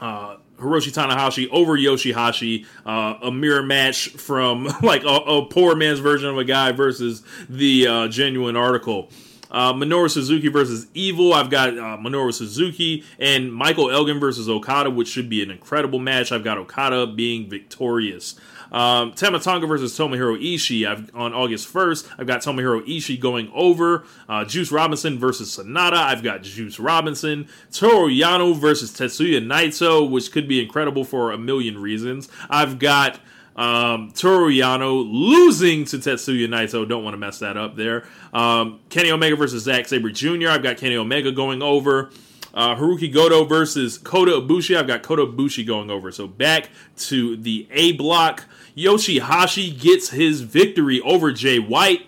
Uh, 0.00 0.38
Hiroshi 0.58 0.92
Tanahashi 0.92 1.48
over 1.52 1.78
Yoshihashi, 1.78 2.66
uh, 2.84 3.14
a 3.22 3.30
mirror 3.30 3.62
match 3.62 4.08
from 4.08 4.64
like 4.82 5.04
a, 5.04 5.06
a 5.06 5.46
poor 5.46 5.76
man's 5.76 6.00
version 6.00 6.30
of 6.30 6.36
a 6.36 6.44
guy 6.44 6.72
versus 6.72 7.22
the 7.48 7.86
uh, 7.86 8.08
genuine 8.08 8.56
article. 8.56 9.08
Uh, 9.50 9.72
Minoru 9.72 10.10
Suzuki 10.10 10.48
versus 10.48 10.86
Evil. 10.94 11.32
I've 11.34 11.50
got 11.50 11.70
uh, 11.70 11.96
Minoru 11.98 12.32
Suzuki 12.32 13.04
and 13.18 13.52
Michael 13.52 13.90
Elgin 13.90 14.18
versus 14.20 14.48
Okada, 14.48 14.90
which 14.90 15.08
should 15.08 15.28
be 15.28 15.42
an 15.42 15.50
incredible 15.50 15.98
match. 15.98 16.32
I've 16.32 16.44
got 16.44 16.58
Okada 16.58 17.06
being 17.06 17.48
victorious. 17.48 18.36
Um, 18.72 19.12
Tama 19.12 19.38
Tonga 19.40 19.66
versus 19.66 19.96
Tomohiro 19.96 20.36
Ishii. 20.40 20.86
I've 20.86 21.14
on 21.14 21.32
August 21.32 21.72
1st. 21.72 22.08
I've 22.18 22.26
got 22.26 22.40
Tomohiro 22.40 22.86
Ishii 22.86 23.20
going 23.20 23.50
over. 23.54 24.04
Uh, 24.28 24.44
Juice 24.44 24.72
Robinson 24.72 25.18
versus 25.18 25.56
Sanada. 25.56 25.94
I've 25.94 26.22
got 26.22 26.42
Juice 26.42 26.78
Robinson. 26.78 27.48
Toru 27.72 28.10
Yano 28.10 28.56
versus 28.56 28.92
Tetsuya 28.92 29.44
Naito, 29.44 30.08
which 30.08 30.32
could 30.32 30.48
be 30.48 30.60
incredible 30.62 31.04
for 31.04 31.32
a 31.32 31.38
million 31.38 31.78
reasons. 31.78 32.28
I've 32.50 32.78
got 32.78 33.20
um, 33.56 34.12
Toru 34.12 34.50
Yano 34.50 35.04
losing 35.10 35.84
to 35.86 35.96
Tetsuya 35.96 36.46
Naito. 36.46 36.86
Don't 36.86 37.02
want 37.02 37.14
to 37.14 37.18
mess 37.18 37.38
that 37.38 37.56
up 37.56 37.74
there. 37.74 38.04
Um, 38.32 38.80
Kenny 38.90 39.10
Omega 39.10 39.34
versus 39.34 39.64
Zack 39.64 39.88
Sabre 39.88 40.10
Jr. 40.10 40.48
I've 40.48 40.62
got 40.62 40.76
Kenny 40.76 40.96
Omega 40.96 41.32
going 41.32 41.62
over. 41.62 42.10
Uh, 42.52 42.74
Haruki 42.74 43.12
Goto 43.12 43.44
versus 43.44 43.98
Kota 43.98 44.32
Ibushi. 44.32 44.76
I've 44.76 44.86
got 44.86 45.02
Kota 45.02 45.26
Ibushi 45.26 45.66
going 45.66 45.90
over. 45.90 46.10
So 46.12 46.26
back 46.26 46.70
to 46.98 47.36
the 47.36 47.66
A 47.70 47.92
block. 47.92 48.44
Yoshihashi 48.76 49.78
gets 49.78 50.10
his 50.10 50.42
victory 50.42 51.00
over 51.00 51.32
Jay 51.32 51.58
White. 51.58 52.06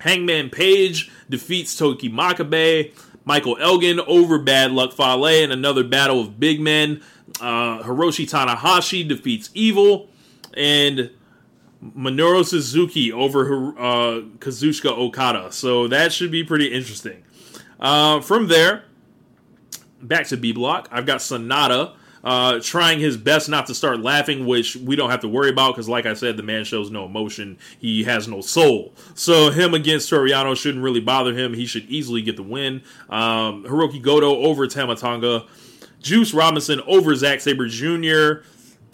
Hangman 0.00 0.50
Page 0.50 1.10
defeats 1.28 1.76
Togi 1.76 2.10
Makabe. 2.10 2.94
Michael 3.24 3.56
Elgin 3.58 4.00
over 4.00 4.38
Bad 4.38 4.72
Luck 4.72 4.92
Fale 4.92 5.24
in 5.26 5.50
another 5.50 5.82
battle 5.84 6.20
of 6.20 6.38
big 6.38 6.60
men. 6.60 7.02
Uh, 7.40 7.82
Hiroshi 7.82 8.28
Tanahashi 8.30 9.06
defeats 9.06 9.50
Evil. 9.52 10.08
And 10.56 11.10
Minoru 11.82 12.44
Suzuki 12.44 13.12
over 13.12 13.68
uh, 13.78 14.20
Kazuchika 14.38 14.90
Okada. 14.90 15.52
So 15.52 15.88
that 15.88 16.12
should 16.12 16.30
be 16.30 16.42
pretty 16.42 16.72
interesting. 16.72 17.22
Uh, 17.78 18.20
from 18.20 18.48
there, 18.48 18.84
back 20.02 20.26
to 20.28 20.36
B 20.36 20.52
Block. 20.52 20.88
I've 20.90 21.06
got 21.06 21.18
Sanada 21.20 21.92
uh, 22.26 22.58
trying 22.60 22.98
his 22.98 23.16
best 23.16 23.48
not 23.48 23.66
to 23.66 23.74
start 23.74 24.00
laughing, 24.00 24.46
which 24.46 24.74
we 24.76 24.96
don't 24.96 25.10
have 25.10 25.20
to 25.20 25.28
worry 25.28 25.48
about 25.48 25.74
because, 25.74 25.88
like 25.88 26.06
I 26.06 26.14
said, 26.14 26.36
the 26.36 26.42
man 26.42 26.64
shows 26.64 26.90
no 26.90 27.04
emotion. 27.04 27.56
He 27.78 28.02
has 28.02 28.26
no 28.26 28.40
soul. 28.40 28.94
So 29.14 29.50
him 29.50 29.74
against 29.74 30.08
Toru 30.08 30.28
Yano 30.28 30.56
shouldn't 30.56 30.82
really 30.82 31.00
bother 31.00 31.32
him. 31.32 31.54
He 31.54 31.66
should 31.66 31.84
easily 31.84 32.22
get 32.22 32.34
the 32.36 32.42
win. 32.42 32.82
Um, 33.08 33.62
Hirooki 33.64 34.02
Goto 34.02 34.38
over 34.38 34.66
Tama 34.66 34.96
Tonga. 34.96 35.44
Juice 36.00 36.34
Robinson 36.34 36.80
over 36.86 37.14
Zack 37.14 37.40
Sabre 37.40 37.68
Jr. 37.68 38.44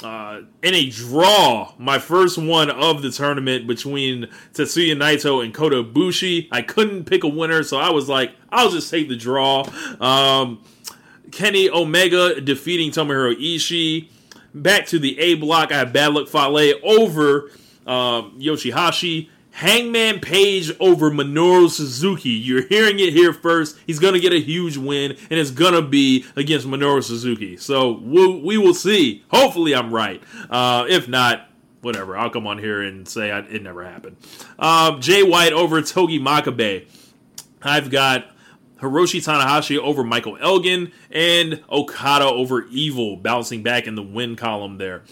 Uh, 0.03 0.43
in 0.63 0.75
a 0.75 0.91
draw, 0.91 1.73
my 1.79 1.99
first 1.99 2.39
one 2.39 2.71
of 2.71 3.03
the 3.03 3.11
tournament 3.11 3.67
between 3.67 4.29
Tetsuya 4.53 4.97
Naito 4.97 5.45
and 5.45 5.55
Kota 5.55 5.83
Ibushi. 5.83 6.49
I 6.51 6.63
couldn't 6.63 7.05
pick 7.05 7.25
a 7.25 7.29
winner, 7.29 7.63
so 7.63 7.79
I 7.79 7.91
was 7.91 8.09
like, 8.09 8.33
I'll 8.51 8.71
just 8.71 8.91
take 8.91 9.09
the 9.09 9.17
draw. 9.17 9.65
Um, 10.01 10.65
Kenny 11.31 11.71
Omega 11.71 12.41
defeating 12.41 12.91
Tomohiro 12.91 13.35
Ishii. 13.35 14.09
Back 14.55 14.87
to 14.87 14.99
the 14.99 15.19
A 15.19 15.35
block, 15.35 15.73
I 15.73 15.79
have 15.79 15.93
Bad 15.93 16.13
Luck 16.13 16.29
Fale 16.29 16.75
over 16.83 17.51
um, 17.87 18.39
Yoshihashi. 18.39 19.29
Hangman 19.53 20.21
Page 20.21 20.73
over 20.81 21.11
Minoru 21.11 21.71
Suzuki. 21.71 22.31
You're 22.31 22.67
hearing 22.67 22.99
it 22.99 23.13
here 23.13 23.33
first. 23.33 23.79
He's 23.87 23.99
going 23.99 24.15
to 24.15 24.21
get 24.21 24.33
a 24.33 24.41
huge 24.41 24.77
win, 24.77 25.13
and 25.31 25.39
it's 25.39 25.51
going 25.51 25.75
to 25.75 25.83
be 25.83 26.25
against 26.37 26.67
Minoru 26.67 27.03
Suzuki. 27.03 27.57
So 27.57 27.93
we'll, 28.03 28.41
we 28.41 28.59
will 28.59 28.75
see. 28.75 29.25
Hopefully, 29.29 29.75
I'm 29.75 29.93
right. 29.93 30.23
Uh, 30.51 30.87
if 30.89 31.07
not, 31.07 31.49
whatever. 31.83 32.17
I'll 32.17 32.31
come 32.31 32.47
on 32.47 32.59
here 32.59 32.83
and 32.83 33.07
say 33.07 33.31
I, 33.31 33.41
it 33.41 33.63
never 33.63 33.85
happened. 33.85 34.17
Um, 34.59 35.01
Jay 35.01 35.23
White 35.23 35.53
over 35.53 35.83
Togi 35.83 36.19
Makabe. 36.19 36.87
I've 37.63 37.91
got 37.91 38.27
Hiroshi 38.79 39.21
Tanahashi 39.21 39.79
over 39.79 40.03
Michael 40.03 40.39
Elgin 40.41 40.93
and 41.11 41.63
Okada 41.71 42.25
over 42.25 42.65
Evil, 42.71 43.17
bouncing 43.17 43.63
back 43.63 43.87
in 43.87 43.95
the 43.95 44.03
win 44.03 44.35
column 44.35 44.79
there. 44.79 45.03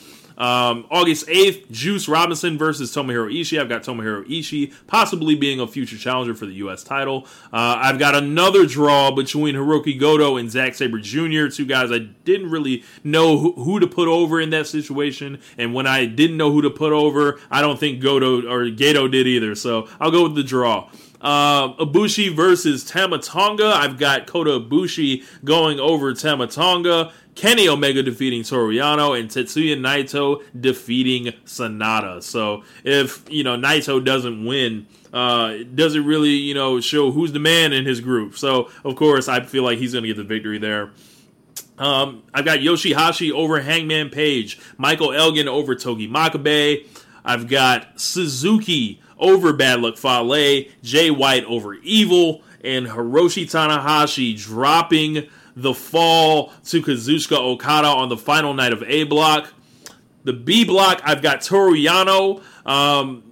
Um, 0.41 0.87
August 0.91 1.27
8th, 1.27 1.71
Juice 1.71 2.09
Robinson 2.09 2.57
versus 2.57 2.91
Tomohiro 2.95 3.31
Ishii. 3.31 3.61
I've 3.61 3.69
got 3.69 3.83
Tomohiro 3.83 4.27
Ishii 4.27 4.73
possibly 4.87 5.35
being 5.35 5.61
a 5.61 5.67
future 5.67 5.99
challenger 5.99 6.35
for 6.35 6.47
the 6.47 6.55
U.S. 6.55 6.83
title. 6.83 7.27
Uh, 7.53 7.79
I've 7.81 7.99
got 7.99 8.15
another 8.15 8.65
draw 8.65 9.11
between 9.11 9.55
Hirooki 9.55 10.01
Goto 10.01 10.39
and 10.39 10.51
Zack 10.51 10.75
Sabre 10.75 10.99
Jr., 10.99 11.49
two 11.49 11.67
guys 11.67 11.93
I 11.93 11.99
didn't 11.99 12.51
really 12.51 12.85
know 13.05 13.37
who, 13.39 13.53
who, 13.53 13.81
to 13.81 13.87
put 13.87 14.09
over 14.09 14.41
in 14.41 14.49
that 14.51 14.67
situation. 14.67 15.41
And 15.59 15.75
when 15.75 15.87
I 15.87 16.07
didn't 16.07 16.39
know 16.39 16.51
who 16.51 16.63
to 16.63 16.71
put 16.71 16.93
over, 16.93 17.39
I 17.51 17.61
don't 17.61 17.79
think 17.79 18.01
Goto 18.01 18.49
or 18.49 18.65
Gedo 18.71 19.11
did 19.11 19.27
either. 19.27 19.55
So 19.55 19.89
I'll 20.01 20.11
go 20.11 20.23
with 20.23 20.37
the 20.37 20.43
draw. 20.43 20.89
Uh, 21.21 21.75
Ibushi 21.75 22.35
versus 22.35 22.85
Tama 22.85 23.19
Tonga. 23.19 23.67
I've 23.67 23.99
got 23.99 24.27
Kota 24.27 24.59
Ibushi 24.59 25.25
going 25.45 25.79
over 25.79 26.15
Tama 26.15 26.47
Tonga. 26.47 27.13
Kenny 27.35 27.69
Omega 27.69 28.03
defeating 28.03 28.43
Toru 28.43 28.75
Yano 28.75 29.19
and 29.19 29.31
Tetsuya 29.31 29.79
Naito 29.79 30.43
defeating 30.59 31.33
Sanada. 31.45 32.23
So 32.23 32.65
if 32.85 33.25
you 33.31 33.45
know 33.45 33.57
Naito 33.57 34.05
doesn't 34.05 34.45
win, 34.45 34.87
uh, 35.13 35.51
it 35.53 35.77
doesn't 35.77 36.05
really 36.05 36.31
you 36.31 36.55
know 36.55 36.81
show 36.81 37.11
who's 37.11 37.33
the 37.33 37.39
man 37.39 37.73
in 37.73 37.87
his 37.87 38.01
group. 38.01 38.37
So 38.37 38.71
of 38.85 38.97
course 38.97 39.29
I 39.29 39.41
feel 39.41 39.63
like 39.63 39.79
he's 39.79 39.93
going 39.93 40.03
to 40.03 40.09
get 40.09 40.17
the 40.17 40.25
victory 40.25 40.59
there. 40.59 40.91
Um, 41.79 42.25
I've 42.35 42.45
got 42.45 42.59
Yoshihashi 42.59 43.33
over 43.33 43.61
Hangman 43.61 44.11
Page, 44.11 44.61
Michael 44.77 45.13
Elgin 45.13 45.49
over 45.49 45.75
Togi 45.75 46.09
Makabe. 46.09 46.87
I've 47.25 47.49
got 47.49 47.99
Suzuki 48.01 49.01
over 49.21 49.53
Bad 49.53 49.81
Luck 49.81 49.97
Fale, 49.97 50.65
Jay 50.83 51.11
White 51.11 51.45
over 51.45 51.75
Evil, 51.75 52.43
and 52.65 52.87
Hiroshi 52.87 53.45
Tanahashi 53.45 54.37
dropping 54.37 55.29
the 55.57 55.75
fall 55.75 56.53
to 56.65 56.83
Kazuchika 56.83 57.37
Okada 57.37 57.89
on 57.89 58.09
the 58.09 58.17
final 58.17 58.55
night 58.55 58.73
of 58.73 58.83
A 58.85 59.05
Block. 59.05 59.53
The 60.25 60.33
B 60.33 60.65
Block, 60.65 61.01
I've 61.05 61.23
got 61.23 61.41
Toru 61.41 61.75
Yano, 61.75 62.43
um, 62.67 63.23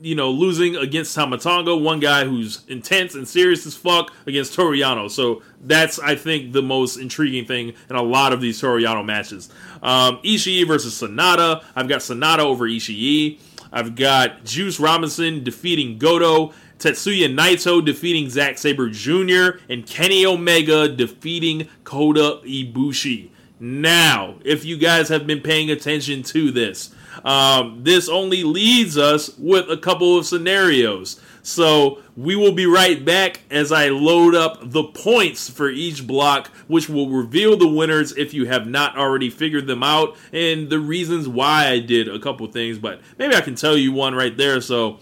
you 0.00 0.14
know, 0.14 0.30
losing 0.30 0.76
against 0.76 1.14
Tama 1.14 1.38
Tonga, 1.38 1.76
one 1.76 2.00
guy 2.00 2.24
who's 2.24 2.64
intense 2.68 3.14
and 3.14 3.26
serious 3.26 3.66
as 3.66 3.74
fuck 3.74 4.12
against 4.26 4.54
Toru 4.54 4.76
Yano. 4.76 5.10
So 5.10 5.42
that's, 5.60 5.98
I 5.98 6.14
think, 6.14 6.52
the 6.52 6.62
most 6.62 6.96
intriguing 6.96 7.44
thing 7.44 7.74
in 7.90 7.96
a 7.96 8.02
lot 8.02 8.32
of 8.32 8.40
these 8.40 8.60
Toru 8.60 8.80
Yano 8.80 9.04
matches. 9.04 9.50
Um, 9.82 10.18
Ishii 10.18 10.66
versus 10.66 11.00
Sanada. 11.00 11.62
I've 11.74 11.88
got 11.88 12.00
Sanada 12.00 12.40
over 12.40 12.68
Ishii. 12.68 13.38
I've 13.72 13.94
got 13.94 14.44
Juice 14.44 14.80
Robinson 14.80 15.44
defeating 15.44 15.98
Goto. 15.98 16.52
Tetsuya 16.78 17.34
Naito 17.34 17.84
defeating 17.84 18.30
Zack 18.30 18.56
Sabre 18.56 18.88
Jr. 18.88 19.58
and 19.68 19.84
Kenny 19.84 20.24
Omega 20.24 20.88
defeating 20.88 21.68
Kota 21.82 22.40
Ibushi. 22.44 23.30
Now, 23.58 24.36
if 24.44 24.64
you 24.64 24.76
guys 24.76 25.08
have 25.08 25.26
been 25.26 25.40
paying 25.40 25.70
attention 25.70 26.22
to 26.24 26.52
this, 26.52 26.94
um, 27.24 27.82
this 27.82 28.08
only 28.08 28.44
leads 28.44 28.96
us 28.96 29.36
with 29.38 29.68
a 29.68 29.76
couple 29.76 30.16
of 30.16 30.26
scenarios. 30.26 31.20
So 31.42 32.02
we 32.16 32.36
will 32.36 32.52
be 32.52 32.66
right 32.66 33.02
back 33.04 33.40
as 33.50 33.72
I 33.72 33.88
load 33.88 34.34
up 34.34 34.58
the 34.70 34.84
points 34.84 35.48
for 35.48 35.70
each 35.70 36.06
block, 36.06 36.48
which 36.66 36.88
will 36.88 37.08
reveal 37.08 37.56
the 37.56 37.68
winners 37.68 38.16
if 38.16 38.34
you 38.34 38.46
have 38.46 38.66
not 38.66 38.96
already 38.96 39.30
figured 39.30 39.66
them 39.66 39.82
out 39.82 40.16
and 40.32 40.68
the 40.68 40.78
reasons 40.78 41.28
why 41.28 41.68
I 41.68 41.78
did 41.78 42.08
a 42.08 42.18
couple 42.18 42.46
things. 42.48 42.78
But 42.78 43.00
maybe 43.18 43.34
I 43.34 43.40
can 43.40 43.54
tell 43.54 43.76
you 43.76 43.92
one 43.92 44.14
right 44.14 44.36
there. 44.36 44.60
So 44.60 44.98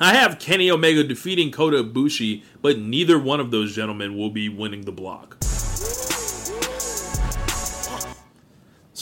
I 0.00 0.14
have 0.14 0.38
Kenny 0.38 0.70
Omega 0.70 1.04
defeating 1.04 1.52
Kota 1.52 1.84
Ibushi, 1.84 2.42
but 2.60 2.78
neither 2.78 3.18
one 3.18 3.40
of 3.40 3.50
those 3.50 3.74
gentlemen 3.74 4.16
will 4.16 4.30
be 4.30 4.48
winning 4.48 4.82
the 4.82 4.92
block. 4.92 5.41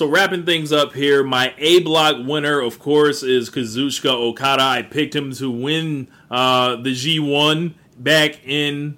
So 0.01 0.07
wrapping 0.07 0.46
things 0.46 0.72
up 0.72 0.94
here, 0.94 1.22
my 1.22 1.53
A 1.59 1.80
block 1.80 2.26
winner, 2.26 2.59
of 2.59 2.78
course, 2.78 3.22
is 3.22 3.51
Kazuchika 3.51 4.09
Okada. 4.09 4.62
I 4.62 4.80
picked 4.80 5.14
him 5.14 5.30
to 5.34 5.51
win 5.51 6.09
uh, 6.30 6.76
the 6.76 6.94
G1 6.94 7.74
back 7.98 8.42
in 8.48 8.96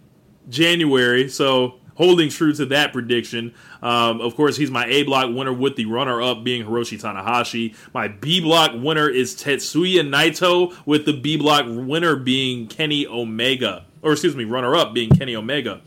January, 0.48 1.28
so 1.28 1.80
holding 1.96 2.28
true 2.28 2.53
to 2.53 2.66
that 2.66 2.92
prediction. 2.92 3.53
Um, 3.82 4.20
of 4.20 4.36
course, 4.36 4.57
he's 4.57 4.70
my 4.70 4.86
A 4.86 5.03
block 5.03 5.34
winner 5.34 5.53
with 5.53 5.74
the 5.74 5.86
runner 5.86 6.22
up 6.22 6.44
being 6.44 6.64
Hiroshi 6.64 7.03
Tanahashi. 7.03 7.74
My 7.92 8.07
B 8.07 8.40
block 8.40 8.70
winner 8.72 9.09
is 9.09 9.34
Tetsuya 9.34 10.09
Naito 10.09 10.72
with 10.86 11.05
the 11.05 11.14
B 11.14 11.36
block 11.36 11.64
winner 11.66 12.14
being 12.14 12.68
Kenny 12.68 13.09
Omega. 13.09 13.86
Or, 14.03 14.12
excuse 14.12 14.36
me, 14.36 14.44
runner 14.44 14.76
up 14.76 14.94
being 14.94 15.11
Kenny 15.11 15.34
Omega. 15.34 15.80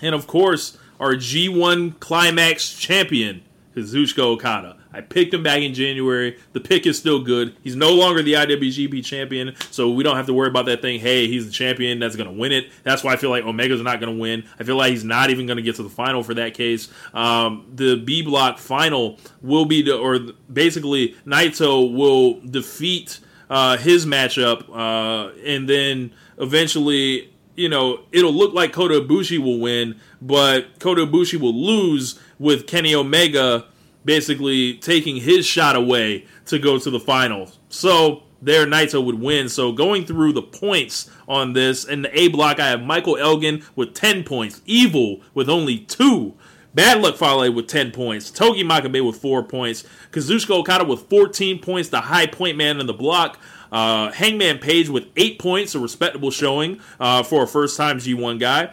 And 0.00 0.14
of 0.14 0.26
course, 0.26 0.76
our 1.00 1.14
G1 1.14 2.00
Climax 2.00 2.74
champion, 2.74 3.42
Kazuchika 3.76 4.20
Okada. 4.20 4.78
I 4.90 5.02
picked 5.02 5.34
him 5.34 5.42
back 5.42 5.60
in 5.60 5.74
January. 5.74 6.38
The 6.52 6.60
pick 6.60 6.86
is 6.86 6.98
still 6.98 7.22
good. 7.22 7.54
He's 7.62 7.76
no 7.76 7.92
longer 7.92 8.22
the 8.22 8.32
IWGP 8.32 9.04
champion, 9.04 9.54
so 9.70 9.90
we 9.90 10.02
don't 10.02 10.16
have 10.16 10.26
to 10.26 10.32
worry 10.32 10.48
about 10.48 10.64
that 10.66 10.80
thing. 10.80 10.98
Hey, 10.98 11.28
he's 11.28 11.44
the 11.44 11.52
champion 11.52 11.98
that's 11.98 12.16
going 12.16 12.28
to 12.28 12.34
win 12.34 12.52
it. 12.52 12.70
That's 12.84 13.04
why 13.04 13.12
I 13.12 13.16
feel 13.16 13.28
like 13.28 13.44
Omega's 13.44 13.82
not 13.82 14.00
going 14.00 14.14
to 14.14 14.18
win. 14.18 14.44
I 14.58 14.64
feel 14.64 14.76
like 14.76 14.92
he's 14.92 15.04
not 15.04 15.28
even 15.28 15.44
going 15.44 15.58
to 15.58 15.62
get 15.62 15.76
to 15.76 15.82
the 15.82 15.90
final 15.90 16.22
for 16.22 16.32
that 16.34 16.54
case. 16.54 16.88
Um, 17.12 17.66
the 17.74 17.96
B 17.96 18.22
block 18.22 18.58
final 18.58 19.18
will 19.42 19.66
be, 19.66 19.90
or 19.90 20.20
basically, 20.50 21.14
Naito 21.26 21.94
will 21.94 22.40
defeat 22.40 23.20
uh, 23.50 23.76
his 23.76 24.06
matchup, 24.06 24.70
uh, 24.70 25.36
and 25.44 25.68
then 25.68 26.14
eventually 26.38 27.30
you 27.56 27.70
know, 27.70 28.00
it'll 28.12 28.32
look 28.32 28.52
like 28.52 28.72
Kota 28.72 29.00
Ibushi 29.00 29.38
will 29.38 29.58
win, 29.58 29.98
but 30.20 30.78
Kota 30.78 31.06
Ibushi 31.06 31.40
will 31.40 31.54
lose 31.54 32.20
with 32.38 32.66
Kenny 32.66 32.94
Omega 32.94 33.66
basically 34.04 34.74
taking 34.74 35.16
his 35.16 35.44
shot 35.44 35.76
away 35.76 36.24
to 36.46 36.58
go 36.58 36.78
to 36.78 36.90
the 36.90 37.00
finals. 37.00 37.58
So 37.68 38.22
there 38.40 38.66
Naito 38.66 39.04
would 39.04 39.20
win. 39.20 39.48
So 39.48 39.72
going 39.72 40.06
through 40.06 40.32
the 40.32 40.42
points 40.42 41.10
on 41.28 41.52
this, 41.52 41.84
in 41.84 42.02
the 42.02 42.18
A 42.18 42.28
block, 42.28 42.60
I 42.60 42.68
have 42.68 42.82
Michael 42.82 43.16
Elgin 43.16 43.64
with 43.74 43.94
10 43.94 44.24
points, 44.24 44.62
Evil 44.64 45.20
with 45.34 45.48
only 45.48 45.78
2, 45.78 46.34
Bad 46.74 47.00
Luck 47.00 47.16
Fale 47.16 47.52
with 47.52 47.66
10 47.68 47.90
points, 47.90 48.30
Togi 48.30 48.62
Makabe 48.62 49.04
with 49.04 49.16
4 49.16 49.42
points, 49.42 49.84
Kazuchika 50.10 50.50
Okada 50.50 50.84
with 50.84 51.08
14 51.08 51.58
points, 51.58 51.88
the 51.88 52.02
high 52.02 52.26
point 52.26 52.56
man 52.56 52.80
in 52.80 52.86
the 52.86 52.94
block. 52.94 53.38
Uh, 53.72 54.12
Hangman 54.12 54.58
Page 54.58 54.88
with 54.88 55.06
8 55.16 55.40
points, 55.40 55.74
a 55.74 55.80
respectable 55.80 56.30
showing 56.30 56.80
uh, 57.00 57.22
for 57.24 57.42
a 57.42 57.46
first 57.48 57.76
time 57.76 57.98
G1 57.98 58.38
guy. 58.38 58.72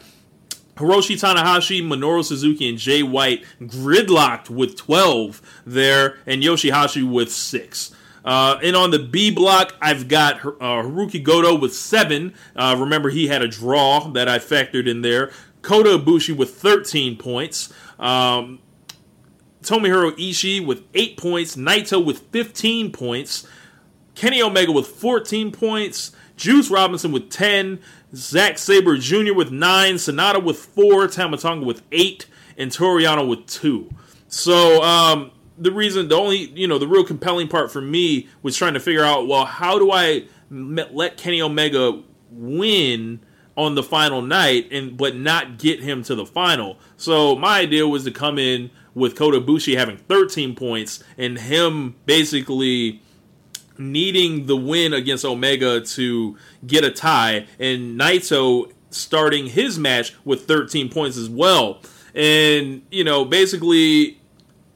Hiroshi 0.75 1.15
Tanahashi, 1.15 1.83
Minoru 1.83 2.23
Suzuki, 2.23 2.67
and 2.67 2.77
Jay 2.77 3.03
White 3.03 3.43
gridlocked 3.61 4.49
with 4.49 4.75
12 4.75 5.41
there, 5.65 6.17
and 6.25 6.41
Yoshihashi 6.41 7.09
with 7.09 7.31
6. 7.31 7.95
Uh, 8.25 8.57
and 8.63 8.75
on 8.75 8.91
the 8.91 8.99
B 8.99 9.31
block, 9.31 9.75
I've 9.81 10.07
got 10.07 10.37
uh, 10.45 10.81
Haruki 10.81 11.21
Goto 11.21 11.55
with 11.55 11.75
7. 11.75 12.33
Uh, 12.55 12.75
remember, 12.79 13.09
he 13.09 13.27
had 13.27 13.41
a 13.41 13.47
draw 13.47 14.09
that 14.11 14.29
I 14.29 14.39
factored 14.39 14.87
in 14.87 15.01
there. 15.01 15.31
Kota 15.61 15.97
Ibushi 15.97 16.35
with 16.35 16.55
13 16.55 17.17
points. 17.17 17.71
Um, 17.99 18.59
Tomohiro 19.61 20.11
Ishii 20.11 20.65
with 20.65 20.83
8 20.93 21.17
points. 21.17 21.55
Naito 21.55 22.03
with 22.03 22.19
15 22.31 22.91
points. 22.91 23.47
Kenny 24.15 24.41
Omega 24.41 24.71
with 24.71 24.87
14 24.87 25.51
points. 25.51 26.11
Juice 26.35 26.69
Robinson 26.69 27.11
with 27.11 27.29
10. 27.29 27.79
Zack 28.15 28.57
Sabre 28.57 28.97
Jr. 28.97 29.33
with 29.33 29.51
nine, 29.51 29.95
Sanada 29.95 30.43
with 30.43 30.57
four, 30.57 31.07
Tama 31.07 31.37
Tonga 31.37 31.65
with 31.65 31.81
eight, 31.91 32.25
and 32.57 32.71
Toru 32.71 33.01
Yano 33.01 33.27
with 33.27 33.45
two. 33.47 33.89
So 34.27 34.81
um, 34.83 35.31
the 35.57 35.71
reason, 35.71 36.07
the 36.07 36.15
only, 36.15 36.49
you 36.51 36.67
know, 36.67 36.77
the 36.77 36.87
real 36.87 37.03
compelling 37.03 37.47
part 37.47 37.71
for 37.71 37.81
me 37.81 38.27
was 38.41 38.57
trying 38.57 38.73
to 38.73 38.79
figure 38.79 39.03
out, 39.03 39.27
well, 39.27 39.45
how 39.45 39.77
do 39.77 39.91
I 39.91 40.25
let 40.49 41.17
Kenny 41.17 41.41
Omega 41.41 42.01
win 42.31 43.19
on 43.55 43.75
the 43.75 43.83
final 43.83 44.21
night 44.23 44.67
and 44.71 44.97
but 44.97 45.15
not 45.15 45.59
get 45.59 45.81
him 45.81 46.03
to 46.03 46.15
the 46.15 46.25
final? 46.25 46.77
So 46.97 47.35
my 47.35 47.59
idea 47.59 47.87
was 47.87 48.03
to 48.05 48.11
come 48.11 48.39
in 48.39 48.71
with 48.95 49.15
Kota 49.15 49.39
Ibushi 49.39 49.77
having 49.77 49.97
13 49.97 50.55
points 50.55 51.03
and 51.17 51.37
him 51.37 51.95
basically 52.05 53.01
needing 53.77 54.45
the 54.45 54.55
win 54.55 54.93
against 54.93 55.25
Omega 55.25 55.81
to 55.81 56.37
get 56.65 56.83
a 56.83 56.91
tie, 56.91 57.47
and 57.59 57.99
Naito 57.99 58.71
starting 58.89 59.47
his 59.47 59.79
match 59.79 60.13
with 60.23 60.45
13 60.47 60.89
points 60.89 61.17
as 61.17 61.29
well. 61.29 61.81
And, 62.13 62.83
you 62.91 63.03
know, 63.03 63.25
basically 63.25 64.19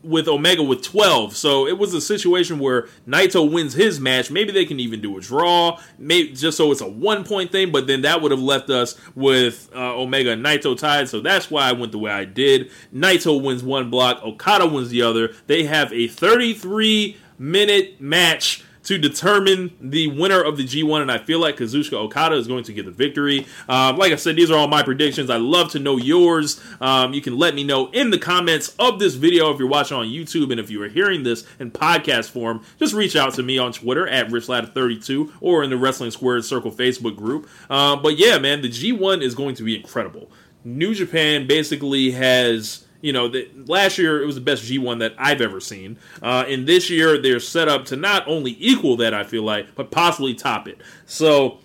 with 0.07 0.27
Omega 0.27 0.63
with 0.63 0.81
12. 0.83 1.35
So 1.35 1.67
it 1.67 1.77
was 1.77 1.93
a 1.93 2.01
situation 2.01 2.59
where 2.59 2.87
Naito 3.07 3.49
wins 3.49 3.73
his 3.73 3.99
match. 3.99 4.31
Maybe 4.31 4.51
they 4.51 4.65
can 4.65 4.79
even 4.79 5.01
do 5.01 5.17
a 5.17 5.21
draw, 5.21 5.79
maybe 5.97 6.33
just 6.33 6.57
so 6.57 6.71
it's 6.71 6.81
a 6.81 6.87
one 6.87 7.23
point 7.23 7.51
thing. 7.51 7.71
But 7.71 7.87
then 7.87 8.01
that 8.01 8.21
would 8.21 8.31
have 8.31 8.39
left 8.39 8.69
us 8.69 8.95
with 9.15 9.69
uh, 9.75 9.95
Omega 9.95 10.31
and 10.31 10.43
Naito 10.43 10.77
tied. 10.77 11.09
So 11.09 11.19
that's 11.19 11.51
why 11.51 11.67
I 11.67 11.73
went 11.73 11.91
the 11.91 11.99
way 11.99 12.11
I 12.11 12.25
did. 12.25 12.71
Naito 12.93 13.41
wins 13.41 13.63
one 13.63 13.89
block, 13.89 14.23
Okada 14.23 14.67
wins 14.67 14.89
the 14.89 15.01
other. 15.01 15.33
They 15.47 15.63
have 15.63 15.91
a 15.91 16.07
33 16.07 17.17
minute 17.39 17.99
match 17.99 18.63
to 18.87 18.97
determine 18.97 19.75
the 19.81 20.07
winner 20.07 20.41
of 20.41 20.55
the 20.55 20.63
G1, 20.63 21.01
and 21.01 21.11
I 21.11 21.17
feel 21.17 21.41
like 21.41 21.57
Kazuchika 21.57 21.91
Okada 21.91 22.37
is 22.37 22.47
going 22.47 22.63
to 22.63 22.73
get 22.73 22.85
the 22.85 22.91
victory. 22.91 23.45
Um, 23.67 23.97
like 23.97 24.13
I 24.13 24.15
said, 24.15 24.37
these 24.37 24.49
are 24.49 24.57
all 24.57 24.69
my 24.69 24.81
predictions. 24.81 25.29
I 25.29 25.35
love 25.35 25.71
to 25.71 25.79
know 25.79 25.97
yours. 25.97 26.61
Um, 26.79 27.13
you 27.13 27.19
can 27.19 27.37
let 27.37 27.53
me 27.53 27.65
know 27.65 27.87
in 27.91 28.11
the 28.11 28.17
comments 28.17 28.73
of 28.79 28.97
this 28.97 29.15
video 29.15 29.51
if 29.51 29.59
you're 29.59 29.67
watching 29.67 29.97
on 29.97 30.05
YouTube, 30.05 30.51
and 30.51 30.59
if 30.59 30.69
you 30.69 30.81
are 30.83 30.87
hearing 30.87 31.23
this 31.23 31.45
in 31.59 31.69
podcast 31.69 32.29
form, 32.29 32.63
just 32.79 32.93
reach 32.93 33.17
out 33.17 33.33
to 33.33 33.43
me 33.43 33.57
on 33.57 33.73
Twitter 33.73 34.07
at 34.07 34.29
RichLatta32 34.29 35.33
or 35.41 35.65
in 35.65 35.69
the 35.69 35.77
Wrestling 35.77 36.11
Squared 36.11 36.45
Circle 36.45 36.71
Facebook 36.71 37.17
group. 37.17 37.49
Uh, 37.69 37.97
but 37.97 38.17
yeah, 38.17 38.37
man, 38.39 38.61
the 38.61 38.69
G1 38.69 39.21
is 39.21 39.35
going 39.35 39.55
to 39.55 39.63
be 39.63 39.75
incredible. 39.75 40.31
New 40.63 40.95
Japan 40.95 41.45
basically 41.45 42.11
has 42.11 42.86
you 43.01 43.13
know, 43.13 43.27
the, 43.27 43.49
last 43.65 43.97
year 43.97 44.21
it 44.21 44.25
was 44.25 44.35
the 44.35 44.41
best 44.41 44.63
G1 44.63 44.99
that 44.99 45.13
I've 45.17 45.41
ever 45.41 45.59
seen. 45.59 45.97
Uh, 46.21 46.45
and 46.47 46.67
this 46.67 46.89
year 46.89 47.21
they're 47.21 47.39
set 47.39 47.67
up 47.67 47.85
to 47.85 47.95
not 47.95 48.27
only 48.27 48.55
equal 48.59 48.97
that, 48.97 49.13
I 49.13 49.23
feel 49.23 49.43
like, 49.43 49.75
but 49.75 49.91
possibly 49.91 50.33
top 50.33 50.67
it. 50.67 50.81
So 51.05 51.59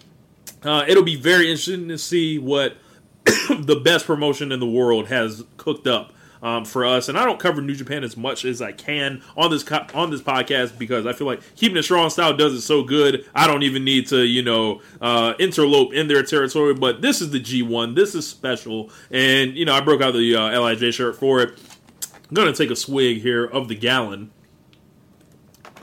uh, 0.63 0.85
it'll 0.87 1.03
be 1.03 1.17
very 1.17 1.51
interesting 1.51 1.89
to 1.89 1.99
see 1.99 2.39
what 2.39 2.77
the 3.25 3.81
best 3.83 4.07
promotion 4.07 4.53
in 4.53 4.61
the 4.61 4.67
world 4.67 5.09
has 5.09 5.45
cooked 5.57 5.87
up 5.87 6.13
um, 6.43 6.65
for 6.65 6.85
us. 6.85 7.09
And 7.09 7.17
I 7.17 7.25
don't 7.25 7.39
cover 7.39 7.63
New 7.63 7.75
Japan 7.75 8.05
as 8.05 8.17
much 8.17 8.45
as 8.45 8.61
I 8.61 8.73
can 8.73 9.23
on 9.37 9.51
this 9.51 9.63
co- 9.63 9.87
on 9.95 10.11
this 10.11 10.21
podcast 10.21 10.77
because 10.79 11.07
I 11.07 11.13
feel 11.13 11.27
like 11.27 11.41
keeping 11.57 11.77
it 11.77 11.85
strong 11.85 12.11
style 12.11 12.37
does 12.37 12.53
it 12.53 12.63
so 12.63 12.83
good. 12.83 13.25
I 13.35 13.47
don't 13.47 13.63
even 13.63 13.85
need 13.85 14.09
to 14.09 14.23
you 14.25 14.43
know 14.43 14.83
uh, 15.01 15.35
interlope 15.35 15.93
in 15.93 16.09
their 16.09 16.23
territory. 16.23 16.75
But 16.75 17.01
this 17.01 17.21
is 17.21 17.31
the 17.31 17.41
G1. 17.41 17.95
This 17.95 18.15
is 18.15 18.29
special, 18.29 18.91
and 19.11 19.57
you 19.57 19.65
know 19.65 19.75
I 19.75 19.81
broke 19.81 20.03
out 20.03 20.13
the 20.13 20.37
uh, 20.37 20.61
LIJ 20.61 20.93
shirt 20.95 21.17
for 21.17 21.41
it. 21.41 21.59
I'm 22.29 22.35
gonna 22.35 22.53
take 22.53 22.71
a 22.71 22.77
swig 22.77 23.21
here 23.21 23.45
of 23.45 23.69
the 23.69 23.75
gallon, 23.75 24.31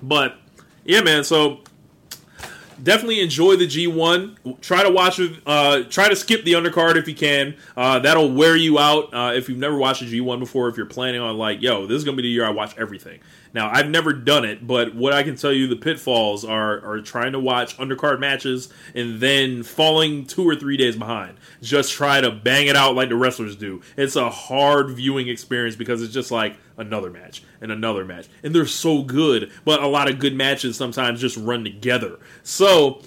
but 0.01 0.38
yeah, 0.84 1.01
man. 1.01 1.24
So 1.24 1.62
definitely 2.84 3.21
enjoy 3.21 3.55
the 3.55 3.67
G1. 3.67 4.61
Try 4.61 4.84
to 4.84 4.89
watch 4.89 5.19
it. 5.19 5.41
Uh, 5.45 5.84
try 5.84 6.09
to 6.09 6.15
skip 6.15 6.43
the 6.43 6.53
undercard 6.53 6.95
if 6.95 7.07
you 7.07 7.15
can. 7.15 7.55
Uh, 7.75 7.99
that'll 7.99 8.32
wear 8.32 8.55
you 8.55 8.80
out 8.80 9.13
uh, 9.13 9.34
if 9.34 9.49
you've 9.49 9.57
never 9.57 9.77
watched 9.77 10.01
a 10.01 10.05
G1 10.05 10.39
before. 10.39 10.69
If 10.69 10.77
you're 10.77 10.86
planning 10.86 11.21
on 11.21 11.38
like, 11.38 11.61
yo, 11.61 11.86
this 11.86 11.97
is 11.97 12.03
gonna 12.03 12.17
be 12.17 12.23
the 12.23 12.30
year 12.30 12.45
I 12.45 12.49
watch 12.49 12.77
everything. 12.77 13.19
Now, 13.53 13.69
I've 13.71 13.89
never 13.89 14.13
done 14.13 14.45
it, 14.45 14.65
but 14.65 14.93
what 14.93 15.13
I 15.13 15.23
can 15.23 15.35
tell 15.35 15.51
you, 15.51 15.67
the 15.67 15.75
pitfalls 15.75 16.45
are 16.45 16.83
are 16.85 17.01
trying 17.01 17.31
to 17.31 17.39
watch 17.39 17.77
undercard 17.77 18.19
matches 18.19 18.69
and 18.93 19.19
then 19.19 19.63
falling 19.63 20.25
two 20.25 20.47
or 20.47 20.55
three 20.55 20.77
days 20.77 20.95
behind. 20.95 21.37
Just 21.61 21.91
try 21.91 22.21
to 22.21 22.29
bang 22.31 22.67
it 22.67 22.75
out 22.75 22.95
like 22.95 23.09
the 23.09 23.15
wrestlers 23.15 23.55
do. 23.55 23.81
It's 23.97 24.15
a 24.15 24.29
hard 24.29 24.91
viewing 24.91 25.27
experience 25.27 25.75
because 25.75 26.01
it's 26.03 26.13
just 26.13 26.31
like 26.31 26.57
another 26.77 27.09
match 27.09 27.43
and 27.61 27.71
another 27.71 28.05
match, 28.05 28.27
and 28.43 28.53
they're 28.53 28.65
so 28.65 29.01
good. 29.01 29.51
But 29.65 29.81
a 29.81 29.87
lot 29.87 30.09
of 30.09 30.19
good 30.19 30.35
matches 30.35 30.77
sometimes 30.77 31.21
just 31.21 31.37
run 31.37 31.63
together. 31.63 32.19
So. 32.43 33.01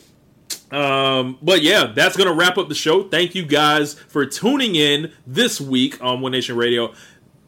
Um, 0.70 1.38
but 1.43 1.61
yeah, 1.62 1.93
that's 1.95 2.16
gonna 2.16 2.32
wrap 2.32 2.57
up 2.57 2.70
the 2.70 2.74
show. 2.74 3.03
Thank 3.07 3.34
you 3.34 3.45
guys 3.45 3.93
for 3.93 4.24
tuning 4.24 4.74
in 4.74 5.12
this 5.26 5.61
week 5.61 6.03
on 6.03 6.22
One 6.22 6.32
Nation 6.32 6.57
Radio 6.57 6.95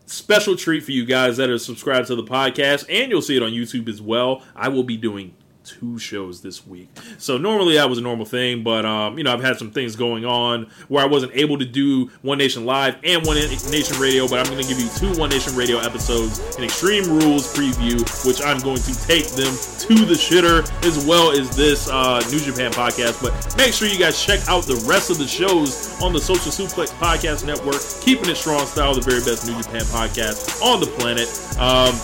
special 0.07 0.57
treat 0.57 0.83
for 0.83 0.93
you 0.93 1.05
guys 1.05 1.37
that 1.37 1.51
are 1.51 1.59
subscribed 1.59 2.09
to 2.09 2.17
the 2.17 2.25
podcast, 2.25 2.87
and 2.89 3.11
you'll 3.11 3.23
see 3.23 3.37
it 3.37 3.43
on 3.43 3.51
YouTube 3.51 3.89
as 3.89 4.03
well. 4.03 4.43
I 4.55 4.69
will 4.69 4.85
be 4.85 4.97
doing 4.97 5.35
two 5.65 5.99
shows 5.99 6.43
this 6.43 6.67
week. 6.67 6.89
So 7.19 7.39
normally 7.39 7.75
that 7.75 7.89
was 7.89 7.99
a 7.99 8.03
normal 8.03 8.27
thing, 8.27 8.63
but 8.63 8.85
um, 8.85 9.19
you 9.19 9.25
know 9.25 9.33
I've 9.33 9.43
had 9.43 9.59
some 9.59 9.71
things 9.71 9.97
going 9.97 10.25
on 10.25 10.71
where 10.89 11.03
I 11.03 11.07
wasn't 11.07 11.33
able 11.35 11.59
to 11.59 11.65
do 11.65 12.11
One 12.23 12.39
Nation 12.39 12.65
Live 12.65 12.97
and 13.03 13.25
One 13.27 13.37
Nation 13.37 13.99
Radio, 14.01 14.29
but 14.29 14.39
I'm 14.39 14.47
going 14.53 14.63
to 14.63 14.69
give 14.69 14.79
you 14.79 14.89
two 14.97 15.19
One 15.19 15.31
Nation 15.31 15.57
Radio 15.57 15.79
episodes, 15.79 16.39
an 16.57 16.65
Extreme 16.65 17.05
Rules 17.05 17.53
preview, 17.55 17.99
which 18.27 18.43
I'm 18.43 18.59
going 18.61 18.81
to 18.83 19.07
take 19.07 19.27
them 19.29 19.55
to 19.85 19.95
the 20.05 20.15
shitter, 20.15 20.63
as 20.85 21.05
well 21.07 21.31
as 21.31 21.57
this 21.57 21.89
uh, 21.89 22.21
New 22.31 22.41
Japan 22.41 22.73
podcast. 22.73 23.23
But 23.23 23.57
make 23.57 23.73
sure 23.73 23.89
you 23.89 23.99
guys 23.99 24.23
check 24.23 24.41
out 24.49 24.65
the 24.65 24.83
rest 24.87 25.11
of 25.11 25.19
the 25.19 25.27
shows 25.27 26.01
on 26.03 26.13
the 26.13 26.21
Social 26.21 26.53
Suplex 26.53 26.91
Podcast 26.99 27.47
Network, 27.47 27.81
keeping 28.01 28.29
it 28.29 28.37
strong 28.37 28.67
style, 28.67 28.95
the 28.95 29.01
very 29.01 29.21
best 29.21 29.47
New 29.47 29.57
Japan 29.61 29.83
podcast 29.93 30.63
on 30.63 30.81
the 30.81 30.87
planet. 30.87 31.29
Um, 31.59 31.95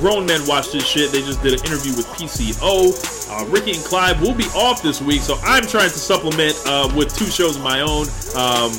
grown 0.00 0.26
men 0.26 0.40
watch 0.46 0.72
this 0.72 0.86
shit. 0.86 1.12
They 1.12 1.20
just 1.20 1.42
did 1.42 1.54
an 1.54 1.66
interview 1.66 1.96
with 1.96 2.06
PCO. 2.08 2.92
Uh, 3.30 3.46
Ricky 3.46 3.72
and 3.72 3.84
Clive 3.84 4.20
will 4.20 4.34
be 4.34 4.46
off 4.56 4.82
this 4.82 5.00
week, 5.02 5.20
so 5.20 5.36
I'm 5.42 5.66
trying 5.66 5.90
to 5.90 5.98
supplement 5.98 6.56
uh, 6.66 6.92
with 6.96 7.14
two 7.16 7.26
shows 7.26 7.56
of 7.56 7.62
my 7.62 7.80
own. 7.80 8.06
Um, 8.36 8.72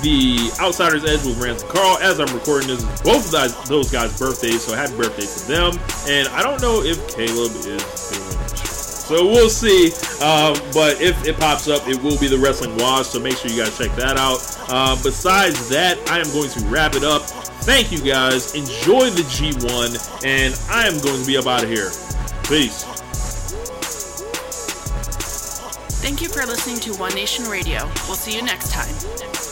the 0.00 0.50
Outsiders 0.60 1.04
Edge 1.04 1.24
with 1.24 1.42
and 1.42 1.58
Carl. 1.70 1.98
As 1.98 2.20
I'm 2.20 2.32
recording 2.34 2.68
this, 2.68 2.84
both 3.02 3.34
of 3.34 3.68
those 3.68 3.90
guys' 3.90 4.16
birthdays, 4.18 4.64
so 4.64 4.74
happy 4.74 4.96
birthday 4.96 5.26
to 5.26 5.48
them. 5.48 5.72
And 6.08 6.28
I 6.28 6.42
don't 6.42 6.60
know 6.62 6.82
if 6.82 6.96
Caleb 7.14 7.52
is 7.66 8.10
doing. 8.10 8.41
So 9.12 9.26
we'll 9.26 9.50
see. 9.50 9.88
Um, 10.24 10.54
but 10.72 11.02
if 11.02 11.26
it 11.26 11.38
pops 11.38 11.68
up, 11.68 11.86
it 11.86 12.02
will 12.02 12.18
be 12.18 12.28
the 12.28 12.38
Wrestling 12.38 12.74
Wash. 12.78 13.08
So 13.08 13.20
make 13.20 13.36
sure 13.36 13.50
you 13.50 13.62
guys 13.62 13.76
check 13.76 13.94
that 13.96 14.16
out. 14.16 14.40
Uh, 14.70 14.96
besides 15.02 15.68
that, 15.68 15.98
I 16.08 16.18
am 16.18 16.32
going 16.32 16.48
to 16.48 16.60
wrap 16.68 16.94
it 16.94 17.04
up. 17.04 17.20
Thank 17.60 17.92
you 17.92 18.00
guys. 18.00 18.54
Enjoy 18.54 19.10
the 19.10 19.20
G1, 19.24 20.24
and 20.24 20.58
I 20.70 20.88
am 20.88 20.98
going 21.02 21.20
to 21.20 21.26
be 21.26 21.36
up 21.36 21.46
out 21.46 21.62
of 21.62 21.68
here. 21.68 21.90
Peace. 22.48 22.84
Thank 26.00 26.22
you 26.22 26.30
for 26.30 26.46
listening 26.46 26.80
to 26.80 26.98
One 26.98 27.14
Nation 27.14 27.44
Radio. 27.50 27.84
We'll 28.08 28.14
see 28.14 28.34
you 28.34 28.40
next 28.40 28.72
time. 28.72 29.51